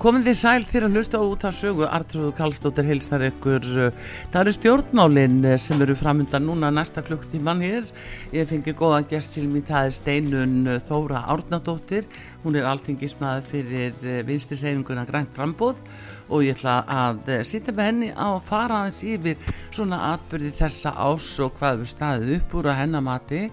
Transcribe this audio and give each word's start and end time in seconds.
Komið 0.00 0.30
þið 0.30 0.36
sæl 0.38 0.62
fyrir 0.64 0.86
að 0.86 0.94
hlusta 0.96 1.18
út 1.20 1.42
að 1.44 1.56
sögu 1.58 1.84
Artrúðu 1.84 2.30
Kallstóttir 2.38 2.86
heilsar 2.88 3.20
ykkur 3.26 3.66
það 4.32 4.38
eru 4.40 4.54
stjórnmálinn 4.56 5.42
eh, 5.44 5.58
sem 5.60 5.84
eru 5.84 5.92
framöndan 5.92 6.46
núna 6.48 6.70
næsta 6.72 7.02
klukktíman 7.04 7.60
hér. 7.60 7.90
Ég 8.32 8.48
fengi 8.48 8.72
góðan 8.78 9.04
gest 9.10 9.36
til 9.36 9.44
mér 9.52 9.66
það 9.68 9.90
er 9.90 9.94
Steinun 9.98 10.56
eh, 10.72 10.80
Þóra 10.88 11.26
Árnadóttir. 11.34 12.08
Hún 12.40 12.56
er 12.56 12.70
alltingismæði 12.72 13.46
fyrir 13.50 14.24
vinstisreifinguna 14.24 15.04
Grænt 15.04 15.36
Frambóð 15.36 15.84
og 16.32 16.48
ég 16.48 16.56
ætla 16.56 16.80
að 16.88 17.34
sitja 17.44 17.76
með 17.76 17.90
henni 17.90 18.12
á 18.16 18.32
að 18.32 18.44
fara 18.48 18.80
aðeins 18.86 19.04
yfir 19.04 19.56
svona 19.68 20.00
atbyrði 20.14 20.56
þessa 20.62 20.96
ás 20.96 21.34
og 21.44 21.58
hvað 21.60 21.82
við 21.82 21.92
staðið 21.92 22.36
upp 22.38 22.56
úr 22.56 22.72
að 22.72 22.86
hennamati 22.86 23.48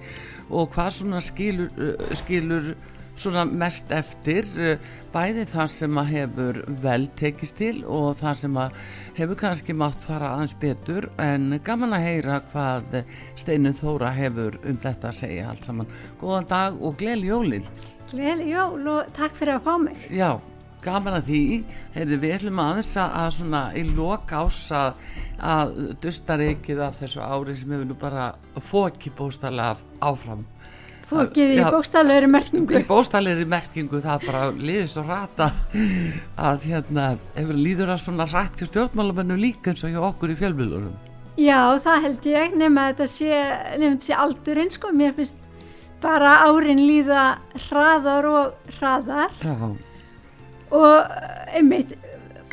og 0.47 0.71
hvað 0.71 0.93
svona 1.01 1.27
skilur, 1.27 1.97
skilur 2.15 2.77
svona 3.21 3.43
mest 3.45 3.91
eftir 3.95 4.47
eh, 4.61 4.81
bæði 5.13 5.45
það 5.49 5.69
sem 5.73 5.99
að 6.01 6.11
hefur 6.13 6.59
vel 6.83 7.07
tekist 7.19 7.57
til 7.59 7.81
og 7.83 8.17
það 8.21 8.39
sem 8.41 8.59
að 8.61 8.75
hefur 9.17 9.39
kannski 9.41 9.75
mátt 9.77 10.03
fara 10.05 10.33
aðeins 10.35 10.55
betur 10.61 11.09
en 11.21 11.57
gaman 11.65 11.95
að 11.97 12.07
heyra 12.07 12.41
hvað 12.51 12.99
Steinu 13.39 13.73
Þóra 13.77 14.11
hefur 14.15 14.59
um 14.63 14.77
þetta 14.83 15.11
að 15.11 15.19
segja 15.21 15.47
allt 15.51 15.69
saman. 15.69 15.89
Góðan 16.21 16.51
dag 16.51 16.77
og 16.81 16.99
gleyli 16.99 17.31
jólin. 17.31 17.65
Gleyli 18.11 18.51
jól 18.53 18.85
og 18.87 19.09
takk 19.17 19.35
fyrir 19.35 19.57
að 19.57 19.65
fá 19.65 19.73
mig. 19.81 20.05
Já, 20.13 20.37
gaman 20.85 21.17
að 21.17 21.31
því. 21.31 21.41
Heyrðu 21.95 22.19
við 22.23 22.35
ætlum 22.37 22.61
aðeins 22.63 22.93
að 23.03 23.31
svona 23.39 23.63
í 23.75 23.83
lok 23.89 24.35
ás 24.37 24.59
að, 24.75 25.07
að 25.43 25.73
dustar 26.03 26.43
ekkið 26.45 26.83
af 26.87 27.01
þessu 27.01 27.23
ári 27.23 27.57
sem 27.57 27.73
hefur 27.75 27.89
nú 27.89 27.97
bara 27.99 28.29
fókið 28.69 29.17
bóstala 29.17 29.73
áfram 30.05 30.45
Fókið 31.07 31.53
í 31.55 31.59
bóstallegri 31.71 32.27
merkingu. 32.27 32.75
Í 32.75 32.87
bóstallegri 32.87 33.45
merkingu 33.47 34.01
það 34.03 34.25
bara 34.27 34.45
liðið 34.51 34.89
svo 34.91 35.03
rata 35.07 35.51
að 36.35 36.65
hérna 36.67 37.05
hefur 37.37 37.59
líður 37.59 37.93
að 37.93 38.01
svona 38.03 38.27
rætt 38.27 38.59
hjá 38.59 38.67
stjórnmálamennu 38.67 39.37
líka 39.39 39.71
eins 39.71 39.85
og 39.87 39.93
hjá 39.93 40.01
okkur 40.09 40.33
í 40.33 40.39
fjölmjölunum 40.41 40.97
Já 41.37 41.77
það 41.83 42.05
held 42.07 42.27
ég 42.31 42.55
nema 42.57 42.87
þetta 42.89 43.07
sé, 43.13 43.41
sé 44.01 44.15
aldurinn 44.17 44.71
sko, 44.73 44.89
mér 44.89 45.13
finnst 45.13 45.43
bara 46.01 46.31
árin 46.49 46.81
líða 46.81 47.37
hraðar 47.67 48.27
og 48.29 48.73
hraðar. 48.77 49.33
Já. 49.41 49.69
og 50.73 51.13
einmitt 51.55 51.93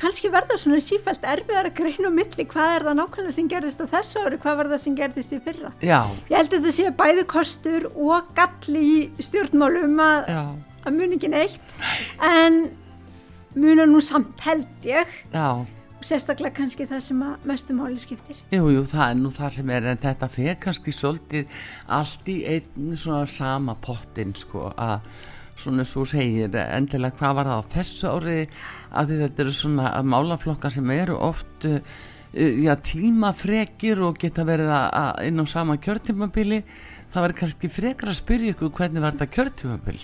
kannski 0.00 0.30
verður 0.32 0.60
svona 0.60 0.80
sífælt 0.84 1.26
erfiðar 1.28 1.68
að 1.70 1.76
greina 1.78 2.08
um 2.08 2.16
milli 2.18 2.46
hvað 2.50 2.76
er 2.76 2.86
það 2.88 2.98
nákvæmlega 3.00 3.36
sem 3.36 3.50
gerðist 3.50 3.82
á 3.84 3.86
þessu 3.94 4.22
ári, 4.24 4.38
hvað 4.42 4.58
var 4.60 4.70
það 4.72 4.82
sem 4.84 4.96
gerðist 4.98 5.34
í 5.34 5.40
fyrra? 5.44 5.72
Já. 5.80 6.00
ég 6.30 6.36
held 6.38 6.48
að 6.48 6.56
þetta 6.56 6.74
sé 6.78 6.94
bæði 7.00 7.26
kostur 7.34 7.86
og 7.92 8.32
galli 8.38 8.82
í 8.84 8.96
stjórnmálum 9.28 10.02
að, 10.04 10.32
að 10.84 10.98
muni 10.98 11.18
ekki 11.18 11.30
neitt. 11.32 11.78
En 12.24 12.58
muna 13.54 13.86
nú 13.88 14.02
samt 14.04 14.40
held 14.44 14.88
ég. 14.88 15.18
Já. 15.34 15.64
og 15.94 16.08
sérstaklega 16.08 16.58
kannski 16.58 16.84
það 16.88 17.04
sem 17.06 17.20
að 17.24 17.44
mestu 17.48 17.76
máli 17.76 18.00
skiptir. 18.02 18.40
Jújú, 18.52 18.72
jú, 18.74 18.86
það 18.90 19.04
er 19.06 19.20
nú 19.20 19.30
það 19.32 19.54
sem 19.58 19.70
er 19.76 19.86
en 19.92 20.02
þetta 20.02 20.30
fer 20.32 20.58
kannski 20.60 20.92
svolítið 20.92 21.62
allt 21.98 22.28
í 22.28 22.40
einn 22.56 22.98
svona 22.98 23.28
sama 23.30 23.78
pottin 23.80 24.34
sko 24.36 24.68
að 24.74 25.06
svona 25.58 25.84
svo 25.86 26.04
segir 26.08 26.54
endilega 26.64 27.18
hvað 27.18 27.36
var 27.38 27.50
það 27.50 27.60
á 27.62 27.70
þessu 27.74 28.10
ári 28.10 28.40
að 28.90 29.14
þetta 29.20 29.44
eru 29.44 29.54
svona 29.54 29.92
málaflokka 30.02 30.70
sem 30.72 30.90
eru 30.94 31.16
oft 31.28 31.68
uh, 31.68 31.78
já, 32.34 32.74
tímafrekir 32.82 34.02
og 34.04 34.18
geta 34.20 34.44
verið 34.46 34.72
að 34.74 35.22
inn 35.28 35.40
á 35.42 35.46
sama 35.46 35.78
kjörtímabili. 35.78 36.64
Það 37.14 37.22
verður 37.22 37.38
kannski 37.38 37.68
frekar 37.70 38.10
að 38.10 38.18
spyrja 38.18 38.52
ykkur 38.56 38.70
hvernig 38.74 39.04
var 39.04 39.14
þetta 39.14 39.34
kjörtímabil? 39.36 39.98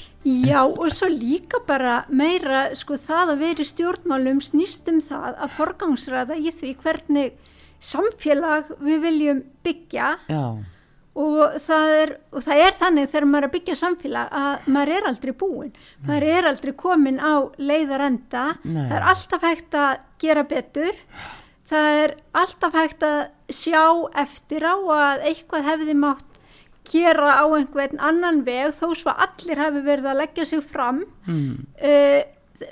Já 0.47 0.60
og 0.62 0.91
svo 0.94 1.09
líka 1.10 1.59
bara 1.66 2.05
meira 2.06 2.69
sko 2.78 2.94
það 3.00 3.33
að 3.34 3.43
veri 3.43 3.66
stjórnmálum 3.66 4.43
snýstum 4.47 5.00
það 5.03 5.41
að 5.43 5.56
forgangsræða 5.56 6.39
í 6.39 6.53
því 6.55 6.77
hvernig 6.84 7.49
samfélag 7.83 8.71
við 8.78 9.03
viljum 9.09 9.43
byggja. 9.66 10.12
Já 10.31 10.44
og 11.19 11.56
það, 11.59 11.93
er, 12.03 12.12
og 12.31 12.44
það 12.47 12.62
er 12.65 12.76
þannig 12.78 13.10
þegar 13.10 13.26
maður 13.26 13.43
er 13.43 13.48
að 13.48 13.54
byggja 13.56 13.76
samfélag 13.81 14.38
að 14.41 14.71
maður 14.71 14.93
er 14.94 15.09
aldrei 15.10 15.32
búin 15.41 15.72
maður 16.06 16.26
er 16.31 16.48
aldrei 16.50 16.72
komin 16.78 17.19
á 17.19 17.34
leiðarenda. 17.59 18.44
Það 18.62 18.97
er 18.97 19.06
alltaf 19.12 19.47
hægt 19.47 19.75
að 19.75 20.09
gera 20.22 20.44
betur. 20.54 21.04
Það 21.71 22.00
er 22.00 22.16
alltaf 22.41 22.75
hægt 22.75 23.06
að 23.06 23.21
sjá 23.54 23.84
eftir 24.22 24.66
á 24.66 24.75
að 24.75 25.28
eitthvað 25.31 25.69
hefði 25.71 25.97
mátt 25.98 26.26
gera 26.91 27.37
á 27.42 27.44
einhvern 27.47 28.00
annan 28.03 28.42
veg 28.47 28.75
þó 28.75 28.91
svo 28.98 29.15
allir 29.15 29.60
hafi 29.60 29.82
verið 29.87 30.10
að 30.10 30.21
leggja 30.22 30.47
sig 30.48 30.62
fram. 30.66 31.04
Mm. 31.27 31.66
uh, 31.78 32.21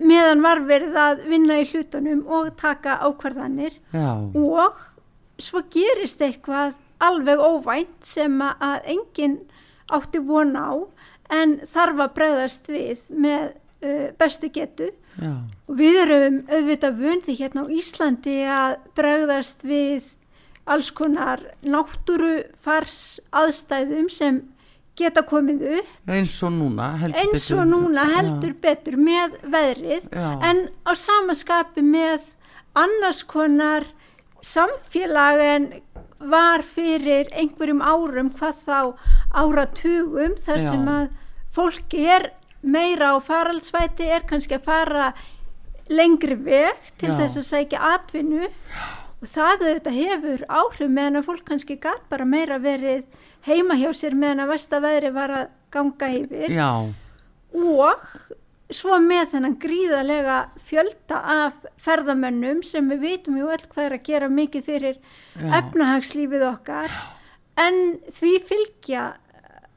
meðan 0.05 0.43
var 0.45 0.61
verið 0.69 0.97
að 1.01 1.23
vinna 1.31 1.59
í 1.63 1.67
hlutunum 1.69 2.27
og 2.27 2.51
taka 2.61 2.99
ákvarðanir. 3.07 3.79
Já. 3.93 4.11
og 4.37 4.83
svo 5.39 5.63
gerist 5.73 6.21
eitthvað 6.25 6.75
alveg 7.05 7.41
óvænt 7.41 8.07
sem 8.07 8.41
að 8.43 8.91
enginn 8.95 9.39
átti 9.95 10.21
von 10.25 10.55
á 10.59 10.71
en 11.33 11.59
þarf 11.69 12.05
að 12.05 12.15
bregðast 12.17 12.71
við 12.73 13.09
með 13.13 13.45
uh, 13.85 14.09
bestu 14.21 14.51
getu 14.53 14.91
Já. 15.19 15.33
og 15.69 15.75
við 15.81 16.01
erum 16.05 16.39
auðvitað 16.49 17.01
vundi 17.03 17.35
hérna 17.39 17.65
á 17.65 17.73
Íslandi 17.75 18.39
að 18.47 18.77
bregðast 18.99 19.65
við 19.67 20.15
alls 20.69 20.91
konar 20.93 21.43
náttúrufars 21.65 23.19
aðstæðum 23.33 24.09
sem 24.13 24.41
geta 24.99 25.23
komið 25.27 25.63
upp 25.79 26.11
eins 26.11 26.35
og 26.45 26.53
núna 26.57 26.91
heldur, 27.01 27.21
eins 27.23 27.47
og 27.55 27.61
betur. 27.63 27.71
núna 27.71 28.07
heldur 28.17 28.57
betur 28.63 28.99
með 29.01 29.39
veðrið 29.47 30.09
Já. 30.13 30.29
en 30.51 30.67
á 30.85 30.93
samaskapi 30.99 31.85
með 31.87 32.27
annars 32.79 33.23
konar 33.27 33.87
samfélag 34.45 35.41
en 35.43 35.69
var 36.19 36.65
fyrir 36.67 37.29
einhverjum 37.33 37.83
árum 37.83 38.31
hvað 38.35 38.63
þá 38.67 38.79
áratugum 39.39 40.37
þar 40.43 40.63
Já. 40.63 40.71
sem 40.71 40.89
að 40.93 41.09
fólki 41.55 42.05
er 42.11 42.31
meira 42.63 43.15
á 43.15 43.17
faraldsvæti 43.23 44.09
er 44.11 44.27
kannski 44.27 44.59
að 44.59 44.67
fara 44.67 45.13
lengri 45.89 46.37
veg 46.37 46.89
til 46.99 47.13
Já. 47.13 47.19
þess 47.23 47.41
að 47.41 47.47
sækja 47.49 47.85
atvinnu 47.95 48.49
og 48.49 49.27
það 49.27 49.65
auðvitað 49.67 49.99
hefur 49.99 50.43
áhrif 50.49 50.91
meðan 50.91 51.21
að 51.21 51.29
fólk 51.31 51.47
kannski 51.49 51.79
gæt 51.81 52.05
bara 52.11 52.27
meira 52.29 52.59
verið 52.63 53.07
heima 53.47 53.79
hjá 53.79 53.89
sér 53.97 54.19
meðan 54.19 54.45
að 54.45 54.53
vestaveðri 54.55 55.15
var 55.15 55.35
að 55.39 55.47
ganga 55.75 56.11
yfir 56.19 56.55
Já. 56.55 56.71
og 57.55 58.05
svo 58.75 58.99
með 59.01 59.31
þennan 59.33 59.55
gríðalega 59.63 60.39
fjölda 60.69 61.21
af 61.35 61.63
ferðamönnum 61.81 62.61
sem 62.67 62.91
við 62.93 63.05
vitum 63.05 63.39
ju 63.41 63.49
öll 63.49 63.65
hvað 63.65 63.87
er 63.87 63.97
að 63.97 64.05
gera 64.11 64.29
mikið 64.33 64.67
fyrir 64.67 64.99
Já. 64.99 65.49
efnahagslífið 65.63 66.45
okkar 66.51 66.93
en 67.59 67.81
því 68.13 68.35
fylgja 68.51 69.07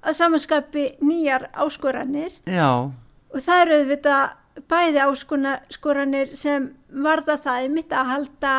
að 0.01 0.17
samanskapi 0.17 0.85
nýjar 1.05 1.47
áskoranir 1.53 2.35
Já. 2.49 2.91
og 2.91 3.39
það 3.39 3.63
eru 3.65 3.79
auðvitað 3.81 4.63
bæði 4.71 5.03
áskoranir 5.07 6.33
sem 6.35 6.71
varða 6.91 7.37
það 7.39 7.65
er 7.65 7.75
mitt 7.77 7.93
að 7.95 8.11
halda 8.11 8.55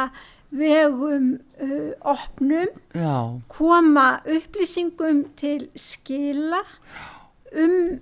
vegum 0.53 1.29
uh, 1.61 1.93
opnum 2.13 2.69
Já. 2.97 3.41
koma 3.53 4.07
upplýsingum 4.25 5.27
til 5.37 5.69
skila 5.77 6.63
um 7.53 8.01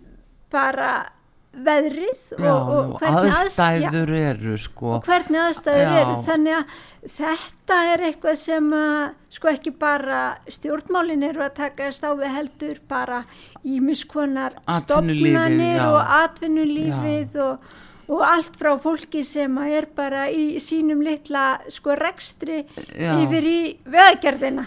bara 0.51 1.11
veðrið 1.51 2.21
og, 2.37 2.45
Já, 2.45 2.53
og 2.55 2.93
hvernig 3.01 3.35
aðstæður 3.41 4.13
aðst, 4.15 4.29
eru 4.31 4.59
sko. 4.63 4.93
og 4.97 5.09
hvernig 5.09 5.41
aðstæður 5.43 5.91
eru 5.99 6.15
þannig 6.29 6.57
að 6.61 6.77
þetta 7.17 7.79
er 7.91 8.05
eitthvað 8.07 8.39
sem 8.39 8.69
að 8.79 9.01
sko 9.35 9.51
ekki 9.51 9.73
bara 9.81 10.21
stjórnmálin 10.51 11.27
eru 11.27 11.43
að 11.47 11.57
taka 11.59 11.91
stáfi 11.97 12.31
heldur 12.31 12.81
bara 12.91 13.25
ímiskonar 13.67 14.57
stopnarnir 14.85 15.83
og 15.89 16.01
atvinnulífið 16.21 17.39
og 17.43 17.71
og 18.11 18.23
allt 18.27 18.57
frá 18.59 18.73
fólki 18.83 19.23
sem 19.27 19.59
er 19.63 19.87
bara 19.97 20.27
í 20.33 20.59
sínum 20.63 21.03
litla 21.05 21.61
sko 21.71 21.95
rekstri 21.99 22.63
já. 22.65 23.13
yfir 23.23 23.47
í 23.47 23.61
veðgerðina 23.91 24.67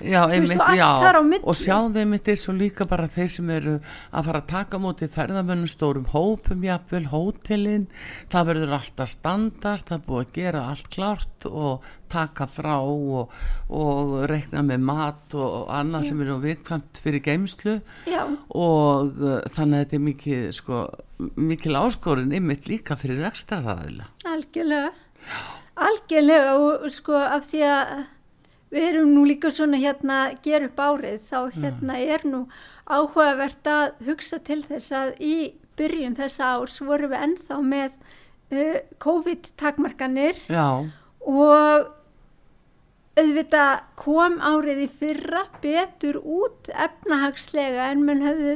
og, 1.41 1.57
sjáðu 1.59 2.03
einmitt 2.03 2.29
eins 2.31 2.45
og 2.51 2.59
líka 2.59 2.87
bara 2.89 3.09
þeir 3.11 3.31
sem 3.35 3.51
eru 3.53 3.75
að 4.11 4.29
fara 4.29 4.43
að 4.43 4.51
taka 4.53 4.81
mútið 4.83 5.11
ferðamönnum 5.17 5.71
stórum 5.71 6.07
hópum 6.13 6.63
jáfnvel, 6.63 7.05
hótelin 7.11 7.89
það 8.31 8.49
verður 8.53 8.77
alltaf 8.79 9.11
standast 9.11 9.91
það 9.91 10.07
búið 10.07 10.23
að 10.23 10.39
gera 10.39 10.65
allt 10.71 10.89
klart 10.93 11.49
og 11.49 11.91
taka 12.13 12.47
frá 12.51 12.75
og, 12.79 13.31
og 13.73 14.13
rekna 14.29 14.63
með 14.65 14.85
mat 14.85 15.35
og 15.37 15.71
annað 15.73 16.05
Já. 16.05 16.09
sem 16.09 16.21
eru 16.25 16.37
viðkvæmt 16.43 17.01
fyrir 17.03 17.23
geimslu 17.25 17.79
Já. 18.09 18.21
og 18.49 19.17
uh, 19.17 19.39
þannig 19.55 19.79
að 19.79 19.83
þetta 19.83 19.97
er 19.97 20.05
mikið 20.07 20.45
sko, 20.59 20.83
mikil 21.35 21.77
áskorun 21.79 22.33
ymitt 22.35 22.67
líka 22.69 22.97
fyrir 22.99 23.23
ekstra 23.29 23.61
ræðila 23.63 24.09
Algjörlega. 24.29 24.91
Algjörlega 25.75 26.53
og 26.59 26.89
sko 26.93 27.17
af 27.17 27.47
því 27.49 27.63
að 27.69 28.03
við 28.73 28.87
erum 28.89 29.11
nú 29.13 29.25
líka 29.29 29.51
svona 29.53 29.79
hérna 29.81 30.19
að 30.27 30.37
gera 30.47 30.69
upp 30.69 30.79
árið 30.81 31.19
þá 31.29 31.39
hérna 31.55 31.97
Já. 32.01 32.13
er 32.15 32.27
nú 32.29 32.45
áhugavert 32.89 33.69
að 33.69 34.07
hugsa 34.07 34.39
til 34.43 34.61
þess 34.65 34.93
að 34.97 35.13
í 35.23 35.35
byrjun 35.79 36.17
þessa 36.17 36.53
árs 36.57 36.79
vorum 36.83 37.13
við 37.13 37.25
ennþá 37.27 37.59
með 37.65 37.91
uh, 38.53 38.79
COVID-takmarkanir 39.03 40.41
og 40.53 41.91
auðvitað 43.13 43.83
kom 43.99 44.39
árið 44.41 44.85
í 44.87 44.89
fyrra 44.99 45.45
betur 45.61 46.17
út 46.19 46.69
efnahagslega 46.73 47.91
en 47.93 48.05
mann 48.07 48.25
hefðu 48.25 48.55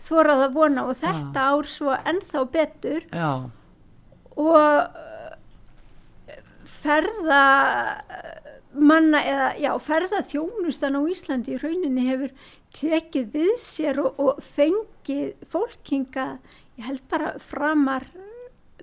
þorað 0.00 0.44
að 0.46 0.56
vona 0.58 0.86
og 0.88 0.98
þetta 1.00 1.44
já. 1.44 1.50
ár 1.52 1.70
svo 1.70 1.96
ennþá 2.12 2.44
betur 2.54 3.06
já. 3.10 3.32
og 4.40 5.00
ferða 6.80 7.44
manna 8.70 9.20
eða 9.26 9.50
já 9.58 9.72
ferða 9.82 10.22
þjónustan 10.30 10.96
á 10.96 11.00
Íslandi 11.10 11.56
í 11.56 11.60
rauninni 11.60 12.06
hefur 12.06 12.32
tekið 12.76 13.32
við 13.34 13.54
sér 13.58 13.98
og, 14.02 14.18
og 14.22 14.42
fengið 14.44 15.34
fólkinga 15.50 16.26
ég 16.78 16.86
held 16.86 17.02
bara 17.10 17.34
framar 17.42 18.06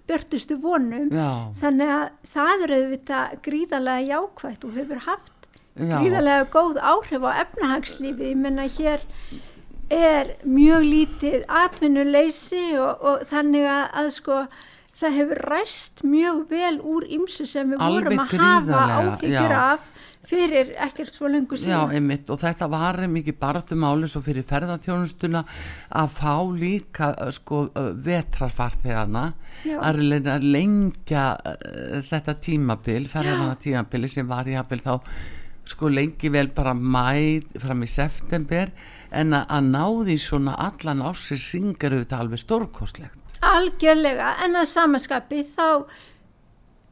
björnustu 0.07 0.57
vonum 0.61 1.09
Já. 1.11 1.51
þannig 1.59 1.93
að 1.93 2.05
það 2.33 2.63
eru 2.65 2.77
auðvitað 2.81 3.35
gríðarlega 3.47 4.05
jákvægt 4.11 4.67
og 4.67 4.77
hefur 4.77 5.03
haft 5.07 5.49
Já. 5.77 5.97
gríðarlega 5.99 6.47
góð 6.53 6.79
áhrif 6.81 7.27
á 7.27 7.31
efnahagslífi, 7.43 8.31
ég 8.31 8.39
menna 8.39 8.67
hér 8.71 9.03
er 9.93 10.33
mjög 10.43 10.87
lítið 10.87 11.45
atvinnuleysi 11.47 12.65
og, 12.79 13.05
og 13.07 13.27
þannig 13.29 13.67
að, 13.71 13.85
að 14.01 14.09
sko 14.17 14.39
það 14.97 15.17
hefur 15.19 15.41
ræst 15.51 16.03
mjög 16.07 16.43
vel 16.51 16.75
úr 16.81 17.05
ymsu 17.17 17.45
sem 17.47 17.71
við 17.71 17.83
Alveg 17.85 18.09
vorum 18.09 18.23
að 18.23 18.35
hafa 18.41 18.83
áhyggjur 18.97 19.55
af 19.57 19.89
fyrir 20.27 20.73
ekkert 20.83 21.13
svo 21.15 21.29
lengur 21.31 21.59
síðan. 21.59 21.93
Já, 21.93 21.97
einmitt 21.99 22.29
og 22.33 22.39
þetta 22.41 22.67
var 22.71 22.99
mikið 23.11 23.37
barðum 23.39 23.85
áli 23.87 24.09
svo 24.11 24.21
fyrir 24.25 24.43
ferðarþjónustuna 24.47 25.43
að 26.01 26.17
fá 26.17 26.33
líka 26.51 27.11
sko 27.35 27.61
vetrarfarþegana 28.03 29.23
að 29.77 30.01
lengja 30.43 31.29
uh, 31.37 32.01
þetta 32.09 32.35
tímabil, 32.43 33.07
ferðarna 33.11 33.55
tímabili 33.61 34.11
sem 34.11 34.27
var 34.27 34.49
í 34.51 34.57
hafil 34.59 34.83
þá 34.83 34.93
sko 35.67 35.91
lengi 35.91 36.31
vel 36.31 36.49
bara 36.55 36.73
mæð 36.75 37.55
fram 37.61 37.83
í 37.83 37.89
september 37.91 38.71
en 39.11 39.37
að 39.37 39.69
ná 39.71 39.85
því 40.07 40.17
svona 40.21 40.57
allan 40.67 41.05
ásir 41.05 41.39
syngar 41.41 41.95
auðvitað 41.95 42.23
alveg 42.25 42.43
stórkostlegt. 42.43 43.39
Algjörlega, 43.47 44.33
en 44.43 44.57
að 44.57 44.71
samanskapi 44.71 45.43
þá 45.45 45.67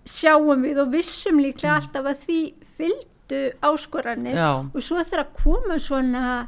sjáum 0.05 0.61
við 0.61 0.83
og 0.83 0.93
vissum 0.93 1.41
líklega 1.41 1.73
mm. 1.73 1.81
alltaf 1.81 2.11
að 2.11 2.23
því 2.27 2.41
mestu 3.25 3.57
áskoranir 3.61 4.35
Já. 4.35 4.65
og 4.73 4.81
svo 4.81 5.03
þegar 5.03 5.31
koma 5.33 5.79
svona 5.79 6.47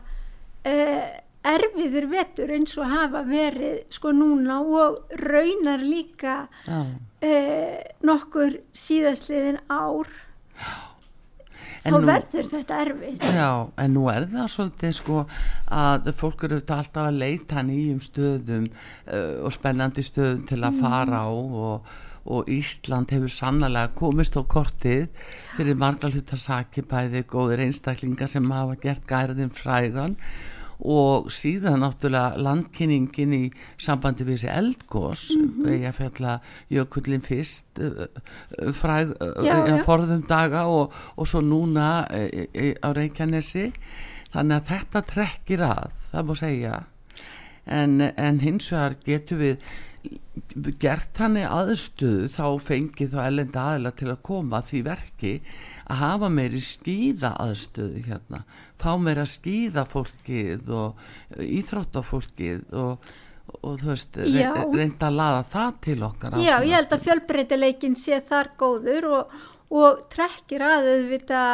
uh, 0.66 1.08
erfiður 1.44 2.10
vetur 2.12 2.52
eins 2.52 2.78
og 2.78 2.90
hafa 2.92 3.24
verið 3.26 3.86
sko 3.90 4.12
núna 4.12 4.62
og 4.62 5.00
raunar 5.18 5.80
líka 5.80 6.48
uh, 6.68 7.82
nokkur 8.04 8.60
síðastliðin 8.74 9.60
ár 9.70 10.08
þá 11.88 11.96
nú, 11.98 12.10
verður 12.12 12.50
þetta 12.54 12.80
erfið 12.86 13.30
Já, 13.38 13.52
en 13.84 13.96
nú 13.96 14.08
er 14.14 14.28
það 14.32 14.50
svolítið 14.56 14.98
sko 15.00 15.22
að 15.84 16.12
fólk 16.20 16.48
eru 16.48 16.60
alltaf 16.64 17.00
að 17.06 17.22
leita 17.24 17.64
nýjum 17.66 18.04
stöðum 18.04 18.68
uh, 18.72 19.46
og 19.48 19.56
spennandi 19.56 20.06
stöðum 20.06 20.44
til 20.50 20.62
að 20.62 20.84
fara 20.84 21.24
á 21.26 21.30
og 21.32 21.96
og 22.28 22.50
Ísland 22.52 23.12
hefur 23.14 23.32
sannlega 23.32 23.94
komist 23.96 24.36
á 24.36 24.44
kortið 24.44 25.08
fyrir 25.56 25.78
margar 25.80 26.12
hlutasaki 26.12 26.84
bæði 26.84 27.24
góðir 27.30 27.64
einstaklingar 27.68 28.28
sem 28.32 28.52
hafa 28.52 28.76
gert 28.82 29.06
gæriðin 29.08 29.54
fræðan 29.56 30.18
og 30.80 31.32
síðan 31.34 31.82
náttúrulega 31.82 32.38
landkynningin 32.38 33.34
í 33.34 33.44
sambandi 33.82 34.26
við 34.28 34.38
þessi 34.38 34.52
eldgós 34.54 35.24
mm 35.34 35.48
-hmm. 35.48 35.80
ég 35.86 35.96
fjalla 35.96 36.40
Jökullin 36.70 37.22
fyrst 37.22 37.80
uh, 37.80 38.06
uh, 38.06 38.72
fræð 38.74 39.16
forðum 39.86 40.28
daga 40.28 40.68
og, 40.68 40.94
og 41.16 41.28
svo 41.28 41.42
núna 41.42 42.06
á 42.08 42.90
Reykjanesi. 42.94 43.72
Þannig 44.34 44.56
að 44.56 44.68
þetta 44.68 45.02
trekkir 45.02 45.62
að 45.62 45.92
það 46.12 46.26
má 46.28 46.36
segja. 46.36 46.84
En, 47.66 48.02
en 48.02 48.40
hins 48.40 48.72
vegar 48.72 48.96
getur 49.06 49.38
við 49.38 49.58
gert 50.80 51.20
hann 51.22 51.38
aðstöðu 51.42 52.30
þá 52.32 52.46
fengið 52.64 53.16
þá 53.16 53.22
ellenda 53.26 53.64
aðila 53.72 53.92
til 53.98 54.10
að 54.12 54.24
koma 54.30 54.62
því 54.66 54.82
verki 54.86 55.34
að 55.88 56.02
hafa 56.02 56.30
meiri 56.32 56.60
skýða 56.64 57.34
aðstöðu 57.44 58.04
hérna. 58.08 58.42
Fá 58.80 58.92
meira 59.02 59.26
skýða 59.28 59.86
fólkið 59.88 60.74
og 60.76 61.40
íþróttafólkið 61.44 62.76
og, 62.78 63.08
og 63.62 63.78
þú 63.82 63.92
veist 63.94 64.20
re 64.20 64.50
reynda 64.74 65.10
að 65.10 65.20
laða 65.22 65.46
það 65.54 65.80
til 65.88 66.00
okkar 66.10 66.40
Já, 66.44 66.56
ég 66.64 66.76
held 66.76 66.98
að 66.98 67.06
fjölbreytileikin 67.08 67.98
sé 68.00 68.20
þar 68.28 68.52
góður 68.60 69.10
og, 69.20 69.38
og 69.72 70.04
trekkir 70.14 70.66
að 70.68 70.92
auðvita 70.96 71.46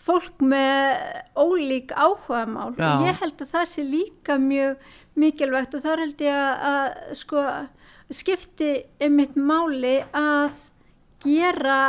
fólk 0.00 0.40
með 0.40 0.96
ólík 1.36 1.92
áhugamál. 1.92 2.72
Já. 2.74 2.88
og 2.88 3.06
ég 3.06 3.20
held 3.20 3.44
að 3.44 3.52
það 3.54 3.66
sé 3.68 3.84
líka 3.84 4.38
mjög 4.40 4.90
mikilvægt 5.20 5.76
og 5.76 5.84
þar 5.84 6.04
held 6.06 6.22
ég 6.24 6.40
að, 6.40 6.68
að 6.70 7.18
sko 7.20 7.46
skipti 8.10 8.70
um 9.04 9.18
mitt 9.20 9.36
máli 9.38 10.00
að 10.16 10.64
gera 11.22 11.80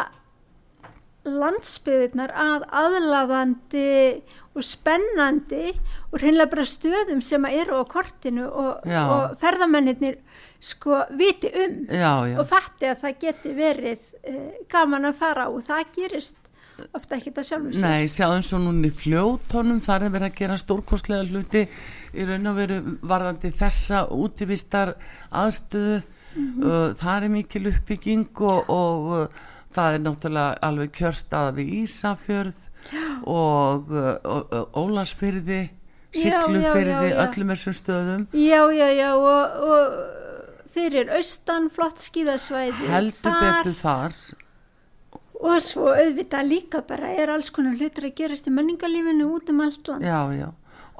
landsbyðirnar 1.28 2.32
að 2.34 2.64
aðlaðandi 2.82 3.90
og 4.58 4.66
spennandi 4.66 5.72
og 6.10 6.18
hreinlega 6.20 6.50
bara 6.52 6.66
stöðum 6.68 7.22
sem 7.24 7.46
eru 7.52 7.82
á 7.82 7.84
kortinu 7.88 8.48
og, 8.50 8.88
og 8.90 9.36
ferðamennir 9.42 10.18
sko 10.62 11.04
viti 11.18 11.50
um 11.54 11.78
já, 11.90 12.14
já. 12.30 12.36
og 12.38 12.46
fatti 12.50 12.90
að 12.90 13.00
það 13.04 13.20
geti 13.24 13.54
verið 13.58 14.08
uh, 14.30 14.50
gaman 14.70 15.10
að 15.10 15.20
fara 15.22 15.48
og 15.50 15.64
það 15.66 15.94
gerist 15.96 16.38
ofta 16.98 17.18
ekki 17.18 17.30
þetta 17.30 17.46
sjálfur 17.48 17.78
sér 17.78 17.86
Nei, 17.86 18.10
sjáum 18.10 18.44
svo 18.46 18.60
núni 18.62 18.90
í 18.90 18.96
fljótónum 18.96 19.82
þar 19.86 20.08
er 20.08 20.14
verið 20.16 20.30
að 20.32 20.40
gera 20.42 20.58
stórkostlega 20.62 21.30
hluti 21.30 21.64
í 21.66 22.28
raun 22.28 22.52
og 22.52 22.58
veru 22.58 22.80
varðandi 23.02 23.54
þessa 23.58 24.04
útívistar 24.14 24.96
aðstöðu 25.30 26.02
mm 26.02 26.50
-hmm. 26.50 26.66
uh, 26.66 26.94
það 26.98 27.24
er 27.24 27.34
mikil 27.38 27.66
uppbygging 27.72 28.42
og, 28.42 28.70
og 28.70 29.42
það 29.76 29.98
er 29.98 30.04
náttúrulega 30.06 30.58
alveg 30.68 30.96
kjörstaða 30.98 31.54
við 31.58 31.76
Ísafjörð 31.82 32.60
og, 33.30 33.92
uh, 33.94 34.16
og 34.26 34.82
Ólarsfyrði 34.82 35.62
Siglufyrði, 36.12 37.14
öllum 37.24 37.54
þessum 37.54 37.76
stöðum. 37.76 38.24
Já, 38.36 38.62
já, 38.76 38.88
já 38.92 39.10
og, 39.16 39.62
og 39.64 40.72
fyrir 40.76 41.12
austan 41.16 41.70
flott 41.72 42.04
skíðasvæði 42.04 42.90
heldur 42.92 43.38
betur 43.40 43.78
þar. 43.80 44.18
Og 45.42 45.62
svo 45.64 45.94
auðvitað 45.96 46.50
líka 46.50 46.82
bara 46.86 47.14
er 47.18 47.32
alls 47.34 47.50
konar 47.54 47.80
hlutur 47.80 48.10
að 48.10 48.18
gerast 48.20 48.50
í 48.50 48.54
menningarlífinu 48.54 49.30
út 49.38 49.50
um 49.54 49.64
allt 49.66 49.88
land. 49.90 50.06
Já, 50.06 50.20
já. 50.36 50.50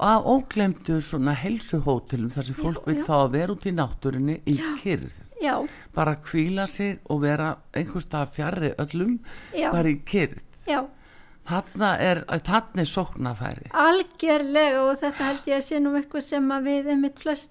og 0.00 0.08
að 0.08 0.30
óglemdu 0.32 0.96
svona 1.04 1.36
helsuhótelum 1.38 2.32
þar 2.32 2.48
sem 2.48 2.58
fólk 2.58 2.80
já, 2.80 2.88
vil 2.88 3.04
þá 3.04 3.14
að 3.20 3.28
vera 3.36 3.54
út 3.54 3.68
í 3.68 3.74
náttúrinni 3.76 4.40
í 4.48 4.56
kyrð 4.80 5.20
bara 5.94 6.16
kvíla 6.16 6.66
sig 6.70 6.98
og 7.10 7.22
vera 7.26 7.54
einhverstað 7.74 8.34
fjarrri 8.36 8.72
öllum 8.82 9.18
bara 9.72 9.88
í 9.92 9.98
kyrð 10.08 10.40
þarna 11.48 11.94
er, 11.98 12.22
þarna 12.46 12.84
er 12.84 12.90
sóknafæri 12.92 13.72
algjörlega 13.74 14.84
og 14.86 15.00
þetta 15.00 15.30
held 15.30 15.48
ég 15.50 15.58
að 15.58 15.66
sé 15.66 15.80
nú 15.82 15.96
eitthvað 15.98 16.28
sem 16.28 16.52
við 16.66 16.92
einmitt 16.94 17.18
flest 17.22 17.50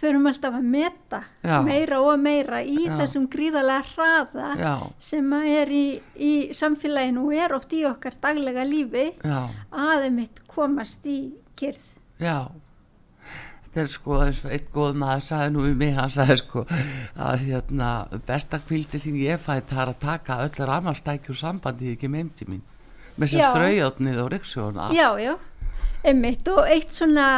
förum 0.00 0.28
alltaf 0.30 0.54
að 0.56 0.68
meta 0.72 1.20
Já. 1.44 1.58
meira 1.66 1.98
og 2.00 2.20
meira 2.22 2.62
í 2.64 2.86
Já. 2.86 2.94
þessum 3.02 3.26
gríðarlega 3.32 3.84
hraða 3.90 4.50
já, 4.56 4.74
sem 5.10 5.32
er 5.40 5.72
í, 5.74 5.84
í 6.16 6.32
samfélaginu 6.56 7.26
og 7.26 7.34
er 7.36 7.54
oft 7.58 7.74
í 7.76 7.82
okkar 7.88 8.16
daglega 8.22 8.64
lífi 8.64 9.10
já, 9.20 9.42
að 9.70 10.06
einmitt 10.08 10.40
komast 10.48 11.04
í 11.10 11.18
kyrð. 11.60 11.84
já 12.22 12.48
þetta 13.70 13.82
er 13.84 13.92
sko 13.94 14.16
eins 14.24 14.40
og 14.44 14.50
einn 14.54 14.66
góð 14.74 14.96
maður 14.98 15.22
sagði 15.28 15.50
nú 15.54 15.64
við 15.68 15.76
mig, 15.78 15.92
hann 15.94 16.10
sagði 16.10 16.36
sko 16.40 16.64
að 17.28 17.44
hérna, 17.46 17.90
besta 18.26 18.58
kvildi 18.66 18.98
sem 18.98 19.14
ég 19.20 19.38
fæ 19.38 19.60
það 19.60 19.82
er 19.84 19.92
að 19.92 20.00
taka 20.02 20.40
öll 20.46 20.66
ramarstækju 20.72 21.36
sambandi 21.38 21.92
ekki 21.94 22.10
með 22.10 22.24
heimti 22.24 22.48
mín. 22.50 22.64
Með 23.20 23.32
sér 23.34 23.44
Já. 23.44 23.50
straujáttnið 23.52 24.18
og 24.22 24.28
ryggsjóna 24.32 24.90
Já, 24.96 25.08
já, 25.20 25.34
einmitt 26.06 26.48
og 26.48 26.64
eitt 26.70 26.94
svona 26.94 27.30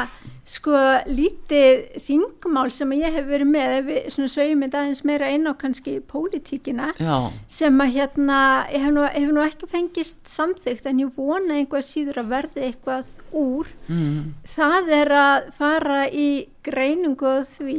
sko 0.42 0.74
lítið 1.06 2.00
þingmál 2.02 2.72
sem 2.74 2.90
ég 2.98 3.14
hef 3.14 3.28
verið 3.28 3.50
með 3.52 3.74
ef 3.76 3.84
við 3.86 4.06
svona 4.10 4.30
sögjum 4.32 4.64
þetta 4.64 4.80
aðeins 4.80 5.02
meira 5.06 5.28
inn 5.30 5.46
á 5.46 5.54
kannski 5.58 5.94
pólitíkina 6.10 6.88
já, 6.98 7.16
sem 7.46 7.82
að 7.84 7.92
hérna 7.94 8.38
ég 8.72 8.82
hef 8.82 8.94
nú, 8.96 9.04
hef 9.06 9.30
nú 9.36 9.44
ekki 9.44 9.70
fengist 9.70 10.18
samþygt 10.26 10.88
en 10.90 11.04
ég 11.04 11.14
vona 11.14 11.60
einhvað 11.60 11.86
síður 11.86 12.24
að 12.24 12.32
verði 12.34 12.64
eitthvað 12.68 13.12
úr. 13.30 13.70
Mm, 13.86 14.32
það 14.56 14.92
er 14.98 15.14
að 15.20 15.50
fara 15.60 16.02
í 16.10 16.28
greiningu 16.66 17.36
því 17.52 17.78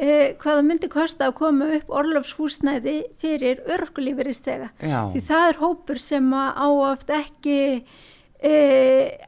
eh, 0.00 0.32
hvað 0.40 0.50
það 0.50 0.66
myndi 0.72 0.92
kosta 0.96 1.28
að 1.28 1.38
koma 1.44 1.70
upp 1.76 1.92
orlofshúsnæði 2.00 2.98
fyrir 3.20 3.60
örkulífuristega 3.76 4.72
því 4.80 5.26
það 5.28 5.48
er 5.52 5.60
hópur 5.60 6.00
sem 6.00 6.32
að 6.40 6.50
á 6.56 6.68
oft 6.88 7.18
ekki 7.20 7.58
e, 8.40 8.54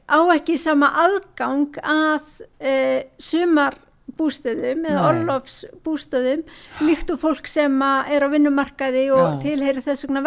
á 0.09 0.19
ekki 0.35 0.59
sama 0.61 0.91
aðgang 1.05 1.79
að 1.83 2.43
e, 2.61 2.75
sumar 3.21 3.79
bústöðum 4.19 4.87
eða 4.89 5.05
orlofsbústöðum 5.13 6.43
líkt 6.83 7.13
og 7.13 7.21
fólk 7.23 7.49
sem 7.51 7.75
er 7.85 8.25
á 8.25 8.29
vinnumarkaði 8.33 9.05
og 9.15 9.39
tilheyri 9.45 9.85
þess 9.85 10.07
vegna 10.07 10.25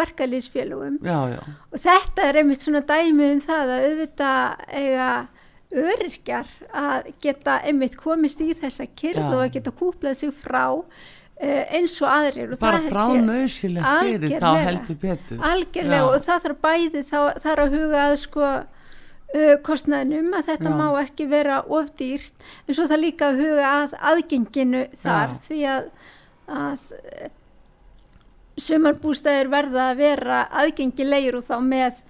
já, 1.34 1.40
og 1.42 1.82
þetta 1.82 2.28
er 2.28 2.40
einmitt 2.40 2.64
svona 2.64 2.84
dæmi 2.88 3.32
um 3.34 3.42
það 3.42 3.74
að 3.76 3.86
auðvitað 3.88 4.66
eiga 4.80 5.08
öryrkjar 5.72 6.48
að 6.76 7.10
geta 7.22 7.58
einmitt 7.66 7.96
komist 8.00 8.42
í 8.44 8.52
þessa 8.56 8.86
kyrð 8.92 9.22
Já. 9.22 9.28
og 9.30 9.40
að 9.40 9.52
geta 9.56 9.74
kúplað 9.76 10.20
sig 10.20 10.34
frá 10.36 10.64
eins 11.42 11.96
og 12.02 12.08
aðrir 12.12 12.52
og 12.54 12.60
bara 12.62 12.78
það 12.78 12.84
held 12.84 12.92
brá 12.94 13.04
ég- 13.16 13.24
nöðsilegt 13.26 13.98
fyrir 14.02 14.36
þá 14.38 14.50
heldur 14.66 14.98
betur 15.02 15.42
algjörlega 15.48 15.98
Já. 15.98 16.06
og 16.12 16.26
það 16.28 16.44
þarf 16.46 16.60
bæði 16.68 17.02
þá 17.08 17.18
þarf 17.42 17.64
að 17.66 17.76
huga 17.78 18.02
að 18.06 18.16
sko 18.22 18.44
uh, 18.52 19.54
kostnaðinum 19.66 20.32
að 20.38 20.48
þetta 20.52 20.70
Já. 20.70 20.76
má 20.78 20.86
ekki 21.02 21.26
vera 21.32 21.60
ofdýrt 21.66 22.46
en 22.68 22.78
svo 22.78 22.86
það 22.92 23.02
líka 23.08 23.30
að 23.32 23.42
huga 23.42 23.72
að 23.82 23.96
aðgenginu 24.12 24.84
þar 25.02 25.34
Já. 25.34 25.40
því 25.48 25.60
að, 25.74 25.90
að 26.62 26.88
uh, 27.00 27.30
sumarbústæður 28.62 29.48
verða 29.52 29.84
að 29.90 30.00
vera 30.02 30.40
aðgengilegir 30.62 31.38
og 31.38 31.46
þá 31.46 31.54
með 31.64 32.02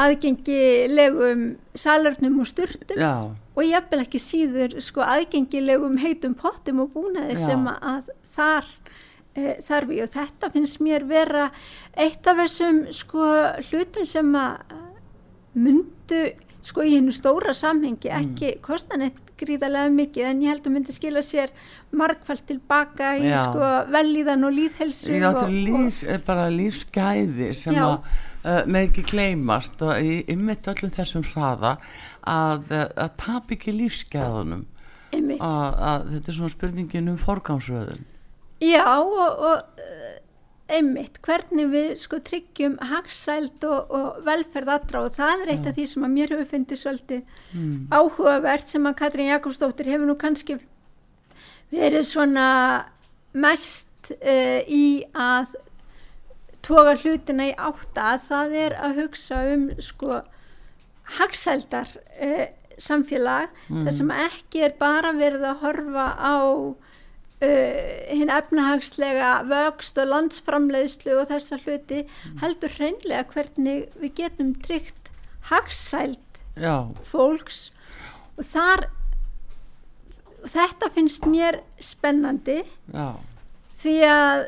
aðgengilegum 0.00 1.40
salernum 1.78 2.38
og 2.42 2.46
sturtum 2.48 2.98
já, 3.00 3.12
og 3.56 3.64
jafnvel 3.66 4.04
ekki 4.04 4.20
síður 4.22 4.76
sko 4.84 5.02
aðgengilegum 5.04 5.98
heitum 6.00 6.34
pottum 6.38 6.82
og 6.84 6.92
búnaði 6.94 7.36
sem 7.40 7.64
að 7.70 8.10
þar 8.36 8.68
e, 9.34 9.56
þarf 9.66 9.94
í 9.94 10.02
og 10.04 10.12
þetta 10.14 10.52
finnst 10.54 10.80
mér 10.84 11.06
vera 11.08 11.48
eitt 11.96 12.26
af 12.26 12.40
þessum 12.44 12.84
sko 12.94 13.26
hlutum 13.70 14.06
sem 14.08 14.30
að 14.38 14.78
myndu 15.54 16.22
sko 16.62 16.84
í 16.84 16.94
hennu 16.98 17.12
stóra 17.16 17.54
samhengi 17.56 18.10
Mm. 18.10 18.20
ekki 18.20 18.60
kosta 18.62 18.96
neitt 19.00 19.18
gríðarlega 19.40 19.88
mikið 19.94 20.26
en 20.28 20.42
ég 20.44 20.52
held 20.52 20.66
að 20.68 20.74
myndi 20.74 20.92
skila 20.92 21.22
sér 21.24 21.52
margfald 21.96 22.42
tilbaka 22.46 23.14
í 23.16 23.30
Já. 23.30 23.38
sko 23.48 23.70
velíðan 23.94 24.44
og 24.44 24.52
líðhelsu 24.52 25.14
ég 25.14 25.24
og, 25.24 25.38
áttu 25.40 25.62
lífs, 25.64 26.02
eh, 26.04 26.20
bara 26.26 26.50
lífsgæði 26.52 27.48
sem 27.56 27.74
Já. 27.78 27.86
að 27.86 27.96
uh, 28.44 28.66
með 28.68 28.90
ekki 28.90 29.06
gleymast 29.14 29.80
og 29.86 29.96
í 29.96 30.18
ymmit 30.28 30.68
öllum 30.68 30.92
þessum 30.92 31.24
hraða 31.32 31.78
að, 32.28 32.68
að 32.92 33.16
tap 33.24 33.50
ekki 33.56 33.72
lífsgæðunum 33.78 34.66
að, 35.40 35.40
að 35.40 36.06
þetta 36.12 36.28
er 36.28 36.36
svona 36.36 36.54
spurningin 36.54 37.08
um 37.08 37.18
forgámsröðun 37.24 38.04
Já 38.60 38.84
og, 39.00 39.40
og 39.40 39.80
eh, 39.80 40.18
einmitt, 40.70 41.18
hvernig 41.24 41.68
við 41.72 41.92
sko 42.00 42.20
tryggjum 42.24 42.76
hagsæld 42.90 43.64
og, 43.66 43.94
og 43.94 44.20
velferð 44.26 44.74
allra. 44.76 45.04
Og 45.06 45.14
það 45.16 45.44
er 45.44 45.52
eitt 45.54 45.70
af 45.70 45.78
því 45.78 45.86
sem 45.92 46.06
að 46.06 46.14
mér 46.16 46.34
hefur 46.34 46.50
fundið 46.52 46.82
svolítið 46.82 47.40
mm. 47.56 47.72
áhugavert 47.94 48.72
sem 48.72 48.90
að 48.90 48.98
Katrín 49.00 49.32
Jakobsdóttir 49.32 49.90
hefur 49.90 50.10
nú 50.10 50.16
kannski 50.20 50.58
verið 51.70 52.06
svona 52.08 52.46
mest 53.32 54.12
uh, 54.18 54.60
í 54.66 55.02
að 55.14 55.56
toga 56.66 56.96
hlutina 57.00 57.50
í 57.50 57.56
átta. 57.56 58.14
Það 58.26 58.56
er 58.66 58.78
að 58.78 59.02
hugsa 59.04 59.42
um 59.54 59.68
sko 59.82 60.20
hagsældar 61.18 61.90
uh, 62.20 62.46
samfélag 62.80 63.50
þar 63.68 63.92
sem 63.92 64.12
ekki 64.14 64.62
er 64.64 64.76
bara 64.80 65.12
verið 65.16 65.44
að 65.50 65.64
horfa 65.64 66.06
á 66.16 66.36
uh, 67.44 67.80
hinn 68.10 68.32
efnahagslega 68.32 69.32
vöxt 69.50 70.00
og 70.00 70.10
landsframleiðslu 70.12 71.16
og 71.20 71.28
þessa 71.30 71.60
hluti 71.64 72.04
heldur 72.42 72.74
hreinlega 72.76 73.26
hvernig 73.34 73.88
við 74.00 74.16
getum 74.22 74.54
tryggt 74.64 75.10
hagsæld 75.50 76.40
já, 76.60 76.90
fólks. 77.06 77.70
Og 78.38 78.46
þar 78.46 78.88
og 80.40 80.48
þetta 80.48 80.88
finnst 80.94 81.26
mér 81.28 81.60
spennandi 81.82 82.62
já, 82.64 83.08
því 83.80 83.96
að 84.08 84.46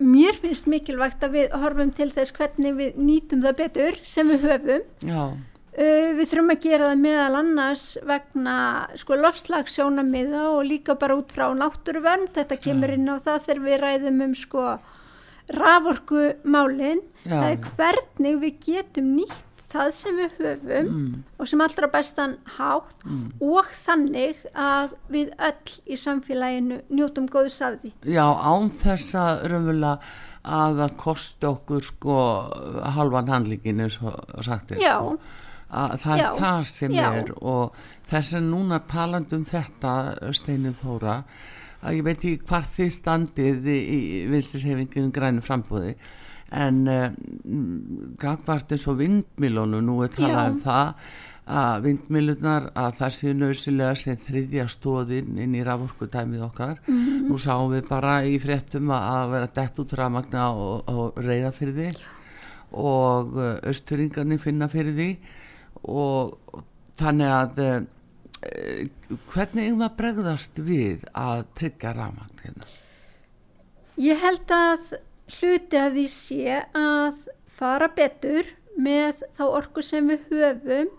mér 0.00 0.38
finnst 0.40 0.68
mikilvægt 0.70 1.24
að 1.26 1.36
við 1.36 1.56
horfum 1.60 1.90
til 1.94 2.08
þess 2.14 2.34
hvernig 2.36 2.76
við 2.78 2.98
nýtum 3.00 3.42
það 3.44 3.56
betur 3.58 3.98
sem 4.06 4.30
við 4.30 4.46
höfum. 4.48 4.84
Já, 5.04 5.22
Uh, 5.70 6.10
við 6.18 6.32
þurfum 6.32 6.54
að 6.54 6.64
gera 6.64 6.86
það 6.90 7.02
meðal 7.04 7.34
annars 7.38 7.84
vegna 8.02 8.54
sko 8.98 9.18
lofslagssjónamiða 9.20 10.46
og 10.50 10.64
líka 10.66 10.96
bara 10.98 11.18
út 11.20 11.30
frá 11.30 11.46
náttúruvernd, 11.54 12.32
þetta 12.34 12.58
kemur 12.58 12.94
inn 12.96 13.06
á 13.06 13.22
það 13.22 13.44
þegar 13.44 13.62
við 13.68 13.78
ræðum 13.84 14.24
um 14.26 14.34
sko 14.34 14.64
raforkumálin, 15.50 17.04
Já, 17.22 17.36
það 17.36 17.46
er 17.52 17.70
hvernig 17.76 18.42
við 18.42 18.58
getum 18.66 19.14
nýtt 19.20 19.46
það 19.70 19.90
sem 19.94 20.18
við 20.18 20.38
höfum 20.40 20.88
mm, 20.88 21.10
og 21.38 21.50
sem 21.50 21.62
allra 21.62 21.88
bestan 21.92 22.36
hátt 22.56 23.04
mm. 23.06 23.26
og 23.46 23.68
þannig 23.84 24.40
að 24.58 24.96
við 25.12 25.30
öll 25.38 25.74
í 25.86 25.98
samfélaginu 26.00 26.80
njótum 26.90 27.28
góðs 27.30 27.60
af 27.62 27.78
því. 27.82 27.92
já, 28.10 28.24
án 28.26 28.70
þess 28.80 29.14
að 29.18 29.44
raunverulega 29.52 29.94
að 30.40 30.80
það 30.80 30.96
kosti 31.04 31.50
okkur 31.50 31.84
sko 31.84 32.16
halvan 32.96 33.30
handlíkinu 33.30 33.90
svo 33.92 34.14
sagt 34.42 34.74
er 34.74 34.82
Já. 34.82 34.96
Að 35.70 35.96
það 36.02 36.12
er 36.16 36.22
Já, 36.24 36.30
það 36.40 36.62
sem 36.70 36.92
já. 36.96 37.06
er 37.20 37.32
og 37.40 37.74
þess 38.10 38.34
að 38.40 38.48
núna 38.50 38.80
talandi 38.90 39.36
um 39.38 39.44
þetta 39.46 39.92
Steinu 40.34 40.72
Þóra 40.74 41.16
að 41.80 41.94
ég 41.96 42.04
veit 42.04 42.18
ekki 42.18 42.44
hvar 42.50 42.66
þið 42.76 42.90
standið 42.96 43.68
í, 43.70 43.78
í 43.80 44.00
vinstishefingunum 44.32 45.12
grænu 45.14 45.40
frambúði 45.46 45.94
en 46.50 46.80
uh, 46.90 47.10
gagvart 48.20 48.72
eins 48.74 48.86
og 48.90 48.98
vindmilónu 48.98 49.78
nú 49.86 50.00
er 50.04 50.10
talað 50.16 50.48
um 50.56 50.62
það 50.64 50.94
að 51.50 51.80
vindmilunar 51.86 52.66
að 52.78 52.92
það 53.00 53.14
séu 53.16 53.32
nöðsilega 53.34 53.94
sem 53.98 54.18
þriðja 54.26 54.66
stóðin 54.70 55.38
inn 55.42 55.54
í 55.58 55.62
raforkutæmið 55.66 56.44
okkar 56.46 56.76
Mhm. 56.86 57.28
nú 57.30 57.38
sáum 57.38 57.72
við 57.72 57.88
bara 57.88 58.20
í 58.26 58.36
fréttum 58.42 58.90
að 58.94 59.30
vera 59.32 59.48
dett 59.54 59.78
út 59.82 59.94
rafmagna 59.98 60.44
og, 60.52 60.84
og 60.90 61.18
reyða 61.22 61.50
fyrir 61.54 61.74
því 61.78 61.88
og 62.72 63.34
austfyringarnir 63.66 64.38
finna 64.38 64.68
fyrir 64.70 64.94
því 64.94 65.08
og 65.82 66.62
þannig 67.00 67.34
að 67.34 67.60
uh, 67.64 67.80
hvernig 69.32 69.70
við 69.70 69.84
að 69.84 69.96
bregðast 69.98 70.60
við 70.64 71.06
að 71.16 71.44
tryggja 71.58 71.94
rafmagn 71.96 72.44
hérna? 72.44 72.68
Ég 74.00 74.20
held 74.22 74.54
að 74.54 74.94
hluti 75.36 75.78
af 75.78 75.92
því 75.94 76.06
sé 76.12 76.60
að 76.76 77.26
fara 77.60 77.90
betur 77.92 78.48
með 78.80 79.24
þá 79.36 79.42
orku 79.48 79.84
sem 79.84 80.08
við 80.08 80.28
höfum 80.30 80.92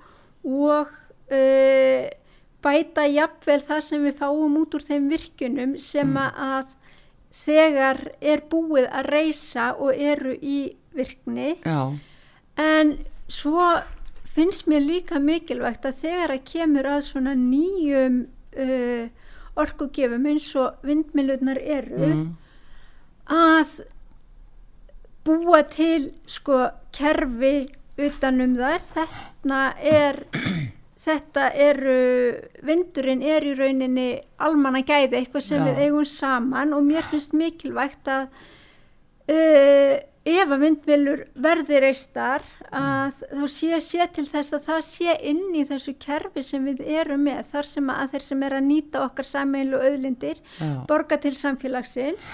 og 0.45 0.91
uh, 1.33 2.09
bæta 2.61 3.07
jafnvel 3.09 3.61
það 3.65 3.81
sem 3.87 4.05
við 4.05 4.19
fáum 4.19 4.59
út 4.61 4.77
úr 4.77 4.85
þeim 4.85 5.09
virkunum 5.11 5.73
sem 5.81 6.13
að 6.21 6.75
þegar 7.41 8.03
er 8.19 8.43
búið 8.51 8.89
að 8.91 9.09
reysa 9.15 9.71
og 9.79 9.95
eru 9.95 10.35
í 10.35 10.59
virkni. 10.95 11.55
Já, 11.63 11.95
en 12.59 12.97
svo 13.31 13.63
finnst 14.35 14.67
mér 14.71 14.85
líka 14.85 15.19
mikilvægt 15.19 15.85
að 15.87 16.03
þegar 16.05 16.35
að 16.35 16.45
kemur 16.51 16.87
að 16.87 17.01
svona 17.09 17.33
nýjum 17.37 18.21
uh, 18.55 19.07
orkugefum 19.59 20.27
eins 20.31 20.47
og 20.59 20.85
vindmilunar 20.87 21.59
eru 21.59 22.11
mm, 22.11 22.27
að 23.31 23.81
búa 25.27 25.61
til 25.69 26.11
sko 26.29 26.63
kerfi 26.95 27.69
utanum 28.01 28.55
þær 28.57 28.85
þetta 28.93 29.63
er 29.91 30.23
þetta 31.05 31.49
eru, 31.57 31.99
vindurinn 32.65 33.23
er 33.25 33.45
í 33.45 33.55
rauninni 33.57 34.09
almanna 34.41 34.83
gæði, 34.85 35.17
eitthvað 35.17 35.45
sem 35.47 35.61
Já. 35.63 35.67
við 35.69 35.83
eigum 35.87 36.07
saman 36.07 36.75
og 36.77 36.85
mér 36.85 37.07
finnst 37.09 37.33
mikilvægt 37.37 38.09
að 38.11 38.27
uh, 39.33 39.95
ef 40.25 40.51
að 40.53 40.59
vindmilur 40.61 41.21
verði 41.41 41.79
reistar 41.81 42.43
að 42.71 43.23
þá 43.31 43.45
sé, 43.49 43.79
sé 43.81 44.05
til 44.13 44.25
þess 44.29 44.53
að 44.53 44.65
það 44.67 44.81
sé 44.85 45.15
inn 45.31 45.55
í 45.57 45.63
þessu 45.65 45.95
kerfi 45.99 46.43
sem 46.45 46.65
við 46.69 46.83
erum 46.85 47.23
með 47.25 47.39
þar 47.51 47.69
sem 47.71 47.89
að 47.89 48.11
þeir 48.13 48.25
sem 48.27 48.43
er 48.45 48.55
að 48.59 48.67
nýta 48.67 49.01
okkar 49.07 49.25
sameilu 49.31 49.79
auðlindir 49.81 50.37
Já. 50.59 50.69
borga 50.87 51.17
til 51.23 51.33
samfélagsins. 51.35 52.27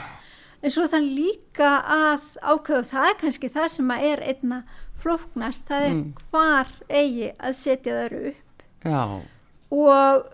En 0.62 0.74
svo 0.74 0.88
þann 0.90 1.08
líka 1.16 1.70
að 1.86 2.28
ákveða 2.42 2.80
og 2.82 2.90
það 2.92 3.08
er 3.12 3.18
kannski 3.22 3.50
það 3.54 3.68
sem 3.78 3.92
að 3.94 4.06
er 4.12 4.24
einna 4.34 4.60
flóknast, 4.98 5.68
það 5.70 5.84
er 5.88 5.94
Mm. 5.94 6.14
hvar 6.32 6.68
eigi 6.90 7.32
að 7.40 7.54
setja 7.56 7.94
þær 7.94 8.16
upp. 8.32 8.64
Já, 8.84 9.22
og 9.72 10.26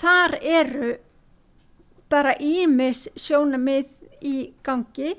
þar 0.00 0.38
eru 0.40 0.92
bara 2.12 2.34
ímis 2.38 3.08
sjónamið 3.18 3.88
í 4.22 4.52
gangi 4.64 5.14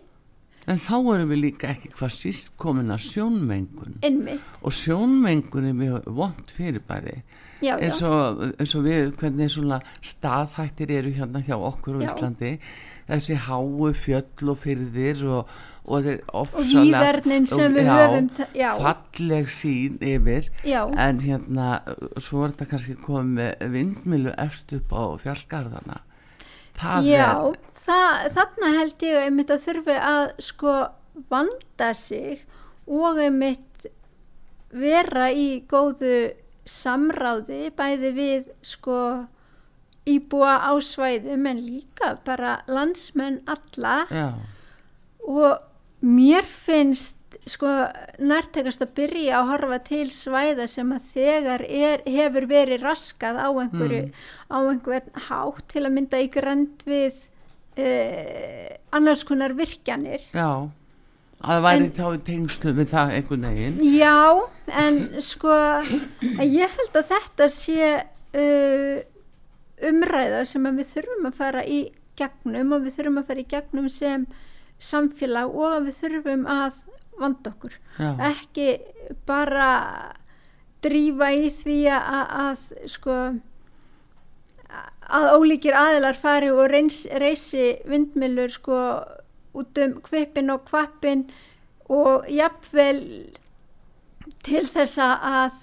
en 0.67 0.79
þá 0.79 0.95
erum 1.15 1.31
við 1.33 1.41
líka 1.41 1.71
ekki 1.73 1.91
hvað 1.97 2.13
síst 2.15 2.53
komin 2.61 2.93
að 2.93 3.03
sjónmengun. 3.09 3.97
Innmitt, 4.05 4.43
og 4.63 4.75
sjónmengun 4.75 5.69
er 5.69 5.75
mjög 5.77 6.07
vond 6.19 6.53
fyrirbæri. 6.55 7.17
Já, 7.63 7.77
já, 7.77 7.83
eins 7.85 7.99
og, 8.03 8.41
eins 8.59 8.73
og 8.75 8.83
við 8.83 9.13
hvernig 9.19 9.51
svona 9.53 9.77
staðhættir 10.03 10.91
eru 10.97 11.13
hérna 11.15 11.39
hjá 11.47 11.55
okkur 11.55 11.99
á 11.99 12.03
Já. 12.03 12.07
Íslandi. 12.09 12.51
Þessi 13.07 13.37
háu 13.45 13.91
fjöll 13.95 14.51
og 14.51 14.59
fyrðir 14.59 15.23
og, 15.27 15.53
og 15.83 16.03
þeir 16.07 16.19
ofsalega 16.39 17.23
falleg 18.83 19.51
sín 19.51 19.99
yfir. 19.99 20.47
Já, 20.67 20.81
en 20.87 21.19
hérna 21.23 21.69
svo 22.17 22.43
er 22.43 22.55
þetta 22.55 22.69
kannski 22.71 22.97
komið 23.03 23.63
vindmilu 23.75 24.35
efst 24.39 24.75
upp 24.75 24.91
á 24.95 25.03
fjallgarðana 25.23 26.03
það 26.79 27.09
já 27.09 27.27
er 27.27 27.59
það, 27.83 28.29
þarna 28.37 28.71
held 28.77 29.05
ég 29.07 29.25
einmitt 29.27 29.53
að 29.53 29.65
þurfi 29.67 29.97
að 30.13 30.23
sko 30.47 30.77
vanda 31.29 31.91
sig 31.97 32.45
og 32.87 33.19
einmitt 33.21 33.89
vera 34.73 35.29
í 35.31 35.61
góðu 35.69 36.33
samráði 36.65 37.67
bæði 37.75 38.11
við 38.15 38.49
sko 38.65 38.99
íbúa 40.09 40.55
á 40.67 40.71
svæðum 40.83 41.45
en 41.47 41.61
líka 41.63 42.15
bara 42.25 42.57
landsmenn 42.67 43.41
alla. 43.47 44.03
Já, 44.11 44.27
og 45.23 45.61
mér 46.03 46.47
finnst 46.47 47.15
sko 47.49 47.69
nærtekast 48.23 48.83
að 48.85 48.93
byrja 48.99 49.39
að 49.39 49.49
horfa 49.51 49.79
til 49.89 50.05
svæða 50.15 50.67
sem 50.71 50.93
að 50.95 51.09
þegar 51.13 51.65
er, 51.67 52.03
hefur 52.07 52.47
verið 52.47 52.85
raskað 52.85 53.41
á 53.41 53.49
einhverju 53.51 54.03
á 54.47 54.57
einhvern 54.61 55.09
hátt 55.27 55.65
til 55.73 55.83
að 55.83 55.95
mynda 55.97 56.21
í 56.23 56.29
grend 56.31 56.85
við 56.87 57.19
eh, 57.75 58.77
annars 58.95 59.25
konar 59.27 59.55
virkjanir. 59.57 60.23
Já 60.31 60.69
að 61.43 61.57
það 61.57 61.63
væri 61.65 61.83
En- 61.83 61.95
þá 61.97 62.05
tengslu 62.27 62.71
við 62.77 62.91
það 62.93 63.13
einhvern 63.17 63.47
veginn. 63.49 63.79
Já, 63.97 64.19
en 64.79 64.99
sko 65.19 65.57
ég 66.39 66.77
held 66.77 66.95
að 67.01 67.09
þetta 67.11 67.47
sé 67.51 67.89
uh, 68.39 69.01
umræða 69.89 70.45
sem 70.47 70.69
að 70.69 70.79
við 70.79 70.91
þurfum 70.93 71.27
að 71.27 71.37
fara 71.41 71.65
í 71.67 71.81
gegnum 72.19 72.75
og 72.77 72.85
við 72.85 72.95
þurfum 72.97 73.19
að 73.19 73.29
fara 73.31 73.43
í 73.43 73.49
gegnum 73.51 73.89
sem 73.91 74.25
samfélag 74.83 75.51
og 75.51 75.75
við 75.89 75.99
þurfum 75.99 76.47
að 76.47 76.79
vanda 77.19 77.53
okkur. 77.53 77.77
Já, 77.99 78.11
ekki 78.33 78.67
bara 79.27 79.71
drífa 80.83 81.31
í 81.31 81.49
því 81.53 81.79
að, 81.95 82.37
að 82.43 82.87
sko 82.91 83.17
að 85.13 85.27
ólíkir 85.37 85.75
aðilar 85.77 86.17
fari 86.17 86.49
og 86.53 86.65
reyns, 86.71 87.03
reysi 87.21 87.75
vindmilur 87.89 88.53
sko 88.53 88.79
út 89.53 89.83
um 89.83 89.99
kvipin 90.03 90.49
og 90.53 90.63
kvapin 90.69 91.27
og 91.91 92.25
jafnvel 92.31 93.03
til 94.43 94.63
þess 94.71 94.99
að 95.03 95.59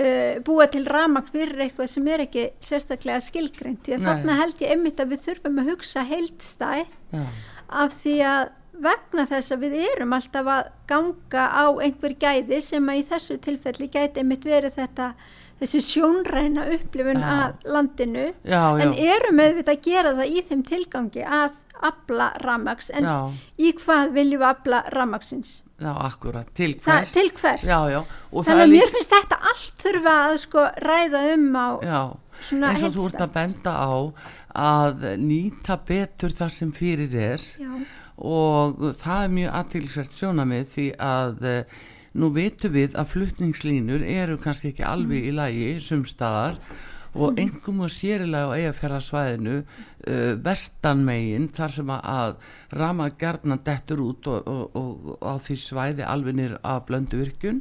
uh, 0.00 0.40
búa 0.44 0.66
til 0.72 0.84
ramag 0.88 1.30
fyrir 1.32 1.66
eitthvað 1.66 1.92
sem 1.92 2.08
er 2.10 2.24
ekki 2.26 2.48
sérstaklega 2.64 3.22
skilgreint. 3.24 3.84
Því 3.84 3.96
að 3.96 4.02
Nei. 4.02 4.08
þarna 4.08 4.40
held 4.40 4.64
ég 4.64 4.74
einmitt 4.74 5.02
að 5.02 5.14
við 5.14 5.24
þurfum 5.28 5.62
að 5.62 5.70
hugsa 5.72 6.06
heildstæð 6.08 6.82
já, 7.12 7.22
af 7.84 7.96
því 8.02 8.16
að 8.32 8.42
vegna 8.82 9.26
þess 9.30 9.54
að 9.54 9.64
við 9.66 9.78
erum 9.86 10.16
alltaf 10.16 10.50
að 10.56 10.66
ganga 10.90 11.46
á 11.48 11.64
einhver 11.84 12.16
gæði 12.18 12.60
sem 12.64 12.90
að 12.90 13.00
í 13.00 13.06
þessu 13.12 13.38
tilfelli 13.44 13.88
gæti 13.92 14.22
einmitt 14.22 14.46
verið 14.48 14.76
þetta 14.80 15.12
þessi 15.62 15.82
sjónræna 15.86 16.66
upplifun 16.74 17.22
Já. 17.22 17.32
af 17.32 17.66
landinu. 17.68 18.32
Já, 18.42 18.62
já, 18.78 18.82
en 18.82 18.94
erum 18.98 19.42
auðvitað 19.44 19.76
að 19.76 19.84
gera 19.86 20.14
það 20.18 20.32
í 20.32 20.46
þeim 20.48 20.64
tilgangi 20.66 21.26
að 21.26 21.58
afla 21.82 22.30
ramags 22.42 22.90
en 22.94 23.06
já, 23.06 23.16
í 23.58 23.72
hvað 23.78 24.12
viljum 24.14 24.42
við 24.42 24.48
afla 24.52 24.82
ramagsins 24.94 25.62
já, 25.82 25.90
akkurat 25.90 26.52
til 26.54 26.76
hvers 26.78 27.10
til 27.10 27.32
hvers? 27.34 27.64
já, 27.66 27.78
já, 27.90 28.00
þannig 28.30 28.62
að 28.62 28.74
mér 28.76 28.92
finnst 28.92 29.14
þetta 29.16 29.38
allt 29.50 29.82
þurfa 29.82 30.12
að 30.28 30.36
sko 30.44 30.66
ræða 30.86 31.22
um 31.32 31.48
á 31.58 31.68
já, 31.82 31.98
svona 32.38 32.70
eins 32.70 32.86
og 32.86 32.94
þú 32.94 33.08
ert 33.08 33.24
að 33.26 33.34
benda 33.34 33.74
á 33.74 33.90
að 34.52 35.04
nýta 35.20 35.78
betur 35.88 36.34
það 36.36 36.54
sem 36.58 36.72
fyrir 36.76 37.14
er. 37.16 37.44
Já. 37.60 37.70
Og 38.22 38.78
það 39.00 39.24
er 39.24 39.34
mjög 39.36 39.58
aðtilsvært 39.58 40.18
sjónamið 40.18 40.70
því 40.72 40.86
að 41.02 41.44
eh, 41.50 41.76
nú 42.18 42.30
vitum 42.34 42.74
við 42.76 42.96
að 42.98 43.12
flutningslínur 43.16 44.06
eru 44.06 44.38
kannski 44.40 44.72
ekki 44.72 44.86
alveg 44.86 45.28
í 45.28 45.36
lagi 45.36 45.68
sumstaðar 45.82 46.58
og 47.12 47.36
engum 47.40 47.82
og 47.84 47.92
sérilega 47.92 48.48
á 48.48 48.56
eigafjörðarsvæðinu 48.56 49.56
uh, 49.60 50.32
vestanmegin 50.40 51.50
þar 51.52 51.74
sem 51.74 51.90
að, 51.92 52.38
rama 52.72 53.10
gerðna 53.20 53.58
dettur 53.60 54.00
út 54.00 54.30
og, 54.32 54.48
og, 54.48 54.78
og, 54.78 55.10
og 55.18 55.26
á 55.28 55.36
því 55.44 55.56
svæði 55.60 56.06
alveg 56.08 56.38
nýr 56.38 56.54
að 56.64 56.80
blöndu 56.88 57.20
virkun 57.20 57.60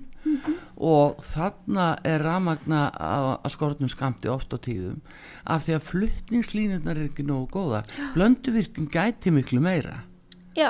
og 0.77 1.19
þarna 1.25 1.87
er 2.07 2.23
ramagna 2.23 2.85
að 2.95 3.49
skortnum 3.51 3.91
skamti 3.91 4.31
oft 4.31 4.53
á 4.55 4.57
tíðum 4.61 5.01
af 5.43 5.65
því 5.65 5.75
að 5.75 5.87
flutningslínurnar 5.89 7.01
er 7.01 7.09
ekki 7.09 7.25
nógu 7.27 7.49
góðar. 7.57 7.91
Blöndu 8.15 8.53
virkun 8.55 8.87
gæti 8.91 9.33
miklu 9.33 9.59
meira 9.63 10.03
já, 10.57 10.69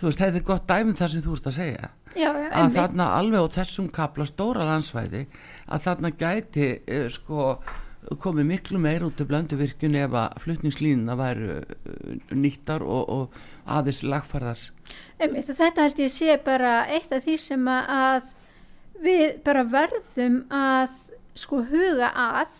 þú 0.00 0.08
veist, 0.08 0.22
þetta 0.22 0.40
er 0.40 0.46
gott 0.48 0.66
dæmið 0.70 0.98
það 1.00 1.12
sem 1.12 1.24
þú 1.24 1.36
ert 1.36 1.46
að 1.50 1.58
segja. 1.58 1.92
Já, 2.12 2.28
já, 2.28 2.48
að 2.48 2.58
einmitt. 2.58 2.76
þarna 2.76 3.06
alveg 3.16 3.46
á 3.46 3.54
þessum 3.54 3.88
kapla 3.92 4.26
stóra 4.28 4.66
landsvæði 4.68 5.22
að 5.72 5.86
þarna 5.86 6.10
gæti 6.20 6.68
eh, 6.84 7.06
sko 7.12 7.54
komið 8.20 8.48
miklu 8.48 8.80
meir 8.82 9.04
út 9.06 9.20
af 9.22 9.28
blöndu 9.30 9.56
virkun 9.60 9.94
ef 9.96 10.14
að 10.18 10.40
flutningslínuna 10.42 11.16
væru 11.18 11.58
eh, 11.62 12.16
nýttar 12.34 12.82
og, 12.84 13.12
og 13.14 13.38
aðeins 13.64 14.02
og 15.48 15.60
þetta 15.62 15.86
held 15.86 16.02
ég 16.02 16.12
sé 16.12 16.36
bara 16.44 16.74
eitt 16.90 17.14
af 17.14 17.24
því 17.24 17.38
sem 17.40 17.70
að 17.72 18.34
við 19.02 19.38
bara 19.46 19.64
verðum 19.70 20.42
að 20.52 20.98
sko 21.38 21.62
huga 21.70 22.10
að 22.12 22.58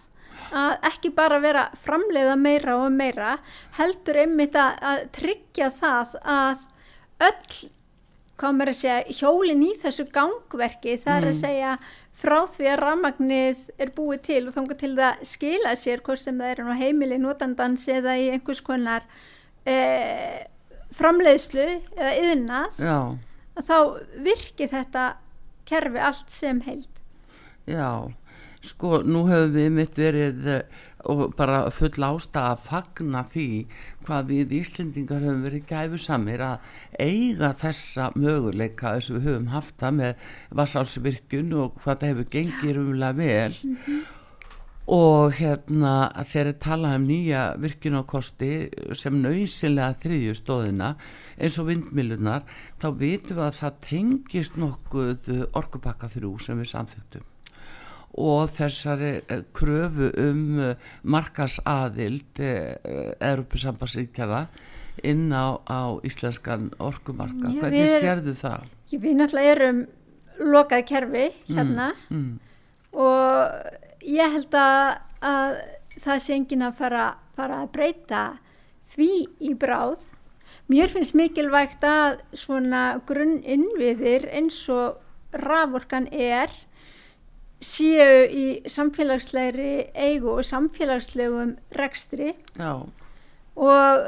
að 0.52 0.88
ekki 0.92 1.12
bara 1.16 1.40
vera 1.42 1.68
framleiða 1.80 2.36
meira 2.40 2.76
og 2.80 2.90
meira 2.94 3.36
heldur 3.78 4.22
einmitt 4.24 4.56
að, 4.58 4.76
að 4.90 5.04
tryggja 5.18 5.70
það 5.78 6.18
að 6.22 6.66
öll 7.22 7.70
maður 8.42 8.72
að 8.72 8.78
segja, 8.80 9.16
hjólin 9.20 9.60
í 9.62 9.72
þessu 9.78 10.08
gangverki, 10.10 10.96
það 10.98 11.18
er 11.20 11.26
að 11.28 11.36
segja 11.38 11.72
frá 12.22 12.38
því 12.50 12.70
að 12.72 12.80
rafmagnið 12.80 13.60
er 13.78 13.92
búið 13.94 14.22
til 14.26 14.40
og 14.46 14.54
þangar 14.56 14.78
til 14.80 14.90
það 14.96 15.20
skila 15.30 15.74
sér 15.78 16.02
hvort 16.02 16.22
sem 16.22 16.40
það 16.40 16.54
er 16.54 16.72
heimili 16.80 17.18
notandans 17.22 17.84
eða 17.92 18.16
í 18.18 18.30
einhvers 18.34 18.62
konar 18.66 19.06
eh, 19.62 20.42
framleiðslu 20.96 21.68
eða 21.94 22.16
yðnað 22.18 22.82
þá 23.62 23.76
virki 24.26 24.66
þetta 24.70 25.06
kerfi 25.68 26.02
allt 26.02 26.34
sem 26.34 26.58
heild. 26.66 26.90
Já 27.70 28.10
sko 28.62 29.02
nú 29.02 29.24
hefur 29.26 29.50
við 29.56 29.68
mitt 29.74 29.98
verið 29.98 30.48
eh, 30.52 30.80
og 31.10 31.34
bara 31.38 31.64
full 31.74 31.90
ástæða 32.06 32.52
að 32.52 32.62
fagna 32.68 33.24
því 33.32 33.46
hvað 34.06 34.30
við 34.30 34.54
Íslendingar 34.60 35.24
höfum 35.24 35.44
verið 35.48 35.66
gæfusamir 35.72 36.44
að 36.46 36.68
eiga 37.02 37.52
þessa 37.58 38.10
möguleika 38.14 38.94
þess 38.96 39.10
að 39.10 39.18
við 39.18 39.28
höfum 39.28 39.52
haft 39.56 39.78
það 39.82 39.96
með 39.98 40.26
vassálsvirkun 40.60 41.54
og 41.58 41.78
hvað 41.82 42.02
það 42.02 42.12
hefur 42.12 42.28
gengið 42.36 42.76
rumlega 42.78 43.18
vel. 43.18 44.02
Og 44.92 45.34
hérna 45.38 45.94
þegar 46.26 46.56
tala 46.62 46.94
um 46.98 47.04
nýja 47.06 47.42
virkunakosti 47.62 48.52
sem 48.98 49.18
nöysinlega 49.22 49.98
þriðju 50.02 50.38
stóðina 50.38 50.94
eins 51.38 51.58
og 51.62 51.70
vindmilunar 51.70 52.46
þá 52.82 52.88
vitum 53.02 53.38
við 53.38 53.44
að 53.48 53.60
það 53.60 53.82
tengist 53.90 54.58
nokkuð 54.58 55.30
orkupakka 55.50 56.10
þrjú 56.14 56.34
sem 56.42 56.58
við 56.62 56.74
samþyktum 56.74 57.31
og 58.18 58.50
þessari 58.52 59.14
eh, 59.22 59.42
kröfu 59.56 60.10
um 60.20 60.60
eh, 60.60 60.76
markasaðild 61.02 62.42
Europasambassríkjara 62.42 64.46
inn 65.08 65.32
á, 65.32 65.56
á 65.64 65.96
íslenskan 66.04 66.70
orkumarka. 66.82 67.48
Já, 67.48 67.60
Hvernig 67.62 67.96
sérðu 68.02 68.34
það? 68.36 68.68
Ég, 68.92 69.00
við 69.00 69.18
náttúrulega 69.18 69.54
erum 69.56 69.84
lokað 70.42 70.86
kerfi 70.88 71.26
hérna 71.48 71.92
Mm, 72.10 72.40
og 72.92 74.04
ég 74.04 74.36
held 74.36 74.56
að, 74.58 74.96
að 75.24 75.52
það 76.02 76.24
sé 76.24 76.36
engin 76.36 76.66
að 76.66 76.80
fara, 76.80 77.04
fara 77.36 77.62
að 77.62 77.70
breyta 77.76 78.24
því 78.92 79.12
í 79.40 79.54
bráð 79.56 80.02
mér 80.72 80.92
finnst 80.92 81.16
mikilvægt 81.18 81.84
að 81.86 82.20
svona 82.36 83.00
grunn 83.08 83.40
innviðir 83.40 84.28
eins 84.32 84.60
og 84.72 85.00
raforkan 85.32 86.08
er 86.12 86.52
séu 87.62 88.26
í 88.26 88.46
samfélagslegri 88.70 89.92
eigu 89.94 90.34
og 90.36 90.44
samfélagslegum 90.46 91.56
rekstri. 91.78 92.34
Já. 92.58 92.82
og 93.52 94.04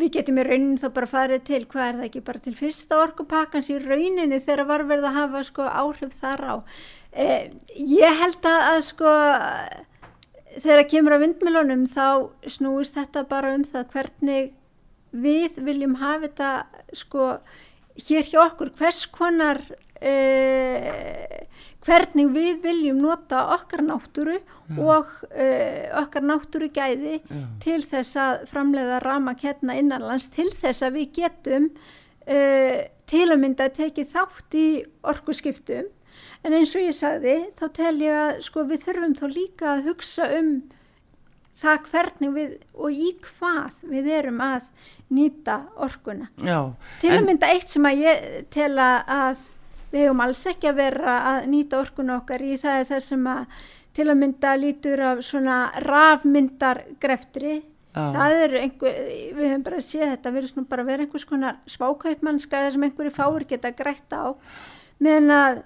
við 0.00 0.14
getum 0.14 0.38
í 0.40 0.44
raunin 0.46 0.78
þá 0.80 0.86
bara 0.96 1.08
farið 1.10 1.42
til 1.44 1.64
hvað 1.68 1.86
er 1.86 1.96
það 1.98 2.06
ekki 2.06 2.22
bara 2.24 2.40
til 2.46 2.54
fyrsta 2.56 3.00
orkupakkans 3.02 3.68
í 3.68 3.76
rauninni 3.82 4.38
þegar 4.40 4.64
var 4.70 4.84
verið 4.88 5.10
að 5.10 5.18
hafa 5.18 5.42
sko 5.44 5.66
áhrif 5.68 6.14
þar 6.16 6.44
á. 6.48 6.54
Eh, 7.12 7.50
ég 7.76 8.22
held 8.22 8.48
að, 8.48 8.60
að 8.70 8.80
sko 8.88 9.12
þegar 10.64 10.88
kemur 10.88 11.16
á 11.16 11.22
vindmilunum 11.22 11.84
þá 11.92 12.06
snúist 12.48 12.96
þetta 12.96 13.26
bara 13.28 13.52
um 13.56 13.66
það 13.68 13.92
hvernig 13.92 14.54
við 15.12 15.60
viljum 15.64 15.98
hafa 16.00 16.26
þetta 16.26 16.50
sko 16.96 17.28
hér 18.08 18.28
hjá 18.30 18.40
okkur. 18.46 18.72
Hvers 18.76 19.04
konar 19.12 19.60
eh, 20.00 21.44
hvernig 21.86 22.30
við 22.34 22.62
viljum 22.64 22.98
nota 23.04 23.44
okkar 23.54 23.84
náttúru 23.86 24.36
Já. 24.40 24.78
og 24.82 25.12
uh, 25.30 25.84
okkar 26.02 26.26
náttúru 26.26 26.70
gæði 26.74 27.20
Já. 27.20 27.44
til 27.62 27.80
þess 27.86 28.18
að 28.20 28.46
framleiða 28.50 29.00
rama 29.04 29.36
hérna 29.38 29.78
innanlands 29.78 30.28
til 30.34 30.48
þess 30.50 30.86
að 30.86 31.00
við 31.00 31.12
getum 31.20 31.68
uh, 31.70 32.80
til 33.06 33.26
að 33.30 33.42
mynda 33.42 33.68
að 33.68 33.76
tekið 33.82 34.10
þátt 34.14 34.58
í 34.58 34.68
orkuskiptum 35.06 35.92
en 36.46 36.56
eins 36.56 36.72
og 36.74 36.86
ég 36.86 36.96
sagði 36.96 37.36
þá 37.58 37.66
tel 37.76 37.96
ég 38.02 38.22
að 38.22 38.40
sko 38.46 38.64
við 38.66 38.86
þurfum 38.86 39.18
þá 39.18 39.26
líka 39.32 39.70
að 39.74 39.90
hugsa 39.90 40.30
um 40.38 40.56
það 41.56 41.90
hvernig 41.90 42.32
við 42.34 42.54
og 42.74 42.92
í 42.92 43.10
hvað 43.24 43.84
við 43.88 44.08
erum 44.18 44.42
að 44.44 44.70
nýta 45.16 45.60
orkuna 45.86 46.28
Já, 46.42 46.74
til 47.00 47.14
að 47.14 47.28
mynda 47.28 47.52
eitt 47.54 47.72
sem 47.72 47.86
að 47.88 48.02
ég 48.02 48.26
tel 48.52 48.72
að 48.82 49.44
við 49.96 50.04
hefum 50.04 50.22
alls 50.26 50.42
ekki 50.52 50.68
að 50.70 50.80
vera 50.82 51.16
að 51.32 51.48
nýta 51.54 51.80
orkun 51.80 52.12
okkar 52.18 52.44
í 52.44 52.58
það 52.60 52.80
er 52.82 52.88
það 52.90 53.02
sem 53.06 53.30
að 53.32 53.62
til 53.96 54.10
að 54.12 54.20
mynda 54.20 54.52
lítur 54.60 55.02
af 55.08 55.22
svona 55.24 55.56
rafmyndargreftri. 55.86 57.54
Það 57.96 58.34
eru 58.42 58.58
einhver, 58.60 58.96
við 59.32 59.46
höfum 59.46 59.62
bara 59.64 59.78
séð 59.80 60.10
þetta 60.10 60.32
við 60.34 60.42
erum 60.42 60.66
bara 60.68 60.82
að 60.84 60.90
vera 60.90 61.04
einhvers 61.06 61.24
konar 61.24 61.54
svákaupmannska 61.72 62.60
sem 62.74 62.82
einhverju 62.84 63.12
fáur 63.16 63.46
geta 63.48 63.70
grætt 63.72 64.12
á. 64.12 64.36
Meðan 65.00 65.32
að 65.32 65.62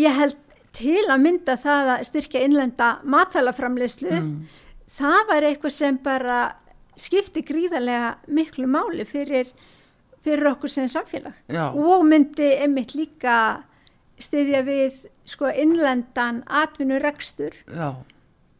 ég 0.00 0.16
held 0.16 0.38
til 0.76 1.04
að 1.04 1.22
mynda 1.24 1.56
það 1.60 1.90
að 1.94 2.06
styrkja 2.10 2.44
innlenda 2.46 2.88
matfælaframleyslu 3.04 4.12
mm. 4.14 4.32
það 4.96 5.20
var 5.30 5.48
eitthvað 5.48 5.76
sem 5.76 6.00
bara 6.04 6.40
skipti 6.96 7.44
gríðarlega 7.44 8.14
miklu 8.32 8.68
máli 8.70 9.04
fyrir 9.08 9.52
fyrir 10.26 10.50
okkur 10.52 10.72
sem 10.72 10.90
samfélag. 10.90 11.38
Já. 11.48 11.70
og 11.70 12.04
myndi 12.08 12.50
einmitt 12.58 12.96
líka 12.98 13.38
stiðja 14.18 14.62
við 14.66 15.06
sko 15.28 15.50
innlendan 15.52 16.42
atvinnurekstur. 16.46 17.56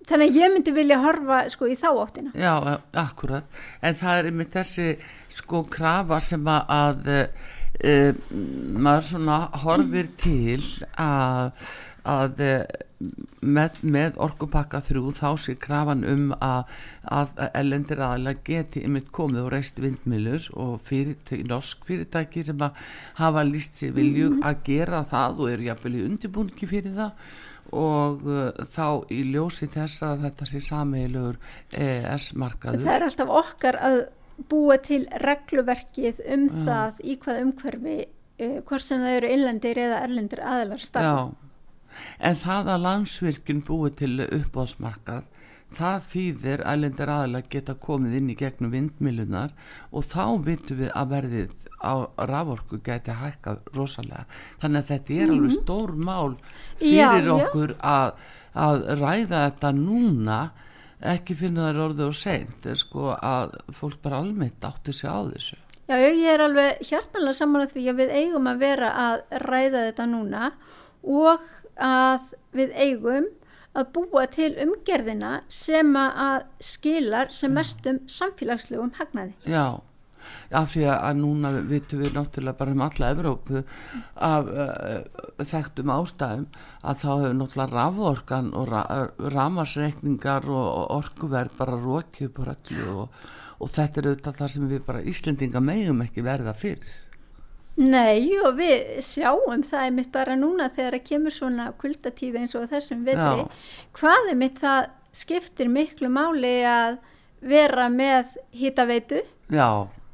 Þannig 0.07 0.31
að 0.31 0.38
ég 0.38 0.52
myndi 0.55 0.74
vilja 0.74 1.00
horfa 1.02 1.40
sko 1.50 1.66
í 1.66 1.74
þá 1.79 1.88
áttina. 1.90 2.33
Já, 2.38 2.79
akkurat, 2.94 3.46
en 3.83 3.98
það 3.98 4.20
er 4.20 4.29
einmitt 4.31 4.55
þessi 4.55 4.92
sko 5.35 5.64
krafa 5.70 6.20
sem 6.22 6.46
að, 6.46 6.70
að 6.70 7.09
e, 7.83 7.96
maður 8.76 9.09
svona 9.11 9.40
horfir 9.64 10.12
til 10.22 10.62
að 10.94 11.50
að 12.07 12.42
með, 12.96 13.80
með 13.85 14.18
orkupakka 14.24 14.80
þrjú 14.85 15.11
þá 15.18 15.28
sé 15.40 15.54
krafan 15.61 16.04
um 16.09 16.30
að, 16.40 16.70
að 17.12 17.35
ellendir 17.61 18.00
aðalega 18.00 18.44
geti 18.46 18.85
ymitt 18.88 19.11
komið 19.14 19.42
og 19.44 19.50
reist 19.52 19.80
vindmilur 19.82 20.48
og 20.56 20.78
fyrirtæki, 20.87 21.44
norsk 21.50 21.85
fyrirtæki 21.88 22.46
sem 22.48 22.64
að 22.64 22.80
hafa 23.20 23.44
líst 23.44 23.76
sér 23.82 23.92
vilju 23.96 24.30
mm 24.30 24.38
-hmm. 24.38 24.48
að 24.48 24.62
gera 24.70 25.04
það 25.04 25.40
og 25.40 25.52
eru 25.52 25.68
jafnvel 25.68 25.94
í 25.94 26.06
undirbúningi 26.09 26.70
fyrir 26.72 26.96
það 26.96 27.12
og 27.76 28.26
uh, 28.26 28.50
þá 28.64 28.88
í 29.11 29.22
ljósi 29.35 29.66
þess 29.68 30.02
að 30.02 30.20
þetta 30.26 30.46
sé 30.46 30.61
sameilugur 30.61 31.38
ES-markaður. 31.72 32.85
Það 32.85 32.94
er 32.94 33.02
alltaf 33.02 33.28
okkar 33.28 33.76
að 33.76 34.02
búa 34.48 34.76
til 34.78 35.06
regluverkið 35.11 36.20
um 36.32 36.46
ja. 36.46 36.62
það 36.68 37.00
í 37.02 37.16
hvað 37.16 37.42
umhverfi 37.42 37.96
uh, 38.06 38.61
hvort 38.62 38.85
sem 38.85 39.02
það 39.02 39.16
eru 39.18 39.32
innlendir 39.35 39.78
eða 39.78 40.04
erlendir 40.06 40.40
aðalar 40.40 40.80
starf. 40.80 41.04
Já 41.04 41.45
en 42.18 42.37
það 42.42 42.72
að 42.74 42.85
landsvirkjum 42.88 43.62
búið 43.66 43.96
til 44.02 44.12
uppáðsmarkað 44.26 45.24
það 45.74 46.04
þýðir 46.11 46.62
að 46.62 46.82
lendir 46.82 47.11
aðalega 47.11 47.50
geta 47.52 47.74
komið 47.87 48.18
inn 48.20 48.30
í 48.30 48.37
gegnum 48.38 48.72
vindmilunar 48.72 49.54
og 49.90 50.06
þá 50.06 50.38
vitum 50.46 50.80
við 50.80 50.92
að 50.94 51.11
verðið 51.14 51.56
á 51.82 51.94
raforku 52.30 52.78
geti 52.85 53.16
hækkað 53.16 53.66
rosalega 53.74 54.24
þannig 54.62 54.78
að 54.80 54.90
þetta 54.92 55.12
er 55.12 55.18
mm 55.18 55.26
-hmm. 55.26 55.35
alveg 55.35 55.50
mhm. 55.50 55.59
stór 55.62 55.92
mál 55.96 56.37
fyrir 56.78 57.26
já, 57.26 57.35
okkur 57.35 57.74
já. 57.74 57.80
Að, 57.82 58.12
að 58.54 58.87
ræða 59.00 59.42
þetta 59.50 59.72
núna 59.72 60.40
ekki 61.00 61.35
finna 61.37 61.68
það 61.68 61.85
orðið 61.85 62.06
og 62.06 62.14
seint 62.14 62.68
sko 62.80 63.12
að 63.20 63.59
fólk 63.72 64.00
bara 64.02 64.18
almennt 64.22 64.64
átti 64.64 64.92
sig 64.92 65.11
á 65.11 65.20
þessu 65.28 65.56
Já, 65.87 65.96
ég 66.02 66.26
er 66.26 66.40
alveg 66.42 66.80
hjartanlega 66.82 67.32
saman 67.32 67.62
að 67.62 67.76
því 67.76 67.82
að 67.90 67.98
við 68.00 68.11
eigum 68.11 68.46
að 68.50 68.59
vera 68.59 68.88
að 68.90 69.20
ræða 69.44 69.82
þetta 69.87 70.06
núna 70.06 70.48
og 70.50 70.86
að 71.07 72.33
við 72.57 72.73
eigum 72.75 73.27
að 73.77 73.90
búa 73.97 74.25
til 74.33 74.53
umgerðina 74.62 75.40
sem 75.53 75.90
að 76.01 76.47
skilar 76.64 77.33
sem 77.35 77.53
mestum 77.53 78.01
samfélagslegum 78.09 78.95
hagnaði. 78.97 79.35
Já, 79.45 79.83
af 80.57 80.73
því 80.73 80.85
að 80.95 81.21
núna 81.21 81.53
vitum 81.69 82.03
við 82.03 82.16
náttúrulega 82.16 82.59
bara 82.61 82.75
um 82.75 82.85
alla 82.87 83.11
Evrópu 83.14 83.62
af 84.29 84.51
uh, 84.51 85.42
þekktum 85.42 85.92
ástæðum 85.97 86.47
að 86.83 87.03
þá 87.03 87.09
hefur 87.12 87.37
náttúrulega 87.40 87.77
raforkan 87.77 88.53
og 88.57 88.71
ra 88.73 88.85
ramarsreikningar 89.37 90.49
og, 90.49 90.66
og 90.66 90.95
orkuverð 91.01 91.59
bara 91.61 91.81
rókið 91.83 92.33
på 92.37 92.47
röllu 92.49 92.87
og, 93.03 93.27
og 93.61 93.73
þetta 93.73 94.01
er 94.03 94.11
auðvitað 94.12 94.40
það 94.40 94.55
sem 94.55 94.71
við 94.73 94.87
bara 94.88 95.05
Íslendinga 95.12 95.64
megum 95.64 96.05
ekki 96.07 96.25
verða 96.25 96.57
fyrir. 96.57 97.03
Nei 97.77 98.39
og 98.41 98.55
við 98.57 99.03
sjáum 99.05 99.65
það 99.67 99.83
er 99.83 99.97
mitt 99.99 100.12
bara 100.15 100.37
núna 100.39 100.71
þegar 100.73 100.97
það 100.97 101.09
kemur 101.11 101.35
svona 101.35 101.67
kuldatíð 101.77 102.39
eins 102.41 102.55
og 102.57 102.71
þessum 102.71 103.03
vetri 103.05 103.45
hvað 103.99 104.31
er 104.33 104.39
mitt 104.41 104.62
það 104.62 104.87
skiptir 105.17 105.69
miklu 105.73 106.09
máli 106.12 106.55
að 106.69 106.97
vera 107.45 107.91
með 107.93 108.37
hittaveitu 108.57 109.21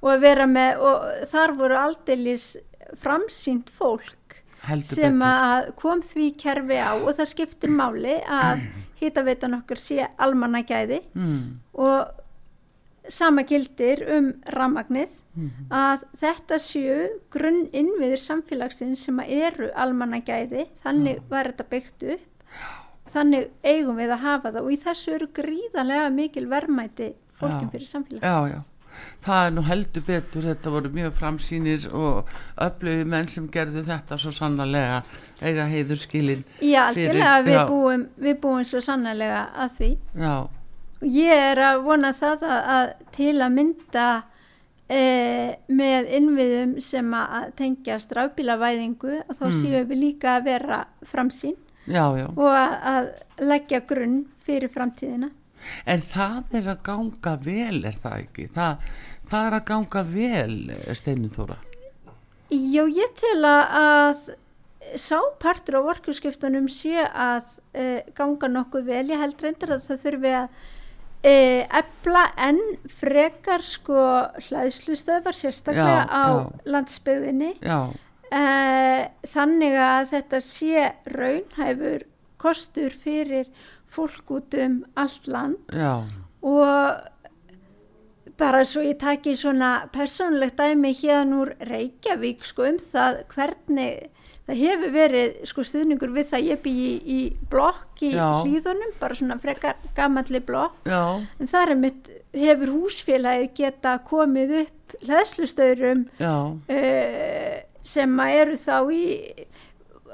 og 0.03 0.11
að 0.11 0.25
vera 0.27 0.49
með 0.51 0.83
og 0.89 1.07
þar 1.31 1.55
voru 1.61 1.79
aldeilis 1.79 2.49
framsýnt 2.99 3.71
fólk 3.73 4.41
Heldur 4.67 4.99
sem 4.99 5.19
betur. 5.19 5.47
að 5.47 5.71
kom 5.79 6.03
því 6.07 6.29
kerfi 6.39 6.79
á 6.83 6.93
og 6.95 7.13
það 7.19 7.31
skiptir 7.31 7.73
máli 7.75 8.19
að 8.27 8.67
hittaveitan 9.03 9.57
okkar 9.59 9.81
sé 9.83 10.11
almannagæði 10.23 11.01
mm. 11.15 11.47
og 11.79 12.22
sama 13.09 13.43
gildir 13.43 14.03
um 14.17 14.33
ramagnið 14.55 15.11
mm 15.35 15.51
-hmm. 15.51 15.69
að 15.71 16.05
þetta 16.21 16.59
séu 16.59 17.09
grunn 17.31 17.69
innviðir 17.73 18.21
samfélagsins 18.21 19.05
sem 19.05 19.21
eru 19.21 19.71
almannagæði, 19.75 20.67
þannig 20.85 21.19
mm. 21.19 21.25
var 21.31 21.51
þetta 21.51 21.65
byggt 21.71 22.03
upp. 22.03 22.29
Þannig 23.13 23.49
eigum 23.65 23.97
við 23.97 24.11
að 24.11 24.19
hafa 24.19 24.53
það 24.53 24.63
og 24.63 24.73
í 24.73 24.77
þessu 24.77 25.15
eru 25.15 25.27
gríðarlega 25.35 26.11
mikil 26.11 26.47
verðmæti 26.49 27.15
fólkum 27.35 27.71
fyrir 27.71 27.87
samfélag. 27.87 28.23
Já, 28.23 28.49
já. 28.49 28.63
Það 29.25 29.47
er 29.47 29.53
nú 29.53 29.63
heldur 29.63 30.03
betur, 30.07 30.43
þetta 30.43 30.71
voru 30.71 30.91
mjög 30.93 31.13
framsýnir 31.13 31.87
og 31.93 32.29
öflögu 32.57 33.05
menn 33.05 33.29
sem 33.29 33.49
gerðu 33.49 33.83
þetta 33.83 34.19
svo 34.19 34.31
sannarlega 34.31 35.03
eiga 35.41 35.65
heiður 35.65 35.97
skilin 35.97 36.45
Já, 36.61 36.89
algjörlega, 36.89 37.43
við, 37.43 37.61
búum, 37.69 38.09
við 38.17 38.41
búum 38.41 38.65
svo 38.65 38.81
sannarlega 38.81 39.49
að 39.57 39.71
því. 39.79 39.99
Já 40.15 40.49
Ég 41.03 41.33
er 41.53 41.59
að 41.59 41.83
vona 41.87 42.13
það 42.15 42.45
að, 42.47 42.61
að 42.77 42.93
til 43.17 43.35
að 43.43 43.55
mynda 43.57 44.07
e, 44.87 45.03
með 45.73 46.11
innviðum 46.19 46.75
sem 46.85 47.15
að 47.19 47.51
tengja 47.59 47.99
strafbílavæðingu 48.03 49.15
að 49.25 49.37
þá 49.39 49.45
mm. 49.49 49.57
séum 49.61 49.89
við 49.91 50.03
líka 50.05 50.37
að 50.37 50.49
vera 50.51 50.81
framsýn 51.09 51.57
já, 51.87 52.05
já. 52.19 52.27
og 52.31 52.51
að, 52.51 52.75
að 52.93 53.09
leggja 53.53 53.83
grunn 53.89 54.21
fyrir 54.47 54.73
framtíðina. 54.73 55.33
En 55.87 56.03
það 56.03 56.57
er 56.59 56.71
að 56.73 56.85
ganga 56.87 57.35
vel, 57.43 57.83
er 57.87 57.99
það 58.03 58.15
ekki? 58.25 58.47
Það, 58.55 58.87
það 59.31 59.49
er 59.49 59.57
að 59.59 59.67
ganga 59.71 60.05
vel, 60.11 60.57
Steinu 60.99 61.31
Þóra? 61.33 61.59
Já, 62.53 62.83
ég 62.85 63.13
tel 63.17 63.47
að 63.49 64.27
sápartur 64.99 65.79
á 65.79 65.83
orkuskiptunum 65.95 66.67
sé 66.71 66.99
að 67.07 67.47
e, 67.73 68.03
ganga 68.19 68.51
nokkuð 68.51 68.91
vel. 68.91 69.05
Ég 69.13 69.23
held 69.23 69.43
reyndar 69.45 69.77
að 69.77 69.87
það 69.87 70.03
þurfi 70.03 70.33
að 70.43 70.57
efla 71.23 72.25
en 72.37 72.59
frekar 72.91 73.63
sko 73.63 74.07
hlæðslustöðvar 74.49 75.37
sérstaklega 75.39 76.01
já, 76.03 76.11
á 76.11 76.25
já. 76.27 76.49
landsbyðinni 76.75 77.53
já. 77.63 77.79
E, 78.33 78.43
þannig 79.29 79.77
að 79.77 80.09
þetta 80.15 80.41
sé 80.43 80.89
raunhæfur 81.13 82.09
kostur 82.43 82.91
fyrir 82.91 83.47
fólk 83.93 84.31
út 84.33 84.57
um 84.59 84.83
allt 84.99 85.27
land 85.29 85.59
Já. 85.71 86.09
og 86.43 87.03
bara 88.41 88.65
svo 88.65 88.83
ég 88.83 88.99
taki 88.99 89.37
svona 89.37 89.89
persónulegt 89.93 90.59
dæmi 90.59 90.95
hérna 90.97 91.43
úr 91.45 91.53
Reykjavík 91.69 92.47
sko 92.49 92.67
um 92.71 92.81
það 92.81 93.23
hvernig 93.35 94.09
það 94.49 94.59
hefur 94.59 94.95
verið 94.97 95.35
sko 95.49 95.65
stuðningur 95.67 96.13
við 96.17 96.31
það 96.33 96.49
ég 96.51 96.63
bý 96.65 96.73
í, 96.73 96.93
í 96.99 97.19
blokk 97.53 98.03
í 98.03 98.13
Já. 98.17 98.27
hlýðunum, 98.43 98.95
bara 99.01 99.19
svona 99.19 99.39
frekar 99.43 99.79
gamalli 99.97 100.43
blokk 100.45 100.89
Já. 100.89 101.23
en 101.39 101.51
þar 101.51 101.75
er 101.75 101.83
mitt 101.85 102.13
hefur 102.35 102.75
húsfélagið 102.75 103.51
geta 103.61 103.97
komið 104.09 104.57
upp 104.65 104.97
hlæðslustöðurum 105.07 106.07
uh, 106.21 107.59
sem 107.83 108.23
að 108.25 108.39
eru 108.43 108.59
þá 108.61 108.77
í 108.93 109.05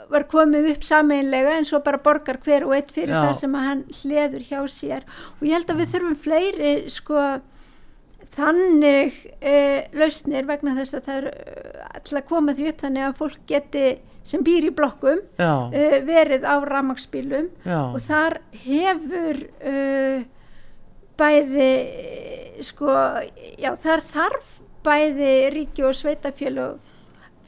var 0.08 0.24
komið 0.30 0.70
upp 0.72 0.84
sameinlega 0.86 1.56
en 1.58 1.66
svo 1.68 1.80
bara 1.84 2.00
borgar 2.00 2.38
hver 2.44 2.64
og 2.64 2.74
eitt 2.76 2.92
fyrir 2.94 3.14
Já. 3.16 3.22
það 3.26 3.38
sem 3.42 3.56
hann 3.58 3.84
hleður 4.00 4.44
hjá 4.48 4.60
sér 4.72 5.06
og 5.38 5.46
ég 5.48 5.56
held 5.56 5.72
að 5.72 5.80
við 5.82 5.94
þurfum 5.94 6.18
fleiri 6.22 6.74
sko 6.92 7.24
þannig 8.38 9.16
uh, 9.40 9.80
lausnir 9.98 10.46
vegna 10.48 10.76
þess 10.78 10.98
að 10.98 11.08
það 11.08 11.18
er 11.18 11.28
uh, 11.32 11.88
alltaf 11.94 12.20
að 12.20 12.28
koma 12.28 12.54
því 12.54 12.70
upp 12.70 12.84
þannig 12.84 13.06
að 13.08 13.18
fólk 13.22 13.42
geti 13.50 13.84
sem 14.28 14.44
býr 14.44 14.68
í 14.68 14.72
blokkum 14.76 15.22
uh, 15.40 15.70
verið 16.04 16.44
á 16.44 16.56
ramagsbílum 16.64 17.48
og 17.64 18.00
þar 18.04 18.40
hefur 18.64 19.40
uh, 19.64 20.26
bæði 21.18 21.70
eh, 21.70 22.60
sko, 22.62 22.92
já 23.58 23.72
þar 23.80 24.04
þarf 24.06 24.52
bæði 24.86 25.32
ríki 25.54 25.84
og 25.86 25.96
sveitafélög 25.98 26.78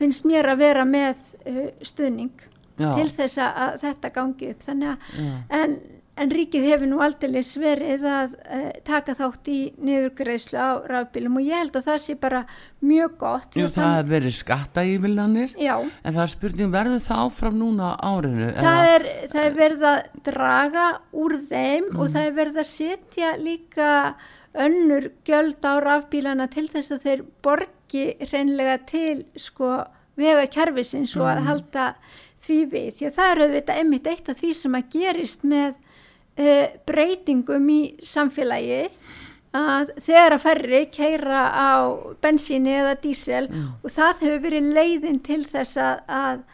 finnst 0.01 0.27
mér 0.27 0.49
að 0.51 0.64
vera 0.64 0.87
með 0.88 1.21
uh, 1.45 1.66
stuðning 1.85 2.47
Já. 2.81 2.95
til 2.97 3.11
þess 3.12 3.37
að, 3.45 3.75
þetta 3.83 4.11
gangi 4.14 4.47
upp. 4.55 4.62
Þannig 4.64 4.93
að 4.95 5.25
en, 5.59 5.75
en 6.20 6.30
ríkið 6.35 6.66
hefur 6.68 6.88
nú 6.90 6.98
aldeilis 7.04 7.50
verið 7.61 8.02
að 8.04 8.35
uh, 8.44 8.70
taka 8.85 9.14
þátt 9.16 9.48
í 9.48 9.59
niðurgreislu 9.80 10.59
á 10.61 10.70
rafbílum 10.90 11.38
og 11.40 11.46
ég 11.48 11.56
held 11.62 11.78
að 11.80 11.87
það 11.88 11.98
sé 12.04 12.16
bara 12.20 12.42
mjög 12.85 13.14
gott 13.22 13.56
Jú, 13.56 13.68
það 13.72 13.94
hefur 13.96 14.11
verið 14.14 14.37
skattaívillanir 14.40 15.54
já, 15.61 15.76
en 15.80 16.14
það 16.16 16.22
er 16.26 16.33
spurning 16.35 16.74
verður 16.74 17.04
það 17.06 17.22
áfram 17.26 17.56
núna 17.61 17.92
á 17.96 18.09
árinu 18.14 18.50
það 18.59 18.90
er, 18.94 19.06
það 19.33 19.46
er 19.48 19.56
verið 19.62 19.87
að 19.94 20.02
draga 20.30 20.87
úr 21.24 21.37
þeim 21.50 21.88
Mm. 21.90 21.96
og 22.00 22.09
það 22.12 22.26
er 22.28 22.35
verið 22.37 22.59
að 22.61 22.68
setja 22.70 23.30
líka 23.40 23.88
önnur 24.61 25.11
gjöld 25.26 25.62
á 25.64 25.72
rafbílana 25.83 26.46
til 26.50 26.66
þess 26.68 26.92
að 26.94 27.04
þeir 27.06 27.20
borgi 27.44 28.04
hreinlega 28.30 28.76
til 28.90 29.24
sko 29.38 29.70
vega 30.20 30.46
kerfisins 30.52 31.14
og 31.16 31.24
Mm. 31.26 31.30
að 31.38 31.46
halda 31.48 31.85
því 32.40 32.59
við 32.72 32.88
því 32.98 33.06
að 33.09 33.14
það 33.18 33.30
er 33.35 33.42
auðvitað 33.44 33.78
einmitt 33.80 34.06
eitt 34.11 34.28
af 34.33 34.37
því 34.40 34.50
sem 34.54 34.74
að 34.78 34.88
gerist 34.94 35.42
með 35.44 35.74
uh, 36.40 36.66
breytingum 36.88 37.68
í 37.72 37.81
samfélagi 38.03 38.85
að 39.57 39.90
þegar 40.07 40.37
að 40.37 40.42
færri 40.44 40.81
keira 40.94 41.42
á 41.50 41.70
bensíni 42.22 42.70
eða 42.79 42.94
dísel 43.03 43.48
og 43.83 43.88
það 43.90 44.20
hefur 44.22 44.42
verið 44.44 44.68
leiðin 44.76 45.18
til 45.26 45.40
þess 45.42 45.81
að, 45.83 46.03
að 46.07 46.44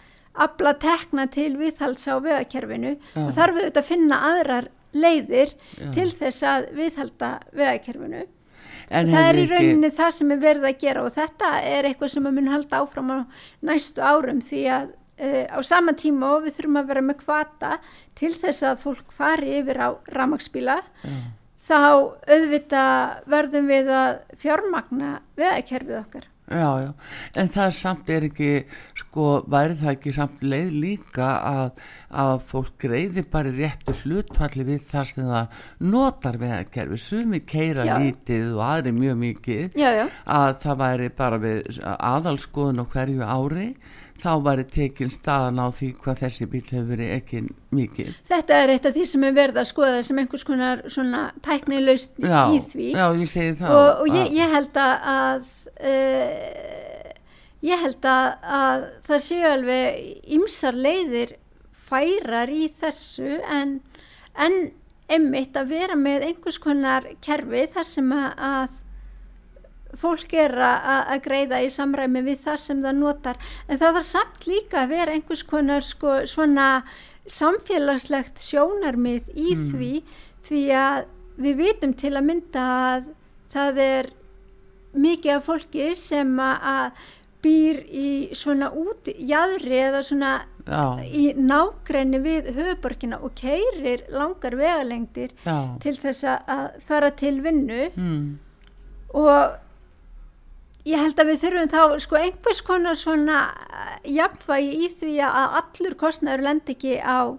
afla 0.46 0.72
tekna 0.80 1.26
til 1.32 1.56
viðhalds 1.60 2.08
á 2.08 2.16
vegakerfinu. 2.20 2.96
Og 3.20 3.34
þarf 3.36 3.56
við 3.56 3.66
auðvitað 3.66 3.82
að 3.82 3.90
finna 3.90 4.22
aðrar 4.30 4.70
leiðir 4.96 5.52
til 5.94 6.08
þess 6.08 6.42
að 6.46 6.70
viðhalda 6.76 7.30
vegakerfinu. 7.56 8.24
En 8.86 9.08
það 9.10 9.28
er 9.28 9.40
í 9.40 9.46
rauninni 9.50 9.90
það 9.90 10.12
sem 10.14 10.30
er 10.30 10.42
verið 10.42 10.68
að 10.68 10.78
gera 10.84 11.02
og 11.02 11.14
þetta 11.16 11.48
er 11.66 11.88
eitthvað 11.88 12.12
sem 12.12 12.28
mun 12.28 12.52
halda 12.52 12.82
áfram 12.84 13.10
á 13.10 13.18
næstu 13.66 14.04
árum 14.04 14.40
því 14.44 14.62
að 14.76 14.92
uh, 15.20 15.44
á 15.52 15.58
sama 15.66 15.96
tíma 15.98 16.36
og 16.36 16.46
við 16.46 16.58
þurfum 16.58 16.80
að 16.82 16.92
vera 16.92 17.06
með 17.08 17.20
kvata 17.24 17.72
til 18.18 18.32
þess 18.36 18.66
að 18.66 18.84
fólk 18.84 19.12
fari 19.14 19.58
yfir 19.60 19.82
á 19.82 19.88
ramagsbíla 20.12 20.80
þá 21.66 21.82
auðvitað 22.30 23.28
verðum 23.32 23.68
við 23.72 23.92
að 23.96 24.16
fjármagna 24.38 25.20
vegakerfið 25.38 26.00
okkar. 26.04 26.26
Já, 26.46 26.78
já, 26.78 26.90
en 27.42 27.48
það 27.50 27.72
samt 27.74 28.10
er 28.14 28.24
ekki, 28.28 28.50
sko, 28.94 29.24
væri 29.50 29.74
það 29.80 29.88
ekki 29.96 30.12
samt 30.14 30.44
leið 30.46 30.68
líka 30.78 31.30
að, 31.42 31.80
að 32.22 32.34
fólk 32.46 32.76
greiði 32.84 33.24
bara 33.32 33.50
réttu 33.50 33.94
hlutfalli 34.04 34.66
við 34.68 34.84
það 34.92 35.08
sem 35.10 35.26
það 35.26 35.56
notar 35.90 36.38
vegakerfi, 36.38 37.00
sumi 37.02 37.40
keira 37.42 37.88
Já. 37.88 37.96
lítið 37.98 38.52
og 38.52 38.62
aðri 38.62 38.94
mjög 38.94 39.18
mikið, 39.24 39.74
já, 39.74 39.88
já, 39.98 40.04
að 40.36 40.52
það 40.62 40.80
væri 40.84 41.10
bara 41.18 41.42
við 41.42 41.82
aðalskoðun 41.96 42.78
á 42.78 42.84
hverju 42.94 43.26
ári, 43.26 43.68
þá 44.22 44.30
væri 44.46 44.64
tekin 44.72 45.12
staðan 45.12 45.60
á 45.62 45.66
því 45.74 45.88
hvað 46.02 46.22
þessi 46.24 46.48
bíl 46.52 46.62
hefur 46.64 46.88
verið 46.92 47.12
ekki 47.16 47.42
mikið. 47.76 48.12
þetta 48.30 48.60
er 48.62 48.72
eitt 48.74 48.88
af 48.88 48.96
því 48.96 49.06
sem 49.12 49.26
er 49.28 49.36
verið 49.36 49.60
að 49.62 49.68
skoða 49.70 50.04
sem 50.06 50.20
einhvers 50.22 50.46
konar 50.48 50.84
svona 50.92 51.22
tæknilaust 51.46 52.20
Já, 52.22 52.40
í 52.52 52.60
því 52.70 52.88
já, 52.92 53.06
ég 53.22 53.62
og, 53.66 53.90
og 54.04 54.08
ég, 54.12 54.32
ég 54.36 54.54
held 54.56 54.80
að, 54.82 55.50
uh, 55.80 57.12
ég 57.66 57.84
held 57.86 58.10
að, 58.12 58.30
að 58.60 58.88
það 59.10 59.26
séu 59.28 59.50
alveg 59.50 60.32
ymsar 60.38 60.80
leiðir 60.86 61.36
færar 61.86 62.50
í 62.50 62.66
þessu 62.72 63.38
en, 63.44 63.78
en 64.34 64.58
einmitt 65.12 65.54
að 65.58 65.70
vera 65.70 65.96
með 65.98 66.30
einhvers 66.30 66.58
konar 66.62 67.06
kerfi 67.22 67.66
þar 67.76 67.86
sem 67.86 68.12
að 68.16 68.82
fólk 70.00 70.32
er 70.36 70.54
að, 70.60 71.12
greiða 71.24 71.62
í 71.64 71.70
samræmi 71.72 72.22
við 72.26 72.40
það 72.46 72.62
sem 72.62 72.80
það 72.84 72.98
notar. 73.00 73.42
En 73.66 73.80
það 73.80 73.98
þarf 73.98 74.08
samt 74.10 74.48
líka 74.48 74.82
að 74.82 74.94
vera 74.94 75.16
einhvers 75.16 75.44
konar 75.46 75.86
sko, 75.86 76.20
svona 76.28 76.68
samfélagslegt 77.26 78.40
sjónarmið 78.42 79.32
í 79.34 79.56
því 79.66 79.92
því 80.46 80.62
að 80.78 81.06
við 81.42 81.60
vitum 81.60 81.94
til 81.98 82.14
að 82.14 82.26
mynda 82.28 82.66
að 82.86 83.08
það 83.52 83.80
er 83.82 84.10
mikið 84.96 85.32
af 85.34 85.48
fólki 85.48 85.88
sem 85.98 86.36
að, 86.40 86.92
býr 87.46 87.82
í 87.86 88.10
svona 88.36 88.70
út 88.74 89.06
jæðri 89.06 89.76
eða 89.88 90.00
svona 90.02 90.30
já, 90.66 91.04
í 91.04 91.28
nágrenni 91.38 92.20
við 92.24 92.50
höfuborgina 92.56 93.20
og 93.22 93.36
keirir 93.38 94.06
langar 94.10 94.56
vegalengdir 94.58 95.34
já, 95.44 95.76
til 95.82 95.94
þess 96.00 96.26
að 96.26 96.80
fara 96.88 97.12
til 97.18 97.36
vinnu. 97.44 97.86
Mm, 97.94 98.26
og 99.14 99.56
ég 100.86 101.00
held 101.02 101.18
að 101.22 101.30
við 101.32 101.40
þurfum 101.44 101.72
þá 101.72 101.80
sko 102.04 102.20
einhvers 102.20 102.60
konar 102.66 102.98
svona 103.00 103.40
eh, 103.66 103.96
jafnvægi 104.16 104.76
í 104.86 104.92
því 105.00 105.16
að 105.26 105.58
allur 105.62 105.98
kostnæður 106.04 106.44
lend 106.46 106.72
ekki 106.74 106.96
á, 107.02 107.34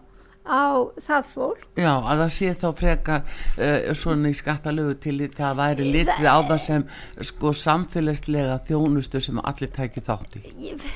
á 0.48 0.64
það 1.04 1.32
fólk 1.34 1.66
já, 1.80 1.92
að 1.96 2.22
það 2.26 2.32
sé 2.38 2.52
þá 2.62 2.68
frekar 2.82 3.26
uh, 3.26 3.90
svona 3.96 4.32
í 4.32 4.38
skattalögu 4.38 4.96
til 5.04 5.18
því 5.22 5.32
það 5.40 5.58
væri 5.64 5.90
litið 5.96 6.28
á 6.28 6.38
það 6.52 6.62
sem 6.68 6.86
sko 7.32 7.52
samfélagslega 7.64 8.60
þjónustu 8.68 9.24
sem 9.24 9.40
allir 9.44 9.72
tæki 9.76 10.04
þátt 10.08 10.40
í. 10.40 10.46
Ég- 10.70 10.88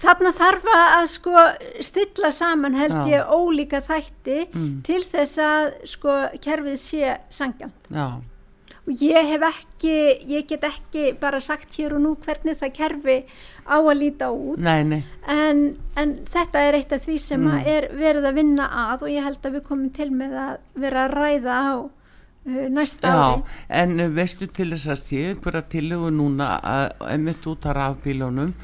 þarna 0.00 0.30
þarf 0.32 0.62
að 0.72 0.82
að, 0.96 1.06
sko 1.12 1.42
stilla 1.84 2.30
saman 2.32 2.76
held 2.78 2.94
Já. 2.96 3.08
ég 3.18 3.32
ólíka 3.36 3.80
þætti 3.84 4.38
til 4.86 5.00
þess 5.04 5.40
að 5.44 5.66
sko 5.92 6.14
kerfið 6.40 6.78
sé 6.80 7.16
sangjant 7.32 7.90
Já, 7.92 8.06
og 8.90 9.02
ég 9.06 9.28
hef 9.30 9.44
ekki, 9.46 9.92
ég 10.26 10.48
get 10.50 10.64
ekki 10.66 11.12
bara 11.20 11.38
sagt 11.40 11.76
hér 11.78 11.92
og 11.94 12.02
nú 12.02 12.16
hvernig 12.24 12.56
það 12.58 12.72
kerfi 12.74 13.16
á 13.70 13.76
að 13.78 13.92
líta 14.00 14.30
út 14.34 14.58
nei, 14.58 14.82
nei, 14.82 14.98
en, 15.30 15.60
en 16.00 16.16
þetta 16.32 16.64
er 16.66 16.78
eitt 16.80 16.92
af 16.96 17.04
því 17.06 17.16
sem 17.22 17.46
Mm. 17.46 17.62
er 17.70 17.86
verið 17.94 18.26
að 18.32 18.34
vinna 18.40 18.66
að 18.90 19.06
og 19.06 19.12
ég 19.14 19.24
held 19.28 19.46
að 19.46 19.54
við 19.60 19.64
komum 19.70 19.90
til 19.94 20.10
með 20.10 20.34
að 20.42 20.58
vera 20.82 21.04
að 21.06 21.14
ræða 21.20 21.54
á 21.62 21.74
uh, 21.78 22.66
næsta 22.74 23.08
já, 23.14 23.22
ári 23.22 23.42
en 23.80 23.94
uh, 24.00 24.10
veistu 24.18 24.50
til 24.50 24.70
þess 24.74 24.90
að 24.96 25.02
sé 25.06 25.22
einhverja 25.30 25.62
tillögu 25.76 26.10
núna 26.18 26.50
að 26.60 27.06
emitt 27.14 27.46
út 27.46 27.66
af 27.70 27.76
rafbílunum 27.78 28.54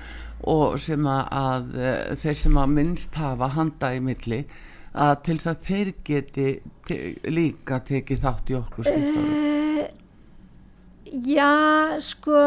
og 0.47 0.77
sem 0.83 1.07
að, 1.09 1.23
að 1.31 1.77
uh, 1.79 2.17
þeir 2.25 2.41
sem 2.43 2.59
að 2.65 2.75
minnst 2.81 3.15
hafa 3.23 3.49
handa 3.55 3.95
í 3.95 4.03
milli 4.05 4.43
að 4.97 5.15
til 5.29 5.39
þess 5.39 5.53
að 5.55 5.63
þeir 5.71 5.93
geti 6.09 6.49
te 6.89 6.99
líka 7.29 7.79
tekið 7.85 8.23
þátt 8.27 8.51
í 8.53 8.59
okkur 8.59 8.91
skiptáru. 8.91 9.31
uh, 9.31 9.89
Já, 11.13 12.01
sko 12.03 12.41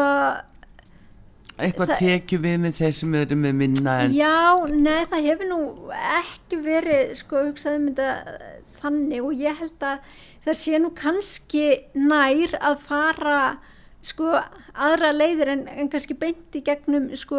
Eitthvað 1.60 1.90
það- 1.92 1.98
tekju 2.00 2.38
við 2.40 2.58
með 2.62 2.76
þeir 2.80 2.94
sem 2.96 3.14
eru 3.20 3.36
með 3.36 3.54
minna 3.60 3.94
en 4.04 4.12
Já, 4.16 4.66
nei, 4.72 5.04
það 5.10 5.26
hefur 5.28 5.48
nú 5.50 5.58
ekki 5.92 6.60
verið, 6.64 7.10
sko, 7.20 7.42
hugsaðum 7.50 7.88
þetta 7.90 8.38
þannig 8.80 9.24
og 9.26 9.34
ég 9.36 9.58
held 9.60 9.84
að 9.84 9.98
það 10.46 10.56
sé 10.62 10.78
nú 10.80 10.90
kannski 10.96 11.64
nær 11.94 12.54
að 12.64 12.78
fara, 12.86 13.58
sko, 14.00 14.40
aðra 14.72 15.10
leiðir 15.12 15.48
en, 15.52 15.66
en 15.68 15.90
kannski 15.92 16.16
beint 16.16 16.56
í 16.56 16.62
gegnum, 16.64 17.10
sko, 17.14 17.36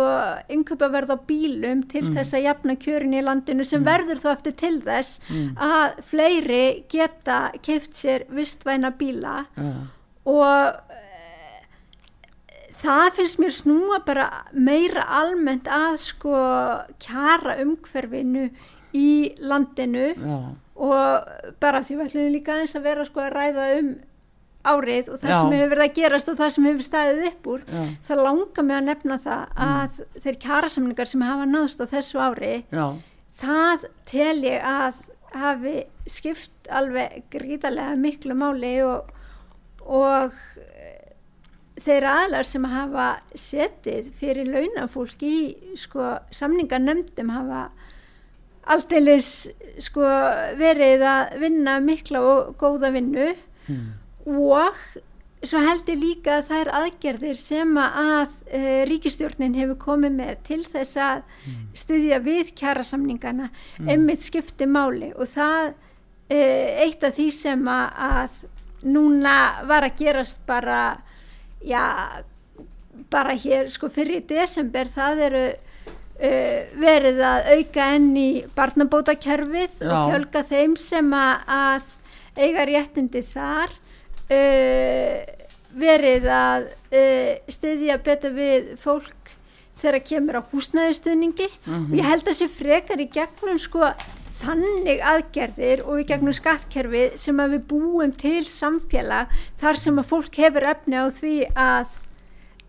yngöpaverð 0.54 1.16
á 1.16 1.18
bílum 1.26 1.82
til 1.90 2.04
þess 2.14 2.36
að 2.38 2.46
jafna 2.46 2.76
kjörin 2.78 3.18
í 3.18 3.24
landinu 3.26 3.66
sem 3.66 3.82
verður 3.84 4.22
þó 4.22 4.30
eftir 4.36 4.54
til 4.62 4.78
þess 4.86 5.18
að 5.58 5.98
fleiri 6.12 6.84
geta 6.94 7.50
keift 7.66 7.98
sér 7.98 8.28
vistvæna 8.30 8.94
bíla 8.94 9.48
Já. 9.58 9.72
og 10.30 10.91
það 12.82 13.08
finnst 13.18 13.40
mér 13.42 13.56
snúa 13.56 14.02
bara 14.06 14.28
meira 14.54 15.06
almennt 15.22 15.68
að 15.72 15.98
sko 16.02 16.36
kjara 17.04 17.58
umhverfinu 17.64 18.50
í 18.98 19.10
landinu 19.40 20.08
já, 20.14 20.38
og 20.82 21.60
bara 21.64 21.84
því 21.86 21.98
við 22.00 22.08
ætlum 22.10 22.32
líka 22.34 22.56
aðeins 22.58 22.76
að 22.76 22.88
vera 22.90 23.06
sko 23.08 23.22
að 23.24 23.36
ræða 23.38 23.68
um 23.80 23.92
árið 24.62 25.08
og 25.10 25.22
það 25.22 25.32
Já. 25.32 25.38
sem 25.40 25.54
hefur 25.56 25.72
verið 25.72 25.86
að 25.88 25.96
gerast 25.98 26.30
og 26.30 26.36
það 26.38 26.52
sem 26.56 26.66
hefur 26.70 26.86
staðið 26.86 27.24
upp 27.32 27.48
úr. 27.50 27.62
Já, 27.66 27.84
það 28.08 28.20
langar 28.28 28.66
mig 28.68 28.76
að 28.78 28.84
nefna 28.90 29.18
það 29.24 29.64
að 29.68 30.02
þeir 30.26 30.38
kjarasamningar 30.44 31.10
sem 31.10 31.24
hafa 31.26 31.48
náðst 31.50 31.82
á 31.82 31.86
þessu 31.96 32.22
ári 32.22 32.52
það 33.42 33.88
tel 34.12 34.36
ég 34.46 34.68
að 34.70 35.00
hafi 35.42 35.76
skipt 36.12 36.70
alveg 36.70 37.24
gríðarlega 37.34 37.96
miklu 37.98 38.36
máli 38.38 38.74
og, 38.86 39.10
og 39.82 40.36
þeir 41.86 42.08
aðlar 42.10 42.48
sem 42.48 42.66
hafa 42.70 43.08
setið 43.38 44.12
fyrir 44.20 44.50
launafólk 44.50 45.24
í 45.26 45.38
sko, 45.80 46.16
samningarnemdum 46.34 47.32
hafa 47.34 47.70
aldeilis 48.72 49.50
sko, 49.82 50.04
verið 50.60 51.06
að 51.08 51.38
vinna 51.42 51.80
mikla 51.84 52.22
og 52.22 52.52
góða 52.62 52.92
vinnu. 52.94 53.32
Mm, 53.72 53.88
og 54.30 54.78
svo 55.42 55.62
held 55.64 55.90
ég 55.90 56.02
líka 56.02 56.38
að 56.38 56.50
þær 56.52 56.72
aðgerðir 56.78 57.40
sem 57.40 57.78
að 57.82 58.30
uh, 58.30 58.82
ríkistjórnin 58.90 59.58
hefur 59.58 59.80
komið 59.82 60.18
með 60.20 60.34
til 60.46 60.62
þess 60.66 61.00
að 61.02 61.24
styðja 61.78 62.20
við 62.22 62.52
kjærasamningana 62.60 63.50
einmitt 63.88 64.22
skipti 64.26 64.70
máli. 64.70 65.10
Og 65.18 65.30
það 65.34 65.72
uh, 65.72 66.68
eitt 66.86 67.06
af 67.08 67.18
því 67.18 67.30
sem 67.34 67.72
að, 67.74 67.88
að 68.12 68.92
núna 68.92 69.38
var 69.70 69.88
að 69.88 69.98
gerast 70.04 70.46
bara 70.50 70.82
já, 71.66 72.24
bara 73.12 73.36
hér 73.38 73.70
sko 73.72 73.90
fyrir 73.94 74.24
desember 74.30 74.90
það 74.92 75.24
eru 75.28 75.44
uh, 75.52 76.60
verið 76.82 77.22
að 77.26 77.50
auka 77.56 77.90
enn 77.96 78.10
í 78.20 78.30
barnabótakerfið 78.58 79.82
Já. 79.82 79.90
og 79.90 80.12
fjölga 80.12 80.44
þeim 80.52 80.78
sem 80.80 81.14
að, 81.18 81.96
eiga 82.38 82.66
réttindi 82.70 83.24
þar 83.28 83.74
uh, 84.32 85.18
verið 85.82 86.28
að 86.36 86.70
uh, 86.72 87.34
styðja 87.52 88.00
betur 88.04 88.36
við 88.36 88.74
fólk 88.82 89.36
þegar 89.82 90.04
kemur 90.06 90.38
á 90.38 90.42
húsnæðustuðningi 90.52 91.48
og 91.66 91.94
ég 91.98 92.06
held 92.06 92.28
að 92.30 92.38
sé 92.38 92.48
frekar 92.52 93.02
í 93.02 93.08
gegnum 93.10 93.58
sko 93.60 93.88
þannig 94.42 95.02
aðgerðir 95.06 95.84
og 95.86 96.02
í 96.02 96.08
gegnum 96.10 96.36
skattkerfið 96.36 97.18
sem 97.22 97.42
að 97.42 97.58
við 97.58 97.66
búum 97.72 98.14
til 98.20 98.42
samfélag 98.48 99.32
þar 99.62 99.80
sem 99.82 100.00
að 100.02 100.10
fólk 100.12 100.40
hefur 100.42 100.68
efni 100.72 100.98
á 100.98 101.06
því 101.14 101.36
að 101.54 101.94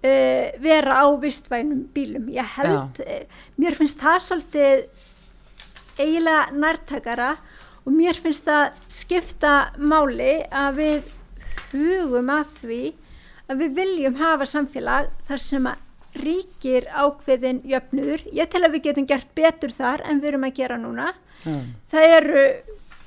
uh, 0.02 0.46
vera 0.62 1.00
á 1.02 1.06
vistvænum 1.22 1.87
bílum. 1.94 2.28
Ég 2.32 2.54
held, 2.58 3.02
uh, 3.02 3.48
mér 3.61 3.78
finnst 3.78 4.02
það 4.02 4.20
svolítið 4.26 4.85
eiginlega 6.00 6.44
nærtakara 6.56 7.30
og 7.82 7.94
mér 7.94 8.18
finnst 8.18 8.46
það 8.48 8.82
skipta 8.92 9.54
máli 9.78 10.35
að 10.48 10.80
við 10.80 11.14
hugum 11.72 12.30
að 12.32 12.58
því 12.61 12.82
að 13.50 13.64
við 13.64 13.78
viljum 13.80 14.20
hafa 14.20 14.46
samfélag 14.48 15.11
þar 15.28 15.42
sem 15.42 15.66
að 15.68 15.88
ríkir 16.18 16.87
ákveðin 16.92 17.62
jöfnuður. 17.68 18.25
Ég 18.37 18.51
tel 18.53 18.62
að 18.66 18.77
við 18.77 18.87
getum 18.90 19.09
gert 19.09 19.31
betur 19.38 19.72
þar 19.72 20.05
en 20.05 20.20
við 20.20 20.33
erum 20.33 20.48
að 20.48 20.57
gera 20.61 20.79
núna. 20.81 21.12
já, 21.44 21.57
Það 21.90 22.16
eru 22.18 22.44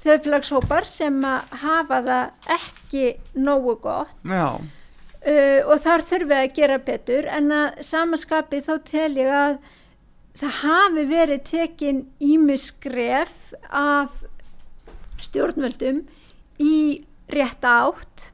þjóðfélagshópar 0.06 0.86
sem 0.90 1.16
að 1.26 1.54
hafa 1.64 2.02
það 2.06 2.52
ekki 2.56 3.06
nógu 3.42 3.78
gott 3.82 4.12
uh, 5.26 5.62
og 5.66 5.80
þar 5.82 6.04
þurfum 6.06 6.32
við 6.34 6.42
að 6.42 6.54
gera 6.60 6.78
betur 6.90 7.30
en 7.32 7.56
að 7.56 7.80
samaskapi 7.88 8.62
þá 8.66 8.74
tel 8.86 9.10
ég 9.18 9.32
að 9.34 9.58
það 10.36 10.60
hafi 10.62 11.06
verið 11.10 11.44
tekin 11.48 12.04
ímiskref 12.20 13.34
af 13.72 14.14
stjórnvöldum 15.26 16.04
í 16.62 16.76
rétta 17.32 17.72
átt 17.88 18.28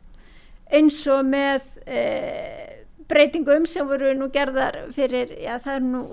eins 0.71 0.99
og 1.11 1.23
með 1.29 1.67
uh, 1.85 2.70
breytingum 3.11 3.67
sem 3.69 3.87
voru 3.87 4.13
nú 4.17 4.29
gerðar 4.33 4.79
fyrir, 4.95 5.35
já 5.43 5.57
það 5.61 5.75
er 5.75 5.85
nú 5.89 6.03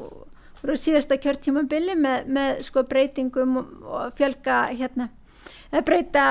síðasta 0.78 1.18
kjörtímabili 1.22 1.94
með, 1.98 2.26
með 2.34 2.62
sko 2.66 2.82
breytingum 2.90 3.60
og, 3.62 4.10
fjölga 4.18 4.66
hérna 4.74 5.08
að 5.68 5.84
breyta 5.84 6.24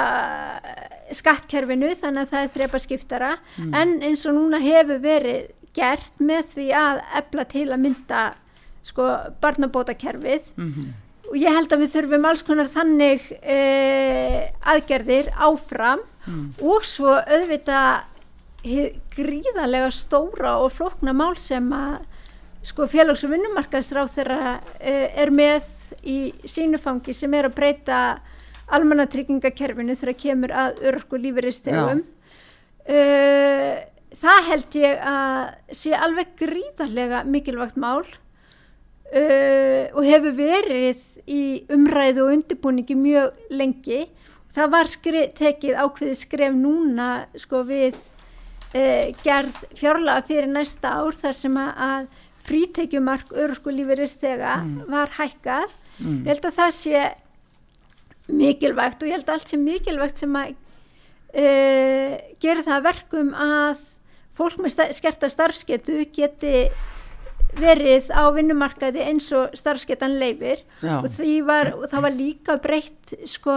eh, 0.66 1.14
skattkerfinu 1.16 1.94
þannig 1.96 2.26
að 2.26 2.32
það 2.32 2.44
er 2.44 2.54
þrepa 2.56 2.82
skiptara 2.82 3.32
en 3.78 4.00
eins 4.04 4.26
og 4.26 4.36
núna 4.36 4.60
hefur 4.64 5.00
verið 5.04 5.52
gert 5.78 6.16
með 6.20 6.54
því 6.56 6.68
að 6.74 7.02
efla 7.22 7.46
til 7.52 7.68
að 7.70 7.84
mynda 7.84 8.22
sko 8.88 9.06
barnabótakerfið. 9.44 10.48
Mhm, 10.58 10.94
og 11.28 11.36
ég 11.38 11.54
held 11.54 11.74
að 11.76 11.82
við 11.84 11.94
þurfum 11.94 12.28
alls 12.30 12.44
konar 12.48 12.70
þannig 12.72 13.26
eh, 13.42 14.48
aðgerðir 14.64 15.30
áfram 15.36 16.02
og 16.64 16.86
svo 16.88 17.18
auðvitað 17.20 18.06
gríðarlega 19.16 19.90
stóra 19.96 20.58
og 20.64 20.74
flókna 20.76 21.14
mál 21.16 21.36
sem 21.40 21.68
að 21.74 22.00
sko 22.68 22.88
félags- 22.92 23.24
og 23.24 23.32
vinnumarkaðsráð 23.36 24.14
þeirra 24.18 24.54
eh, 24.80 25.08
er 25.16 25.32
með 25.32 25.68
í 26.04 26.18
sínufangi 26.44 27.16
sem 27.16 27.34
er 27.38 27.48
að 27.48 27.58
breyta 27.60 28.00
almannatryggingakerfinu 28.76 29.96
þegar 29.96 30.18
kemur 30.20 30.54
að 30.66 30.82
örorku 30.90 31.20
lífeyristegum 31.22 32.02
uh, 32.04 33.76
það 34.16 34.48
held 34.50 34.78
ég 34.82 35.04
að 35.12 35.76
sé 35.80 35.94
alveg 35.96 36.34
gríðarlega 36.40 37.24
mikilvægt 37.28 37.80
mál 37.80 38.04
uh, 38.04 39.84
og 39.94 40.04
hefur 40.04 40.36
verið 40.38 41.04
í 41.28 41.42
umræðu 41.74 42.26
og 42.26 42.36
undirbúningi 42.38 42.96
mjög 42.96 43.50
lengi. 43.52 44.06
Það 44.56 44.70
var 44.74 44.90
skri, 44.90 45.24
tekið 45.36 45.80
ákveðið 45.84 46.22
skref 46.22 46.56
núna 46.56 47.10
sko 47.38 47.64
við 47.68 47.98
uh, 48.74 49.06
gerð 49.24 49.62
fjárlaga 49.78 50.26
fyrir 50.28 50.50
næsta 50.52 50.98
ár 51.02 51.18
þar 51.18 51.38
sem 51.38 51.60
að, 51.64 52.08
frítekjumark 52.48 53.34
örorku 53.36 53.74
lífeyristega 53.76 54.54
var 54.88 55.10
hækkað. 55.18 55.74
Mm, 56.00 56.22
ég 56.24 56.30
held 56.32 56.46
að 56.48 56.54
það 56.56 56.70
sé 56.78 57.02
mikilvægt 58.28 59.04
og 59.04 59.10
ég 59.10 59.18
held 59.18 59.28
að 59.28 59.34
allt 59.36 59.52
sé 59.52 59.60
mikilvægt 59.60 60.24
sem 60.24 60.38
að 60.40 60.54
uh, 60.54 62.14
gera 62.40 62.64
það 62.64 62.76
að 62.78 62.86
verkum 62.88 63.34
að 63.36 63.84
fólk 64.38 64.62
með 64.62 64.94
skerta 64.96 65.30
starfsketu 65.32 66.06
geti 66.14 66.68
verið 67.58 68.12
á 68.14 68.30
vinnumarkaði 68.36 69.04
eins 69.08 69.30
og 69.36 69.56
starfsketan 69.58 70.18
leifir 70.22 70.62
og, 70.84 71.08
því 71.10 71.40
var, 71.48 71.72
og 71.78 71.88
það 71.90 72.04
var 72.06 72.18
líka 72.18 72.58
breytt 72.62 73.16
sko 73.30 73.56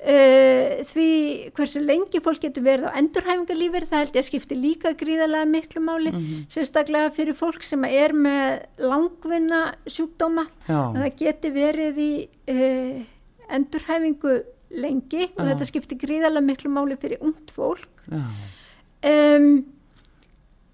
uh, 0.00 0.80
því 0.90 1.08
hversu 1.56 1.82
lengi 1.84 2.20
fólk 2.24 2.42
getur 2.44 2.64
verið 2.66 2.90
á 2.90 2.98
endurhæfingarlífir 3.00 3.86
það 3.90 4.04
held 4.04 4.16
ég 4.16 4.22
að 4.24 4.28
skipti 4.28 4.58
líka 4.58 4.94
gríðarlega 4.98 5.48
miklu 5.50 5.82
máli 5.84 6.12
mhm, 6.12 6.44
sérstaklega 6.52 7.12
fyrir 7.16 7.36
fólk 7.38 7.66
sem 7.66 7.84
er 7.88 8.14
með 8.16 8.64
langvinna 8.82 9.62
sjúkdóma. 9.86 10.46
Það 10.68 11.10
geti 11.20 11.52
verið 11.54 12.00
í 12.04 12.12
uh, 12.54 13.02
endurhæfingu 13.50 14.38
lengi 14.70 15.26
og 15.34 15.42
Já. 15.42 15.48
þetta 15.50 15.68
skiptir 15.68 16.00
gríðarlega 16.00 16.46
miklu 16.46 16.70
máli 16.72 16.96
fyrir 17.00 17.22
ungt 17.26 17.50
fólk. 17.54 17.88
Um, 18.10 19.64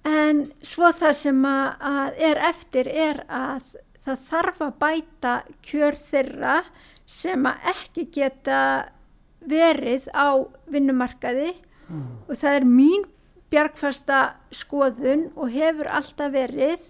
en 0.06 0.46
svo 0.64 0.90
það 0.94 1.14
sem 1.18 1.44
að, 1.48 1.68
að 1.90 2.20
er 2.28 2.42
eftir 2.50 2.90
er 2.90 3.22
að 3.26 3.72
það 4.06 4.26
þarf 4.28 4.60
að 4.66 4.76
bæta 4.82 5.32
kjör 5.66 5.96
þeirra 6.10 6.58
sem 7.06 7.48
að 7.48 7.70
ekki 7.72 8.06
geta 8.14 8.60
verið 9.46 10.08
á 10.12 10.42
vinnumarkaði 10.72 11.54
og 12.28 12.34
það 12.34 12.58
er 12.58 12.66
mín 12.66 13.06
bjargfasta 13.52 14.20
skoðun 14.54 15.28
og 15.38 15.52
hefur 15.54 15.86
alltaf 15.86 16.32
verið 16.34 16.82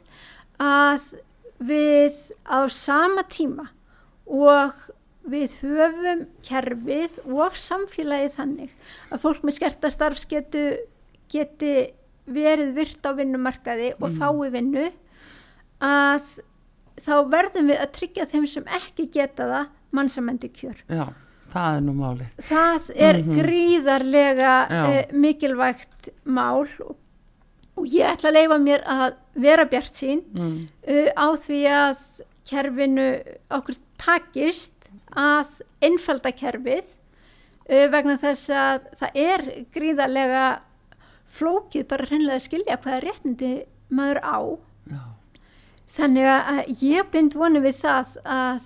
að 0.62 1.10
við 1.60 2.16
á 2.48 2.64
sama 2.72 3.26
tíma 3.28 3.68
og 4.26 4.72
við 5.26 5.56
höfum 5.60 6.24
kerfið 6.46 7.20
og 7.26 7.56
samfélagið 7.58 8.34
þannig 8.38 8.74
að 9.10 9.22
fólk 9.24 9.44
með 9.44 9.58
skerta 9.58 9.90
starfsgetu 9.90 10.64
geti 11.32 11.74
verið 12.26 12.74
virt 12.76 13.06
á 13.06 13.10
vinnumarkaði 13.18 13.92
og 14.00 14.14
fái 14.16 14.50
vinnu 14.54 14.86
að 15.82 16.24
þá 17.02 17.14
verðum 17.30 17.70
við 17.70 17.82
að 17.82 17.92
tryggja 17.98 18.26
þeim 18.30 18.46
sem 18.48 18.68
ekki 18.78 19.08
geta 19.12 19.46
það 19.50 19.66
mannsamandi 19.96 20.50
kjör. 20.54 20.78
já, 20.88 21.06
það 21.56 21.76
er 21.78 21.82
nú 21.86 21.94
málið. 21.96 22.28
Það 22.50 22.90
er 23.08 23.18
Mhm. 23.22 23.40
gríðarlega 23.40 24.54
Já. 24.68 24.84
uh, 24.86 25.16
mikilvægt 25.24 26.08
mál 26.24 26.68
og, 26.84 26.96
og 27.76 27.84
ég 27.92 28.06
ætla 28.12 28.30
að 28.30 28.36
leifa 28.38 28.58
mér 28.62 28.84
að 28.86 29.14
vera 29.34 29.64
bjart 29.64 29.94
sín 30.02 30.22
Mm, 30.34 30.68
uh, 30.88 31.08
á 31.16 31.26
því 31.36 31.60
að 31.72 31.98
kerfinu 32.46 33.08
okkur 33.50 33.76
takist 33.98 34.72
að 35.16 35.46
einfalda 35.82 36.30
kerfið 36.32 36.84
uh, 37.70 37.86
vegna 37.90 38.16
þess 38.20 38.50
að 38.50 38.80
það 39.00 39.10
er 39.14 39.44
gríðarlega 39.74 40.44
flókið 41.36 41.86
bara 41.90 42.06
hreinlega 42.06 42.36
að 42.38 42.44
skilja 42.46 42.76
hvaða 42.80 43.00
réttindi 43.02 43.50
maður 43.90 44.20
á 44.24 44.38
já, 44.92 45.02
þannig 45.96 46.26
að 46.30 46.82
ég 46.82 47.10
bind 47.12 47.34
vonu 47.36 47.60
við 47.64 47.76
það 47.82 48.14
að 48.24 48.62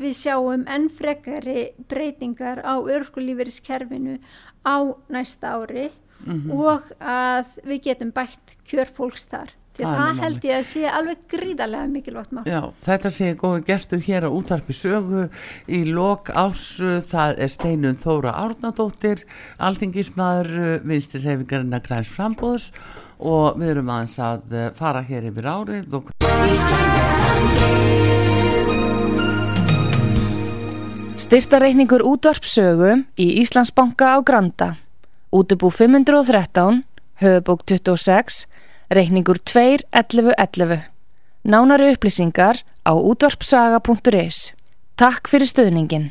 við 0.00 0.14
sjáum 0.16 0.64
enn 0.66 0.88
frekari 0.88 1.68
breytingar 1.88 2.62
á 2.64 2.74
örkulífeyriskerfinu 2.80 4.18
á 4.66 4.76
næsta 5.10 5.54
ári 5.60 5.90
Mhm. 6.20 6.50
og 6.52 6.82
að 7.00 7.46
við 7.64 7.78
getum 7.86 8.10
bætt 8.12 8.56
kjörfólks 8.68 9.24
þar. 9.30 9.48
Því 9.72 9.84
Það 9.86 9.96
það 9.96 10.18
held 10.20 10.40
ég 10.44 10.58
að 10.58 10.66
sé 10.68 10.82
alveg 10.90 11.16
gríðarlega 11.30 11.88
mikilvægt 11.88 12.32
mál. 12.36 12.44
Já, 12.44 12.60
þetta 12.84 13.10
sé 13.14 13.34
góði 13.40 13.64
gestur 13.64 13.98
hér 14.04 14.26
á 14.28 14.30
útarpi 14.30 14.74
sögu 14.76 15.30
í 15.66 15.84
lok 15.88 16.28
ásu, 16.28 17.00
það 17.00 17.38
er 17.38 17.48
Steinun 17.48 17.96
Þóra 17.96 18.34
Árnadóttir, 18.36 19.24
alþingismæður 19.58 20.82
vinstir 20.84 21.24
hefingarinn 21.24 21.72
að 21.72 21.86
græns 21.88 22.12
frambóðs 22.12 22.70
og 23.18 23.56
við 23.56 23.70
erum 23.78 23.88
aðeins 23.88 24.18
að 24.20 24.74
fara 24.76 25.00
hér 25.00 25.30
yfir 25.32 25.48
árið 25.48 25.94
og 25.94 26.12
Styrtareikningur 31.20 32.00
útvarpsögu 32.00 33.02
í 33.20 33.26
Íslandsbanka 33.42 34.16
á 34.16 34.18
Granda. 34.24 34.80
Útubú 35.28 35.68
513, 35.68 36.80
höfubók 37.20 37.60
26, 37.68 38.48
reikningur 38.88 39.36
2.11.11. 39.44 40.88
Nánari 41.44 41.90
upplýsingar 41.92 42.64
á 42.88 42.92
útvarpsaga.is. 42.96 44.56
Takk 44.96 45.28
fyrir 45.28 45.48
stöðningin. 45.52 46.08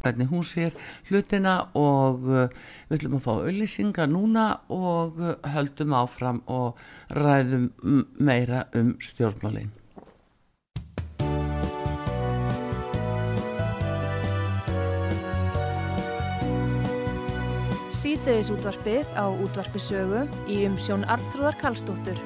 hvernig 0.00 0.28
hún 0.32 0.44
sér 0.44 0.72
hlutina 1.08 1.68
og 1.76 2.24
uh, 2.24 2.46
við 2.88 2.96
ætlum 2.96 3.18
að 3.18 3.24
fá 3.24 3.32
auðlýsingar 3.34 4.08
núna 4.08 4.46
og 4.72 5.20
uh, 5.20 5.34
höldum 5.52 5.92
áfram 5.92 6.40
og 6.48 6.80
ræðum 7.12 7.68
meira 8.16 8.64
um 8.72 8.94
stjórnmálinn. 8.96 9.79
Síðdeðis 18.00 18.48
útvarpið 18.54 19.10
á 19.12 19.28
útvarpisögu 19.28 20.22
í 20.48 20.62
umsjón 20.64 21.02
Arnþrúðar 21.04 21.58
Karlsdóttur. 21.60 22.16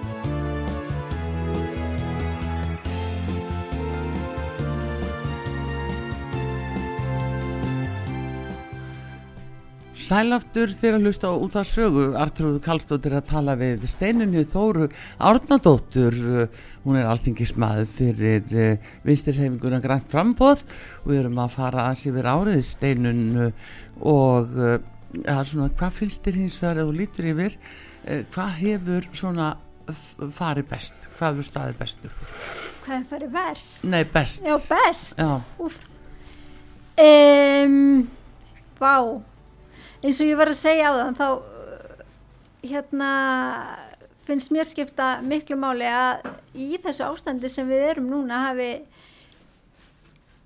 Sælaftur 10.05 10.69
þegar 10.69 10.99
að 10.99 11.07
hlusta 11.09 11.33
á 11.33 11.35
út 11.35 11.55
af 11.59 11.67
sögu 11.67 12.07
Artrúður 12.21 12.63
Kallstóttir 12.63 13.15
að 13.17 13.29
tala 13.31 13.55
við 13.59 13.87
Steinunni 13.89 14.43
Þóru 14.47 14.91
Árnadóttur. 15.17 16.19
Hún 16.85 16.99
er 17.01 17.09
alþingismæður 17.09 17.89
fyrir 17.89 18.51
uh, 18.53 18.91
vinstirhefinguna 19.09 19.81
grænt 19.83 20.11
frambóð 20.13 20.67
og 21.03 21.09
við 21.09 21.23
erum 21.23 21.41
að 21.41 21.55
fara 21.57 21.87
að 21.89 22.03
sér 22.03 22.29
árið 22.29 22.67
Steinun 22.69 23.47
uh, 23.47 23.71
og 24.05 24.59
ja, 25.23 25.39
svona, 25.47 25.71
hvað 25.79 25.99
finnst 26.01 26.25
þér 26.27 26.41
hins 26.43 26.59
vegar 26.63 26.83
ef 26.83 26.91
þú 26.91 26.97
lítur 26.99 27.31
yfir 27.33 27.57
uh, 27.59 28.21
hvað 28.35 28.51
hefur 28.63 29.09
svona 29.13 29.49
farið 30.35 30.69
best, 30.71 30.95
hvað 31.19 31.35
hefur 31.35 31.49
staðið 31.51 31.81
bestur 31.83 32.15
Hvað 32.85 32.97
er 32.99 33.05
farið 33.09 33.35
verst? 33.35 33.85
nei 33.89 34.03
best 34.13 34.45
Já, 34.45 34.55
best. 34.69 35.21
Um, 36.95 38.05
vá. 38.79 38.95
Eins 40.05 40.21
og 40.21 40.29
ég 40.29 40.39
var 40.39 40.53
að 40.53 40.61
segja 40.61 40.93
á 40.93 40.95
þann, 41.01 41.17
þá 41.19 41.29
uh, 41.33 42.05
hérna 42.65 43.11
finnst 44.25 44.53
mér 44.55 44.69
skipta 44.69 45.19
miklu 45.25 45.57
máli 45.61 45.89
að 45.89 46.29
í 46.57 46.77
þessu 46.81 47.05
ástandi 47.09 47.51
sem 47.53 47.67
við 47.69 47.89
erum 47.91 48.07
núna 48.13 48.45
hafi 48.47 48.71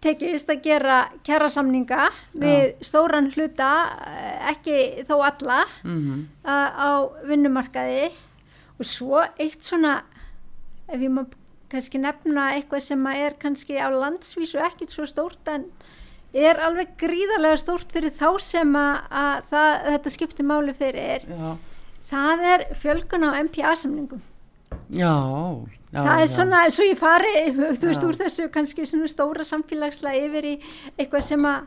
tekist 0.03 0.51
að 0.51 0.63
gera 0.63 0.99
kjærasamninga 1.27 2.09
við 2.39 2.77
stóran 2.87 3.31
hluta, 3.35 3.71
eh, 4.07 4.28
ekki 4.53 5.05
þó 5.09 5.15
alla, 5.27 5.61
mm 5.85 6.27
a- 6.45 6.73
á 6.75 6.91
vinnumarkaði. 7.29 8.11
Og 8.79 8.87
svo 8.87 9.23
eitt 9.39 9.63
svona 9.67 10.03
ef 10.89 11.01
ég 11.01 11.11
má 11.11 11.25
kannski 11.69 11.99
nefna 12.01 12.53
eitthvað 12.57 12.81
sem 12.87 13.07
er 13.13 13.35
kannski 13.41 13.77
á 13.77 13.89
landsvísu 13.93 14.61
ekkit 14.65 14.91
svo 14.95 15.05
stórt 15.05 15.49
en 15.53 15.67
er 16.33 16.57
alveg 16.65 16.95
gríðarlega 17.01 17.59
stórt 17.61 17.93
fyrir 17.93 18.13
þá 18.15 18.39
sem 18.41 18.73
að, 18.77 19.01
að 19.11 19.43
það, 19.51 19.73
þetta 19.93 20.11
skiptir 20.15 20.47
máli 20.49 20.75
fyrir. 20.77 21.25
Já, 21.29 21.57
það 22.09 22.45
er 22.55 22.65
fjölgun 22.81 23.27
á 23.29 23.31
MPA-samningum 23.45 24.23
já, 24.93 25.13
já 25.93 25.99
það 26.05 26.15
er 26.23 26.27
já. 26.27 26.33
svona, 26.33 26.63
svo 26.73 26.87
ég 26.89 26.99
fari 27.01 27.33
þú 27.53 27.89
veist 27.91 28.07
úr 28.07 28.17
þessu 28.23 28.49
kannski 28.53 28.87
svona 28.89 29.09
stóra 29.11 29.45
samfélagslega 29.45 30.25
yfir 30.29 30.49
í 30.49 30.55
eitthvað 30.97 31.27
sem 31.29 31.45
að 31.49 31.67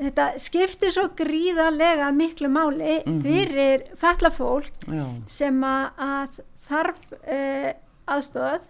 þetta 0.00 0.26
skiptir 0.40 0.90
svo 0.94 1.08
gríðarlega 1.18 2.10
miklu 2.16 2.48
máli 2.48 3.02
Mhm. 3.06 3.22
fyrir 3.22 3.86
falla 4.00 4.30
fólk 4.30 4.70
já, 4.88 5.06
sem 5.26 5.60
að, 5.64 6.40
þarf 6.68 7.12
uh, 7.20 7.72
aðstóð 8.08 8.68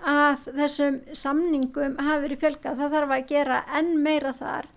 að 0.00 0.46
þessum 0.56 0.94
samningum 1.12 1.96
hafi 2.00 2.22
verið 2.24 2.38
fjölgað, 2.40 2.78
það 2.80 2.94
þarf 2.94 3.10
að 3.16 3.26
gera 3.28 3.58
enn 3.76 3.90
meira 4.02 4.30
þar. 4.32 4.68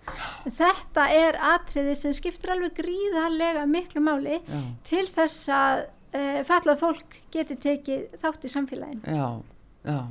Þetta 0.52 1.06
er 1.16 1.38
atriði 1.40 1.94
sem 1.96 2.12
skiptir 2.12 2.52
alveg 2.52 2.74
gríðarlega 2.76 3.62
miklu 3.66 4.02
máli 4.04 4.42
já. 4.44 4.60
til 4.84 5.06
þess 5.08 5.48
að 5.48 5.86
uh, 6.14 6.42
fallað 6.44 6.82
fólk 6.82 7.16
geti 7.32 7.56
tekið 7.56 8.18
þátt 8.20 8.44
í 8.44 8.52
samfélaginu. 8.52 9.00
Já, 9.16 9.40
já. 9.88 10.02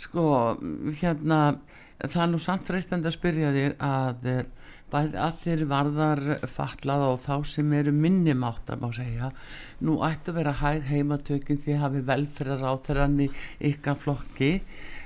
Sko, 0.00 0.24
hérna, 1.02 1.58
það 2.06 2.22
er 2.24 2.32
nú 2.32 2.40
samt 2.40 2.70
freistandi 2.70 3.10
að 3.10 3.16
spyrja 3.16 3.52
þér 3.56 3.76
að 3.84 4.28
eh, 4.30 4.42
bæði 4.90 5.18
að 5.22 5.42
þér 5.44 5.64
varðar 5.70 6.22
fatlað 6.50 7.04
og 7.06 7.18
þá 7.22 7.34
sem 7.46 7.74
eru 7.78 7.92
minnimátt 7.94 8.70
að 8.72 8.80
má 8.82 8.88
segja, 8.96 9.28
nú 9.86 9.98
ættu 10.06 10.32
að 10.32 10.40
vera 10.40 10.54
hæg 10.60 10.88
heimatökin 10.88 11.60
því 11.62 11.76
hafi 11.82 12.02
velferðar 12.08 12.64
á 12.66 12.72
þeirrann 12.86 13.20
í 13.26 13.28
ykkar 13.70 14.00
flokki 14.00 14.50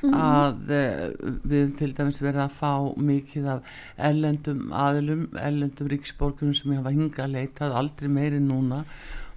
að 0.04 0.72
eh, 0.76 1.02
við 1.44 1.58
höfum 1.58 1.74
til 1.80 1.90
dæmis 1.96 2.22
verið 2.22 2.44
að 2.44 2.56
fá 2.58 2.72
mikið 3.10 3.50
af 3.54 3.74
ellendum 4.10 4.64
aðilum, 4.84 5.26
ellendum 5.40 5.90
ríksborgurum 5.92 6.56
sem 6.56 6.74
hafa 6.76 6.94
hingað 6.94 7.36
leitað 7.36 7.76
aldrei 7.80 8.10
meiri 8.12 8.40
núna 8.42 8.84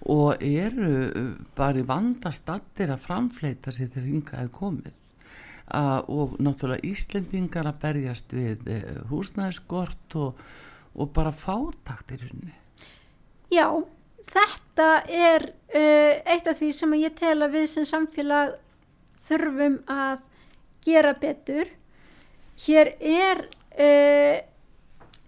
og 0.07 0.43
eru 0.45 0.91
uh, 1.07 1.33
bara 1.57 1.81
í 1.81 1.87
vanda 1.87 2.31
stattir 2.35 2.91
að 2.93 3.03
framfleita 3.07 3.73
sér 3.73 3.89
þegar 3.95 4.09
hingað 4.11 4.43
er 4.43 4.51
komið 4.53 5.06
og 5.67 6.37
náttúrulega 6.39 6.87
Íslendingar 6.87 7.67
að 7.67 7.81
berjast 7.81 8.31
við 8.31 8.69
uh, 8.71 9.01
húsnæðskort 9.09 10.15
og, 10.15 10.39
og 10.95 11.11
bara 11.15 11.33
fátakt 11.35 12.13
í 12.15 12.21
rauninni 12.21 12.55
Já, 13.51 13.67
þetta 14.27 14.87
er 15.07 15.49
uh, 15.51 16.13
eitt 16.27 16.47
af 16.47 16.59
því 16.59 16.71
sem 16.75 16.95
að 16.95 17.03
ég 17.05 17.15
tel 17.19 17.37
að 17.41 17.55
við 17.55 17.69
sem 17.71 17.87
samfélag 17.87 18.57
þurfum 19.27 19.79
að 19.91 20.23
gera 20.87 21.13
betur. 21.19 21.71
Hér 22.63 22.93
er 22.99 23.43
uh, 23.47 24.35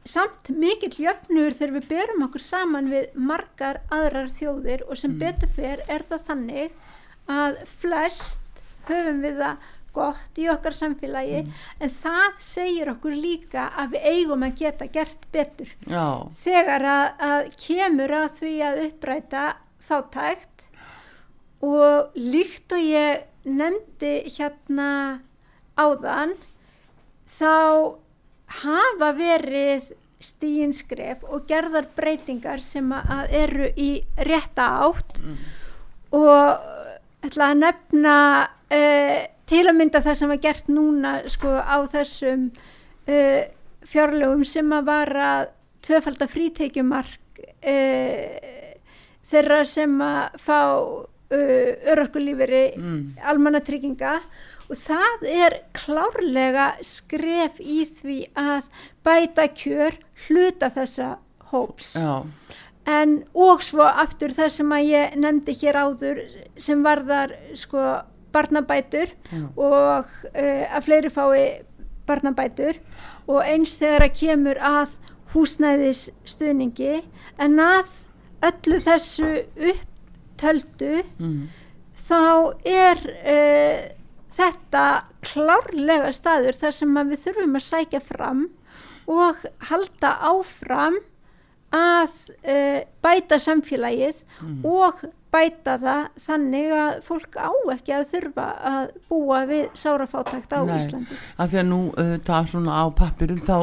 samt 0.08 0.52
mikill 0.52 0.94
jöfnur 1.06 1.56
þegar 1.56 1.76
við 1.78 1.90
berum 1.94 2.28
okkur 2.28 2.44
saman 2.44 2.92
við 2.92 3.16
margar 3.16 3.82
aðrar 3.94 4.32
þjóðir 4.34 4.86
og 4.88 5.00
sem 5.00 5.18
betur 5.20 5.52
fer 5.56 5.84
er 5.88 6.06
það 6.10 6.26
þannig 6.32 6.78
að 7.30 7.60
flest 7.80 8.64
höfum 8.90 9.20
við 9.24 9.44
það 9.44 9.68
gott 9.96 10.40
í 10.42 10.48
okkar 10.52 10.76
samfélagi 10.78 11.44
en 11.44 11.94
það 12.02 12.42
segir 12.44 12.92
okkur 12.94 13.16
líka 13.16 13.70
að 13.80 13.96
við 13.96 14.08
eigum 14.14 14.46
að 14.48 14.60
geta 14.64 14.90
gert 14.94 15.26
betur. 15.34 15.72
Já, 15.86 16.06
þegar 16.44 16.88
að, 16.94 17.08
að 17.30 17.50
kemur 17.66 18.16
að 18.20 18.30
því 18.42 18.54
að 18.68 18.84
uppræta 18.88 19.46
fátækt 19.90 20.68
og 21.66 22.20
líkt 22.20 22.76
og 22.76 22.84
ég 22.86 23.26
nefndi 23.50 24.14
hérna 24.36 24.92
áðan 25.80 26.36
þá 27.30 27.56
hafa 28.60 29.12
verið 29.16 29.92
stíinskref 30.20 31.24
og 31.24 31.46
gerðar 31.48 31.88
breytingar 31.96 32.64
sem 32.64 32.90
að 32.92 33.36
eru 33.40 33.70
í 33.80 33.90
rétta 34.28 34.68
átt. 34.84 35.22
Og 36.16 36.68
ætla 37.26 37.52
að 37.52 37.62
nefna 37.62 38.16
uh, 38.74 39.20
til 39.50 39.66
að 39.66 39.78
mynda 39.80 40.02
það 40.06 40.20
sem 40.20 40.34
var 40.34 40.41
gert 40.43 40.70
núna 40.72 41.14
sko 41.32 41.56
á 41.58 41.78
þessum 41.89 42.50
uh, 43.10 43.41
fjárlögum 43.89 44.45
sem 44.47 44.76
að 44.76 44.89
var 44.89 45.14
að 45.26 45.45
tvöfalda 45.86 46.28
frítekjumark 46.30 47.41
uh, 47.41 48.60
þeirra 49.30 49.64
sem 49.68 49.95
að 50.04 50.38
fá 50.43 50.62
uh, 50.70 51.72
örorkulíferi 51.93 52.64
mm, 52.78 53.02
almannatrygginga. 53.32 54.20
Og 54.70 54.78
það 54.78 55.24
er 55.26 55.56
klárlega 55.74 56.76
skref 56.86 57.58
í 57.58 57.82
því 57.89 58.20
að 58.38 58.68
bæta 59.06 59.47
kjör 59.58 59.97
hluta 60.28 60.70
þessa 60.76 61.16
hóps. 61.50 61.95
Já, 61.97 62.22
en 62.86 63.24
og 63.34 63.64
svo 63.66 63.88
aftur 63.88 64.34
það 64.36 64.54
sem 64.54 64.76
að 64.78 64.91
ég 64.91 65.18
nefndi 65.18 65.58
hér 65.64 65.82
áður 65.88 66.22
sem 66.62 66.86
varðar 66.86 67.34
sko 67.58 67.88
barnabætur 68.34 69.12
og 69.56 70.06
uh, 70.06 70.66
að 70.76 70.86
fleiri 70.86 71.12
fái 71.14 71.44
barnabætur 72.10 72.80
og 73.30 73.44
eins 73.46 73.76
þegar 73.78 74.08
að 74.08 74.16
kemur 74.20 74.60
að 74.66 74.98
húsnæðis 75.34 76.08
stuðningi 76.26 77.04
en 77.38 77.60
að 77.62 77.92
öllu 78.50 78.80
þessu 78.82 79.30
upptöldu 79.70 81.04
mm. 81.20 81.42
þá 82.08 82.22
er 82.66 83.04
uh, 83.06 83.84
þetta 84.40 84.86
klárlega 85.26 86.14
staður 86.16 86.58
þar 86.62 86.76
sem 86.80 86.98
við 87.12 87.24
þurfum 87.28 87.60
að 87.60 87.68
sækja 87.68 88.02
fram 88.02 88.48
og 89.10 89.46
halda 89.70 90.16
áfram 90.32 91.00
að 91.76 92.14
uh, 92.50 92.82
bæta 93.04 93.38
samfélagið 93.42 94.24
Mm. 94.40 94.62
og 94.66 95.02
bæta 95.34 95.76
það 95.82 96.06
þannig 96.26 96.72
að 96.74 96.96
fólk 97.06 97.36
á 97.38 97.52
ekki 97.76 97.94
að 97.94 98.06
þurfa 98.10 98.46
að 98.70 98.88
búa 99.12 99.42
við 99.50 99.68
sárafátækt 99.78 100.56
á 100.58 100.62
Nei. 100.66 100.74
Íslandi. 100.80 101.20
af 101.38 101.52
því 101.52 101.60
að 101.62 101.70
nú 101.70 101.80
það 102.26 102.50
svona 102.54 102.80
á 102.82 102.86
pappirum 102.98 103.44
þá 103.46 103.58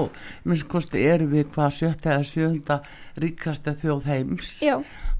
minnst 0.46 0.68
kosti 0.70 1.02
erum 1.10 1.32
við 1.34 1.50
hvað 1.56 1.74
sjötta 1.80 2.14
eða 2.14 2.28
sjönda 2.30 2.78
ríkasta 3.18 3.74
þjóð 3.82 4.08
heims 4.12 4.54
Já, 4.62 4.76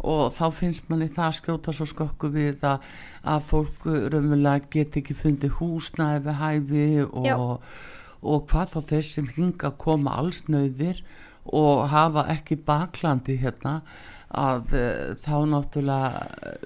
og 0.07 0.25
þá 0.39 0.47
finnst 0.55 0.89
manni 0.91 1.11
það 1.11 1.37
skjóta 1.41 1.75
svo 1.75 1.91
skokku 1.91 2.31
við 2.31 2.65
að, 2.69 2.87
að 3.27 3.47
fólk 3.51 3.87
raunverulega 3.91 4.71
get 4.71 4.99
ekki 5.03 5.19
fundið 5.19 5.59
húsnæði 5.59 6.25
við 6.29 6.43
hæfi 6.45 6.89
og, 7.11 7.71
og 8.23 8.51
hvað 8.51 8.77
þá 8.77 8.81
þeir 8.93 9.07
sem 9.11 9.31
hinga 9.35 9.73
að 9.73 9.81
koma 9.83 10.19
alls 10.21 10.45
nöyðir 10.47 11.03
og 11.47 11.89
hafa 11.91 12.27
ekki 12.33 12.59
baklandi 12.67 13.37
hérna 13.43 13.81
að 14.35 14.75
uh, 14.75 15.15
þá 15.23 15.37
náttúrulega 15.53 16.11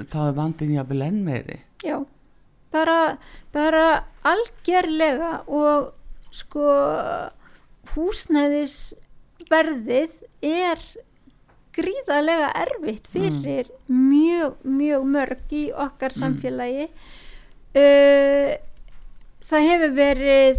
þá 0.08 0.18
er 0.26 0.34
vandin 0.38 0.76
jáfnvel 0.76 1.02
enn 1.06 1.20
meiri. 1.26 1.58
Já, 1.84 1.96
bara, 2.72 2.98
bara 3.54 3.84
algerlega 4.26 5.32
og 5.46 5.92
sko 6.34 6.66
húsnæðisverðið 7.94 10.12
er 10.46 10.78
gríðarlega 11.74 12.50
erfitt 12.64 13.06
fyrir 13.10 13.66
mjög, 13.90 14.54
mjög 14.66 15.04
mörg 15.06 15.52
í 15.54 15.72
okkar 15.72 16.12
samfélagi. 16.16 16.88
Uh, 17.70 18.58
það 19.46 19.66
hefur 19.68 19.92
verið 19.94 20.56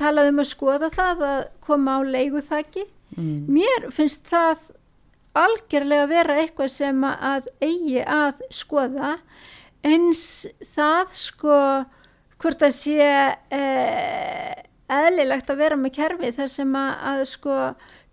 talað 0.00 0.28
um 0.32 0.40
að 0.42 0.48
skoða 0.50 0.88
það 0.92 1.16
að 1.28 1.42
koma 1.64 1.90
á 2.00 2.02
leiguþaki. 2.04 2.84
Mm. 3.12 3.44
mér 3.52 3.90
finnst 3.92 4.24
það 4.24 4.56
algjörlega 5.38 6.06
vera 6.10 6.36
eitthvað 6.42 6.70
sem 6.74 7.04
að 7.08 7.46
eigi 7.64 8.02
að 8.04 8.42
skoða 8.52 9.14
eins 9.86 10.24
það 10.74 11.14
sko 11.18 11.56
hvort 12.42 12.62
að 12.66 12.74
sé 12.76 12.98
eh, 13.54 14.62
eðlilegt 14.92 15.50
að 15.50 15.60
vera 15.62 15.78
með 15.80 15.94
kerfi 15.96 16.32
þar 16.36 16.50
sem 16.52 16.74
að, 16.76 16.92
að 17.12 17.22
sko 17.32 17.58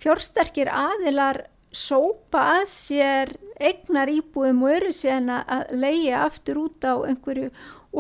fjórsterkir 0.04 0.72
aðilar 0.72 1.42
sópa 1.76 2.46
að 2.56 2.64
sér 2.72 3.34
eignar 3.60 4.10
íbúðum 4.10 4.64
og 4.66 4.72
eru 4.78 4.94
síðan 4.96 5.34
að- 5.44 5.74
leia 5.76 6.24
aftur 6.26 6.62
út 6.64 6.86
á 6.88 6.94
einhverju 7.10 7.50